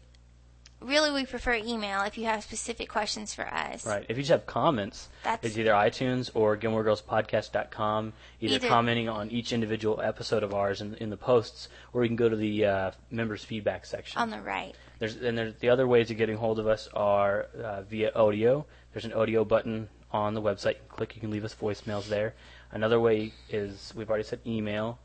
really 0.81 1.11
we 1.11 1.27
prefer 1.27 1.55
email 1.55 2.03
if 2.03 2.17
you 2.19 2.25
have 2.25 2.43
specific 2.43 2.89
questions 2.89 3.35
for 3.35 3.47
us. 3.47 3.87
Right. 3.87 4.05
If 4.09 4.17
you 4.17 4.23
just 4.23 4.31
have 4.31 4.47
comments, 4.47 5.09
That's- 5.23 5.45
it's 5.51 5.59
either 5.59 5.73
iTunes 5.73 6.31
or 6.35 6.57
GilmoreGirlsPodcast.com, 6.57 8.13
either, 8.41 8.55
Either- 8.57 8.69
commenting 8.69 9.09
on 9.09 9.31
each 9.31 9.53
individual 9.53 10.01
episode 10.01 10.43
of 10.43 10.55
ours 10.55 10.81
in, 10.81 10.95
in 10.95 11.11
the 11.11 11.17
posts, 11.17 11.69
or 11.93 12.03
you 12.03 12.09
can 12.09 12.17
go 12.17 12.29
to 12.29 12.37
the 12.37 12.65
uh, 12.65 12.91
members 13.11 13.45
feedback 13.45 13.85
section. 13.87 14.21
On 14.21 14.31
the 14.31 14.41
right. 14.41 14.75
There's 14.99 15.17
and 15.17 15.37
there's 15.39 15.55
the 15.57 15.71
other 15.71 15.87
ways 15.87 16.11
of 16.11 16.19
getting 16.19 16.37
hold 16.37 16.59
of 16.59 16.67
us 16.67 16.89
are 16.93 17.47
uh, 17.63 17.83
via 17.83 18.13
audio. 18.15 18.67
There's 18.93 19.05
an 19.07 19.15
audio 19.15 19.45
button 19.47 19.89
on 20.13 20.35
the 20.35 20.43
website. 20.43 20.75
You 20.75 20.81
can 20.81 20.89
click. 20.89 21.15
You 21.15 21.21
can 21.23 21.31
leave 21.31 21.45
us 21.45 21.55
voicemails 21.55 22.09
there. 22.09 22.35
Another 22.71 23.01
way 23.01 23.33
is 23.49 23.93
we've 23.97 24.09
already 24.11 24.25
said 24.25 24.41
email 24.47 24.99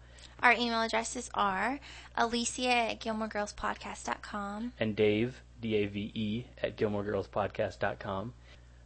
Our 0.44 0.52
email 0.52 0.82
addresses 0.82 1.30
are 1.34 1.80
alicia 2.18 2.68
at 2.92 3.00
gilmoregirlspodcast.com. 3.00 4.74
and 4.80 4.96
Dave 4.96 5.42
D 5.62 5.76
A 5.76 5.86
V 5.88 6.12
E 6.14 6.46
at 6.62 6.78
GilmoreGirlsPodcast.com. 6.78 8.34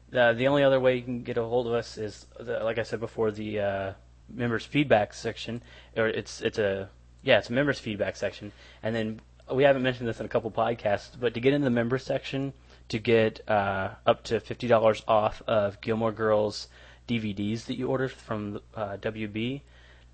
The 0.09 0.33
the 0.35 0.47
only 0.47 0.63
other 0.63 0.79
way 0.79 0.95
you 0.95 1.03
can 1.03 1.23
get 1.23 1.37
a 1.37 1.43
hold 1.43 1.67
of 1.67 1.73
us 1.73 1.97
is 1.97 2.25
the, 2.39 2.59
like 2.59 2.79
I 2.79 2.83
said 2.83 2.99
before 2.99 3.31
the 3.31 3.59
uh, 3.59 3.93
members 4.27 4.65
feedback 4.65 5.13
section, 5.13 5.61
or 5.95 6.07
it's 6.07 6.41
it's 6.41 6.57
a 6.57 6.89
yeah 7.21 7.37
it's 7.39 7.49
a 7.49 7.53
members 7.53 7.79
feedback 7.79 8.15
section, 8.15 8.51
and 8.81 8.95
then 8.95 9.21
we 9.51 9.63
haven't 9.63 9.83
mentioned 9.83 10.07
this 10.07 10.19
in 10.19 10.25
a 10.25 10.29
couple 10.29 10.51
podcasts, 10.51 11.19
but 11.19 11.33
to 11.33 11.39
get 11.39 11.53
into 11.53 11.65
the 11.65 11.71
members 11.71 12.03
section 12.03 12.53
to 12.89 12.99
get 12.99 13.47
uh, 13.47 13.89
up 14.05 14.23
to 14.23 14.39
fifty 14.39 14.67
dollars 14.67 15.03
off 15.07 15.41
of 15.47 15.79
Gilmore 15.81 16.11
Girls 16.11 16.67
DVDs 17.07 17.65
that 17.65 17.77
you 17.77 17.87
order 17.87 18.07
from 18.07 18.59
uh, 18.75 18.97
WB, 18.97 19.61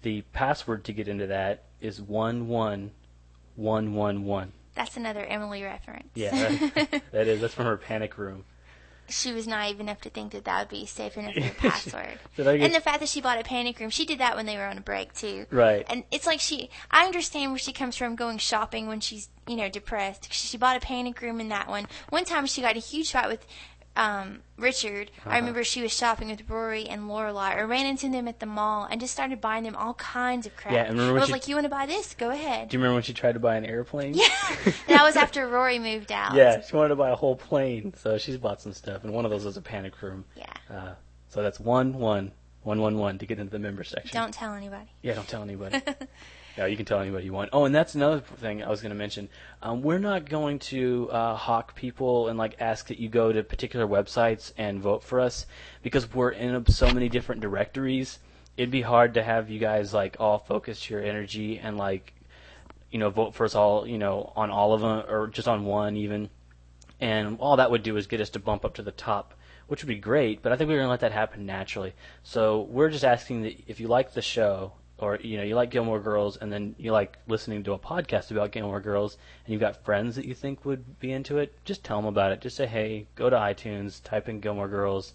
the 0.01 0.21
password 0.33 0.83
to 0.85 0.93
get 0.93 1.07
into 1.07 1.27
that 1.27 1.63
is 1.81 2.01
one 2.01 2.47
one 2.47 2.91
one 3.55 3.93
one 3.93 4.23
one. 4.23 4.53
That's 4.75 4.97
another 4.97 5.25
Emily 5.25 5.63
reference. 5.63 6.09
Yeah, 6.15 6.31
that, 7.11 7.27
is. 7.27 7.41
That's 7.41 7.53
from 7.53 7.65
her 7.65 7.77
panic 7.77 8.17
room. 8.17 8.43
she 9.07 9.31
was 9.31 9.47
naive 9.47 9.79
enough 9.79 10.01
to 10.01 10.09
think 10.09 10.31
that 10.33 10.45
that 10.45 10.59
would 10.59 10.69
be 10.79 10.85
safe 10.85 11.15
enough 11.17 11.33
for 11.33 11.39
your 11.39 11.49
password. 11.57 12.19
Did 12.35 12.47
I 12.47 12.57
get- 12.57 12.65
and 12.65 12.75
the 12.75 12.81
fact 12.81 12.99
that 12.99 13.09
she 13.09 13.21
bought 13.21 13.39
a 13.39 13.43
panic 13.43 13.79
room, 13.79 13.89
she 13.89 14.05
did 14.05 14.19
that 14.19 14.35
when 14.35 14.45
they 14.45 14.57
were 14.57 14.65
on 14.65 14.77
a 14.77 14.81
break 14.81 15.13
too. 15.13 15.45
Right. 15.51 15.85
And 15.89 16.03
it's 16.11 16.25
like 16.25 16.39
she, 16.39 16.69
I 16.91 17.05
understand 17.05 17.51
where 17.51 17.59
she 17.59 17.71
comes 17.71 17.95
from 17.95 18.15
going 18.15 18.37
shopping 18.39 18.87
when 18.87 18.99
she's, 18.99 19.29
you 19.47 19.55
know, 19.55 19.69
depressed. 19.69 20.33
She 20.33 20.57
bought 20.57 20.75
a 20.75 20.79
panic 20.81 21.21
room 21.21 21.39
in 21.39 21.49
that 21.49 21.69
one. 21.69 21.87
One 22.09 22.25
time 22.25 22.45
she 22.47 22.61
got 22.61 22.75
a 22.75 22.79
huge 22.79 23.11
fight 23.11 23.27
with 23.29 23.45
um, 23.97 24.41
Richard, 24.57 25.11
I 25.25 25.29
Uh-huh. 25.29 25.35
remember 25.37 25.63
she 25.63 25.81
was 25.81 25.91
shopping 25.93 26.29
with 26.29 26.49
Rory 26.49 26.85
and 26.85 27.03
Lorelai, 27.09 27.55
or 27.57 27.65
ran 27.67 27.85
into 27.85 28.09
them 28.09 28.27
at 28.27 28.39
the 28.39 28.45
mall 28.45 28.87
and 28.89 28.99
just 28.99 29.13
started 29.13 29.39
buying 29.41 29.63
them 29.63 29.75
all 29.75 29.93
kinds 29.95 30.45
of 30.45 30.55
crap. 30.55 30.73
Yeah, 30.73 30.81
and 30.83 30.91
remember 30.91 31.13
when 31.13 31.19
I 31.19 31.21
was 31.21 31.27
she- 31.27 31.33
like, 31.33 31.47
"You 31.47 31.55
want 31.55 31.65
to 31.65 31.69
buy 31.69 31.85
this? 31.85 32.13
Go 32.13 32.29
ahead." 32.29 32.69
Do 32.69 32.75
you 32.75 32.79
remember 32.81 32.95
when 32.95 33.03
she 33.03 33.13
tried 33.13 33.33
to 33.33 33.39
buy 33.39 33.55
an 33.55 33.65
airplane? 33.65 34.13
Yeah, 34.13 34.27
that 34.87 35.03
was 35.03 35.15
after 35.15 35.47
Rory 35.47 35.79
moved 35.79 36.11
out. 36.11 36.33
Yeah, 36.35 36.61
she 36.61 36.75
wanted 36.75 36.89
to 36.89 36.95
buy 36.95 37.09
a 37.09 37.15
whole 37.15 37.35
plane, 37.35 37.93
so 37.95 38.17
she's 38.17 38.37
bought 38.37 38.61
some 38.61 38.73
stuff, 38.73 39.03
and 39.03 39.13
one 39.13 39.23
of 39.25 39.31
those 39.31 39.45
was 39.45 39.57
a 39.57 39.61
panic 39.61 40.01
room. 40.01 40.25
Yeah. 40.35 40.45
Uh, 40.69 40.93
so 41.29 41.41
that's 41.41 41.59
one 41.59 41.93
one 41.93 42.31
one 42.63 42.81
one 42.81 42.97
one 42.97 43.17
to 43.19 43.25
get 43.25 43.39
into 43.39 43.51
the 43.51 43.59
member 43.59 43.83
section. 43.83 44.11
Don't 44.13 44.33
tell 44.33 44.53
anybody. 44.53 44.89
Yeah, 45.03 45.13
don't 45.13 45.27
tell 45.27 45.41
anybody. 45.43 45.81
yeah, 46.57 46.65
you 46.67 46.77
can 46.77 46.85
tell 46.85 46.99
anybody 46.99 47.25
you 47.25 47.33
want. 47.33 47.49
Oh, 47.51 47.65
and 47.65 47.75
that's 47.75 47.95
another 47.95 48.19
thing 48.19 48.63
I 48.63 48.69
was 48.69 48.81
going 48.81 48.91
to 48.91 48.97
mention. 48.97 49.27
Um, 49.61 49.81
we're 49.81 49.99
not 49.99 50.29
going 50.29 50.59
to 50.59 51.09
uh, 51.11 51.35
hawk 51.35 51.75
people 51.75 52.29
and 52.29 52.37
like 52.37 52.55
ask 52.59 52.87
that 52.87 52.99
you 52.99 53.09
go 53.09 53.31
to 53.31 53.43
particular 53.43 53.85
websites 53.85 54.53
and 54.57 54.79
vote 54.79 55.03
for 55.03 55.19
us 55.19 55.45
because 55.83 56.13
we're 56.13 56.31
in 56.31 56.65
so 56.67 56.91
many 56.91 57.09
different 57.09 57.41
directories. 57.41 58.19
It'd 58.57 58.71
be 58.71 58.81
hard 58.81 59.15
to 59.15 59.23
have 59.23 59.49
you 59.49 59.59
guys 59.59 59.93
like 59.93 60.15
all 60.19 60.37
focus 60.37 60.89
your 60.89 61.01
energy 61.01 61.59
and 61.59 61.77
like 61.77 62.13
you 62.89 62.99
know 62.99 63.09
vote 63.09 63.33
for 63.33 63.43
us 63.43 63.55
all 63.55 63.85
you 63.85 63.97
know 63.97 64.31
on 64.35 64.49
all 64.49 64.73
of 64.73 64.79
them 64.79 65.03
or 65.09 65.27
just 65.27 65.49
on 65.49 65.65
one 65.65 65.97
even 65.97 66.29
and 66.99 67.37
all 67.39 67.57
that 67.57 67.71
would 67.71 67.83
do 67.83 67.97
is 67.97 68.07
get 68.07 68.21
us 68.21 68.29
to 68.31 68.39
bump 68.39 68.63
up 68.63 68.75
to 68.75 68.81
the 68.81 68.91
top, 68.91 69.33
which 69.67 69.83
would 69.83 69.87
be 69.87 69.95
great. 69.95 70.41
But 70.41 70.51
I 70.51 70.55
think 70.55 70.69
we're 70.69 70.77
going 70.77 70.85
to 70.85 70.91
let 70.91 71.01
that 71.01 71.11
happen 71.11 71.45
naturally. 71.45 71.93
So 72.23 72.61
we're 72.61 72.89
just 72.89 73.03
asking 73.03 73.41
that 73.43 73.55
if 73.67 73.79
you 73.79 73.87
like 73.87 74.13
the 74.13 74.21
show, 74.21 74.73
or 74.97 75.17
you 75.21 75.37
know 75.37 75.43
you 75.43 75.55
like 75.55 75.71
Gilmore 75.71 75.99
Girls, 75.99 76.37
and 76.37 76.51
then 76.51 76.75
you 76.77 76.91
like 76.91 77.17
listening 77.27 77.63
to 77.63 77.73
a 77.73 77.79
podcast 77.79 78.31
about 78.31 78.51
Gilmore 78.51 78.79
Girls, 78.79 79.17
and 79.45 79.51
you've 79.51 79.61
got 79.61 79.83
friends 79.83 80.15
that 80.15 80.25
you 80.25 80.33
think 80.33 80.63
would 80.65 80.99
be 80.99 81.11
into 81.11 81.37
it, 81.37 81.53
just 81.65 81.83
tell 81.83 81.97
them 81.97 82.05
about 82.05 82.31
it. 82.31 82.41
Just 82.41 82.55
say, 82.55 82.65
hey, 82.65 83.07
go 83.15 83.29
to 83.29 83.35
iTunes, 83.35 84.01
type 84.03 84.29
in 84.29 84.39
Gilmore 84.39 84.69
Girls, 84.69 85.13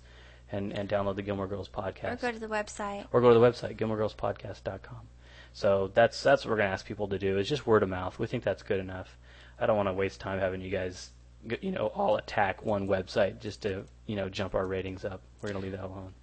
and 0.52 0.72
and 0.72 0.88
download 0.88 1.16
the 1.16 1.22
Gilmore 1.22 1.46
Girls 1.46 1.68
podcast. 1.68 2.12
Or 2.12 2.16
go 2.16 2.32
to 2.32 2.38
the 2.38 2.46
website. 2.46 3.06
or 3.12 3.20
go 3.20 3.32
to 3.32 3.38
the 3.38 3.44
website 3.44 3.76
gilmoregirlspodcast.com. 3.76 5.08
So 5.52 5.90
that's 5.94 6.22
that's 6.22 6.44
what 6.44 6.50
we're 6.50 6.56
going 6.58 6.68
to 6.68 6.72
ask 6.74 6.86
people 6.86 7.08
to 7.08 7.18
do. 7.18 7.38
Is 7.38 7.48
just 7.48 7.66
word 7.66 7.82
of 7.82 7.88
mouth. 7.88 8.18
We 8.18 8.26
think 8.26 8.44
that's 8.44 8.62
good 8.62 8.80
enough. 8.80 9.16
I 9.58 9.66
don't 9.66 9.76
want 9.76 9.88
to 9.88 9.92
waste 9.92 10.20
time 10.20 10.38
having 10.38 10.60
you 10.60 10.70
guys, 10.70 11.10
you 11.60 11.70
know, 11.70 11.88
all 11.88 12.16
attack 12.16 12.64
one 12.64 12.86
website 12.88 13.40
just 13.40 13.62
to, 13.62 13.84
you 14.06 14.16
know, 14.16 14.28
jump 14.30 14.54
our 14.54 14.66
ratings 14.66 15.04
up. 15.04 15.20
We're 15.42 15.50
going 15.50 15.60
to 15.60 15.68
leave 15.68 15.76
that 15.78 15.84
alone. 15.84 16.14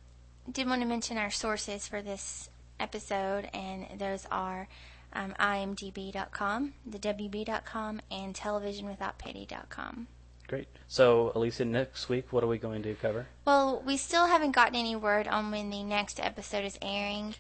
Did 0.52 0.68
want 0.68 0.82
to 0.82 0.88
mention 0.88 1.18
our 1.18 1.30
sources 1.30 1.88
for 1.88 2.02
this 2.02 2.50
episode, 2.80 3.50
and 3.54 3.88
those 3.98 4.26
are 4.32 4.68
um, 5.14 5.34
imdb.com, 5.40 6.74
thewb.com, 6.90 8.02
and 8.12 8.36
televisionwithoutpity.com. 8.36 10.08
Great. 10.48 10.68
So, 10.88 11.34
Elisa, 11.36 11.66
next 11.66 12.08
week, 12.08 12.32
what 12.32 12.44
are 12.44 12.48
we 12.48 12.58
going 12.58 12.82
to 12.84 12.94
cover? 12.96 13.28
Well, 13.46 13.84
we 13.86 13.98
still 13.98 14.28
haven't 14.28 14.52
gotten 14.52 14.76
any 14.76 14.96
word 14.96 15.28
on 15.28 15.52
when 15.52 15.70
the 15.70 15.84
next 15.84 16.22
episode 16.22 16.64
is 16.64 16.78
airing. 16.82 17.36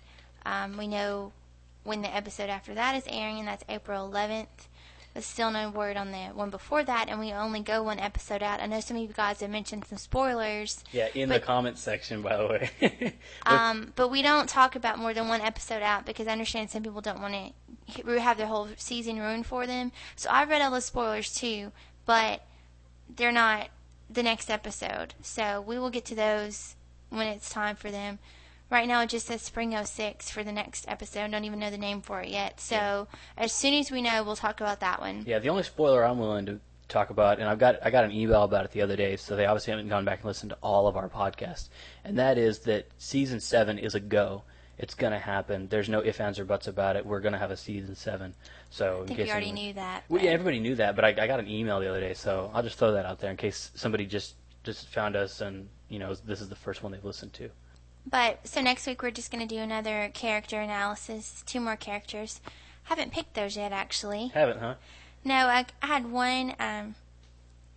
Um, 0.46 0.78
we 0.78 0.88
know 0.88 1.32
when 1.84 2.02
the 2.02 2.14
episode 2.14 2.50
after 2.50 2.74
that 2.74 2.96
is 2.96 3.06
airing, 3.08 3.40
and 3.40 3.48
that's 3.48 3.64
April 3.70 4.10
11th. 4.10 4.68
But 5.18 5.24
still 5.24 5.50
no 5.50 5.72
word 5.72 5.98
on 5.98 6.12
the 6.12 6.26
one 6.36 6.52
before 6.52 6.84
that, 6.84 7.10
and 7.10 7.20
we 7.20 7.32
only 7.34 7.62
go 7.62 7.82
one 7.82 7.98
episode 7.98 8.44
out. 8.44 8.62
I 8.62 8.68
know 8.68 8.80
some 8.82 8.98
of 8.98 9.02
you 9.02 9.08
guys 9.08 9.40
have 9.40 9.50
mentioned 9.50 9.86
some 9.86 9.98
spoilers, 9.98 10.84
Yeah, 10.92 11.08
in 11.16 11.30
But- 11.30 11.42
the 11.42 11.48
comments 11.48 11.82
section, 11.82 12.22
by 12.22 12.38
the 12.38 12.46
way. 12.46 13.14
um, 13.48 13.94
but 13.96 14.10
we 14.10 14.22
don't 14.22 14.48
talk 14.48 14.76
about 14.76 15.00
more 15.00 15.16
than 15.16 15.28
one 15.28 15.42
episode 15.42 15.82
out 15.82 16.06
because 16.06 16.28
I 16.28 16.34
understand 16.34 16.70
some 16.70 16.84
people 16.84 17.02
don't 17.02 17.20
want 17.20 17.34
to 17.96 18.20
have 18.20 18.38
their 18.38 18.46
whole 18.46 18.70
season 18.78 19.18
ruined 19.18 19.48
for 19.48 19.66
them. 19.66 19.92
So 20.16 20.30
I 20.30 20.44
read 20.44 20.62
all 20.62 20.70
the 20.70 20.82
spoilers 20.82 21.34
too, 21.34 21.72
but 22.06 22.46
they're 23.10 23.32
not 23.32 23.70
the 24.08 24.22
next 24.22 24.52
episode. 24.52 25.16
So 25.24 25.62
we 25.62 25.80
will 25.80 25.90
get 25.90 26.06
to 26.06 26.16
those 26.16 26.76
when 27.10 27.26
it's 27.26 27.50
time 27.50 27.76
for 27.76 27.90
them. 27.90 28.20
Right 28.70 28.88
now 28.88 29.02
it 29.02 29.10
just 29.10 29.28
says 29.28 29.42
Spring 29.42 29.76
06 29.82 30.30
for 30.30 30.44
the 30.44 30.52
next 30.52 30.86
episode. 30.88 31.32
Don't 31.32 31.46
even 31.46 31.60
know 31.60 31.70
the 31.70 31.78
name 31.78 32.02
for 32.02 32.22
it 32.22 32.30
yet. 32.30 32.60
So 32.60 33.08
as 33.38 33.54
soon 33.54 33.74
as 33.74 33.92
we 33.92 34.02
know, 34.02 34.24
we'll 34.24 34.36
talk 34.36 34.60
about 34.60 34.82
that 34.82 35.00
one. 35.00 35.24
yeah, 35.26 35.40
the 35.40 35.50
only 35.50 35.64
spoiler 35.64 36.04
I'm 36.04 36.20
willing 36.20 36.46
to 36.48 36.60
talk 36.90 37.10
about, 37.10 37.40
and 37.40 37.50
I've 37.50 37.60
got 37.60 37.78
I 37.86 37.90
got 37.92 38.04
an 38.06 38.12
email 38.12 38.44
about 38.44 38.66
it 38.66 38.72
the 38.72 38.82
other 38.82 38.96
day, 38.96 39.16
so 39.18 39.36
they 39.36 39.46
obviously 39.46 39.72
haven't 39.72 39.90
gone 39.90 40.06
back 40.06 40.20
and 40.20 40.26
listened 40.26 40.52
to 40.52 40.58
all 40.62 40.88
of 40.88 40.96
our 40.98 41.10
podcasts, 41.10 41.70
and 42.04 42.18
that 42.18 42.38
is 42.38 42.60
that 42.60 42.88
season 42.98 43.40
seven 43.40 43.78
is 43.78 43.96
a 43.96 44.00
go. 44.00 44.44
It's 44.78 44.94
going 44.94 45.12
to 45.12 45.20
happen. 45.20 45.68
There's 45.70 45.90
no 45.90 46.04
ifs, 46.04 46.20
ands, 46.20 46.38
or 46.38 46.46
buts 46.46 46.68
about 46.68 46.96
it. 46.96 47.06
We're 47.06 47.20
going 47.20 47.34
to 47.34 47.40
have 47.40 47.50
a 47.50 47.58
season 47.58 47.96
seven. 47.96 48.36
So 48.70 49.00
I 49.00 49.02
in 49.02 49.08
case 49.16 49.26
you 49.26 49.32
already 49.32 49.48
anyone- 49.48 49.66
knew 49.66 49.74
that. 49.74 50.04
Well, 50.08 50.22
yeah, 50.24 50.30
everybody 50.32 50.60
knew 50.60 50.76
that, 50.76 50.96
but 50.96 51.04
I, 51.04 51.10
I 51.10 51.26
got 51.28 51.40
an 51.40 51.48
email 51.48 51.80
the 51.80 51.90
other 51.90 52.00
day, 52.00 52.14
so 52.14 52.52
I'll 52.54 52.64
just 52.64 52.78
throw 52.78 52.92
that 52.92 53.06
out 53.06 53.20
there 53.20 53.32
in 53.32 53.38
case 53.38 53.72
somebody 53.76 54.06
just 54.06 54.36
just 54.64 54.88
found 54.90 55.16
us 55.16 55.40
and 55.40 55.70
you 55.88 55.98
know 55.98 56.14
this 56.14 56.42
is 56.42 56.50
the 56.50 56.56
first 56.56 56.84
one 56.84 56.92
they've 56.92 57.04
listened 57.06 57.34
to. 57.34 57.50
But 58.10 58.48
so 58.48 58.62
next 58.62 58.88
week 58.88 59.02
we're 59.02 59.12
just 59.12 59.32
going 59.32 59.46
to 59.46 59.56
do 59.56 59.62
another 59.62 60.10
character 60.14 60.62
analysis, 60.62 61.44
two 61.46 61.60
more 61.60 61.76
characters. 61.76 62.40
Haven't 62.84 63.12
picked 63.12 63.34
those 63.34 63.58
yet, 63.58 63.74
actually. 63.74 64.30
Haven't, 64.34 64.60
huh? 64.60 64.76
No, 65.26 65.36
I, 65.36 65.66
I 65.82 65.88
had 65.88 66.10
one 66.10 66.54
um, 66.58 66.96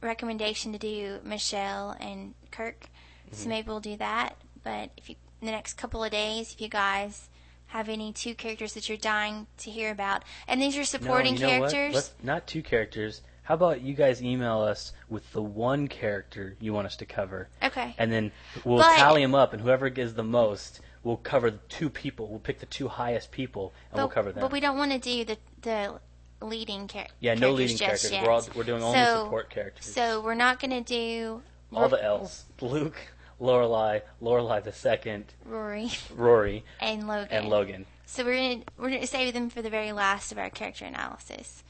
recommendation 0.00 0.72
to 0.72 0.78
do 0.78 1.18
Michelle 1.24 1.96
and 1.98 2.34
Kirk, 2.52 2.86
so 3.32 3.48
maybe 3.48 3.66
we'll 3.68 3.80
do 3.80 3.96
that. 3.96 4.36
But 4.62 4.90
if 4.96 5.08
you 5.08 5.16
in 5.40 5.46
the 5.46 5.52
next 5.52 5.74
couple 5.74 6.04
of 6.04 6.10
days, 6.10 6.52
if 6.52 6.60
you 6.60 6.68
guys 6.68 7.28
have 7.68 7.88
any 7.88 8.12
two 8.12 8.34
characters 8.34 8.74
that 8.74 8.88
you're 8.88 8.98
dying 8.98 9.46
to 9.58 9.70
hear 9.70 9.90
about, 9.90 10.22
and 10.46 10.60
these 10.60 10.76
are 10.76 10.84
supporting 10.84 11.34
no, 11.34 11.40
you 11.40 11.46
know 11.46 11.60
what? 11.60 11.72
characters, 11.72 11.94
Let's, 11.94 12.14
not 12.22 12.46
two 12.46 12.62
characters. 12.62 13.22
How 13.50 13.54
about 13.54 13.80
you 13.80 13.94
guys 13.94 14.22
email 14.22 14.60
us 14.60 14.92
with 15.08 15.32
the 15.32 15.42
one 15.42 15.88
character 15.88 16.54
you 16.60 16.72
want 16.72 16.86
us 16.86 16.94
to 16.98 17.04
cover, 17.04 17.48
okay. 17.60 17.96
and 17.98 18.12
then 18.12 18.30
we'll 18.64 18.78
But- 18.78 18.96
tally 18.96 19.22
them 19.22 19.34
up, 19.34 19.52
and 19.52 19.60
whoever 19.60 19.88
gives 19.88 20.14
the 20.14 20.22
most, 20.22 20.78
we'll 21.02 21.16
cover 21.16 21.50
the 21.50 21.58
two 21.68 21.90
people. 21.90 22.28
We'll 22.28 22.38
pick 22.38 22.60
the 22.60 22.66
two 22.66 22.86
highest 22.86 23.32
people, 23.32 23.72
and 23.90 23.96
but, 23.96 23.98
we'll 24.02 24.08
cover 24.08 24.30
them. 24.30 24.40
but 24.42 24.52
we 24.52 24.60
don't 24.60 24.78
want 24.78 24.92
to 24.92 25.00
do 25.00 25.24
the 25.24 25.36
the 25.62 25.98
leading 26.40 26.86
char- 26.86 27.08
yeah, 27.18 27.30
characters 27.34 27.40
no 27.40 27.50
leading 27.52 27.76
characters. 27.78 28.12
Yet. 28.12 28.22
We're 28.24 28.30
all, 28.30 28.46
we're 28.54 28.62
doing 28.62 28.84
only 28.84 28.98
So- 29.00 29.24
support 29.24 29.50
characters. 29.50 29.84
So 29.84 30.20
we're 30.20 30.36
not 30.36 30.60
going 30.60 30.70
to 30.70 30.80
do 30.82 31.42
all 31.72 31.88
the 31.88 32.00
L's: 32.00 32.44
Luke, 32.60 32.98
Lorelai, 33.40 34.02
Lorelai 34.22 34.62
the 34.62 34.72
second, 34.72 35.24
Rory 35.44 35.90
Rory, 36.14 36.64
and 36.80 37.08
Logan. 37.08 37.28
and 37.32 37.48
Logan. 37.48 37.86
So 38.06 38.24
we're 38.24 38.36
gonna 38.36 38.64
we're 38.78 38.90
gonna 38.90 39.08
save 39.08 39.34
them 39.34 39.50
for 39.50 39.60
the 39.60 39.70
very 39.70 39.90
last 39.90 40.30
of 40.30 40.38
our 40.38 40.50
character 40.50 40.84
analysis, 40.84 41.64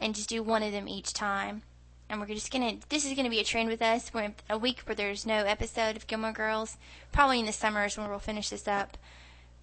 and 0.00 0.14
just 0.14 0.28
do 0.28 0.42
one 0.42 0.62
of 0.62 0.72
them 0.72 0.88
each 0.88 1.12
time. 1.12 1.62
And 2.08 2.20
we're 2.20 2.26
just 2.26 2.52
gonna 2.52 2.76
this 2.88 3.04
is 3.04 3.14
gonna 3.14 3.30
be 3.30 3.40
a 3.40 3.44
trend 3.44 3.68
with 3.68 3.82
us. 3.82 4.12
We're 4.14 4.32
a 4.48 4.58
week 4.58 4.80
where 4.80 4.94
there's 4.94 5.26
no 5.26 5.44
episode 5.44 5.96
of 5.96 6.06
Gilmore 6.06 6.32
Girls. 6.32 6.76
Probably 7.12 7.40
in 7.40 7.46
the 7.46 7.52
summers 7.52 7.98
when 7.98 8.08
we'll 8.08 8.18
finish 8.18 8.48
this 8.48 8.68
up. 8.68 8.96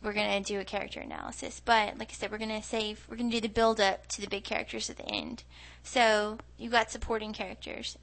We're 0.02 0.14
gonna 0.14 0.42
do 0.42 0.60
a 0.60 0.66
character 0.66 1.00
analysis, 1.00 1.62
but 1.64 1.98
like 1.98 2.10
I 2.12 2.14
said, 2.14 2.32
we're 2.32 2.38
gonna 2.38 2.62
save. 2.62 3.06
We're 3.10 3.16
gonna 3.16 3.32
do 3.32 3.40
the 3.40 3.48
build 3.48 3.80
up 3.80 4.08
to 4.08 4.22
the 4.22 4.28
big 4.28 4.44
characters 4.44 4.90
at 4.90 4.98
the 4.98 5.06
end. 5.06 5.44
So 5.84 6.40
you 6.58 6.70
got 6.70 6.92
supporting 6.92 7.32
characters, 7.32 7.98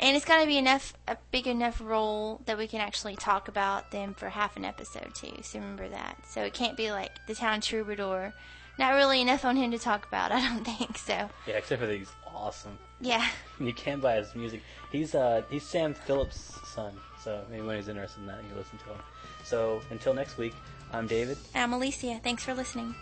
and 0.00 0.16
it's 0.16 0.24
got 0.24 0.40
to 0.40 0.46
be 0.46 0.56
enough 0.56 0.94
a 1.06 1.18
big 1.30 1.46
enough 1.46 1.78
role 1.84 2.40
that 2.46 2.56
we 2.56 2.66
can 2.66 2.80
actually 2.80 3.16
talk 3.16 3.48
about 3.48 3.90
them 3.90 4.14
for 4.14 4.30
half 4.30 4.56
an 4.56 4.64
episode 4.64 5.14
too. 5.14 5.42
So 5.42 5.58
remember 5.58 5.90
that. 5.90 6.16
So 6.26 6.42
it 6.42 6.54
can't 6.54 6.76
be 6.76 6.90
like 6.90 7.10
the 7.26 7.34
town 7.34 7.60
troubadour. 7.60 8.32
Not 8.80 8.94
really 8.94 9.20
enough 9.20 9.44
on 9.44 9.56
him 9.56 9.70
to 9.72 9.78
talk 9.78 10.06
about. 10.06 10.32
I 10.36 10.40
don't 10.40 10.64
think 10.64 10.96
so. 10.96 11.28
Yeah, 11.46 11.54
except 11.54 11.82
for 11.82 11.86
that 11.86 11.96
he's 11.96 12.12
awesome. 12.26 12.76
Yeah. 13.00 13.28
You 13.60 13.74
can 13.74 14.00
buy 14.00 14.14
his 14.14 14.34
music. 14.34 14.62
He's 14.90 15.14
uh 15.14 15.42
he's 15.50 15.64
Sam 15.64 15.92
Phillips' 15.92 16.58
son, 16.64 16.94
so 17.22 17.44
when 17.50 17.76
he's 17.76 17.88
interested 17.88 18.20
in 18.20 18.26
that, 18.28 18.42
you 18.42 18.56
listen 18.56 18.78
to 18.78 18.84
him. 18.86 18.98
So 19.44 19.82
until 19.90 20.14
next 20.14 20.38
week, 20.38 20.54
I'm 20.94 21.06
David. 21.06 21.36
I'm 21.54 21.74
Alicia. 21.74 22.20
Thanks 22.24 22.42
for 22.42 22.54
listening. 22.54 22.94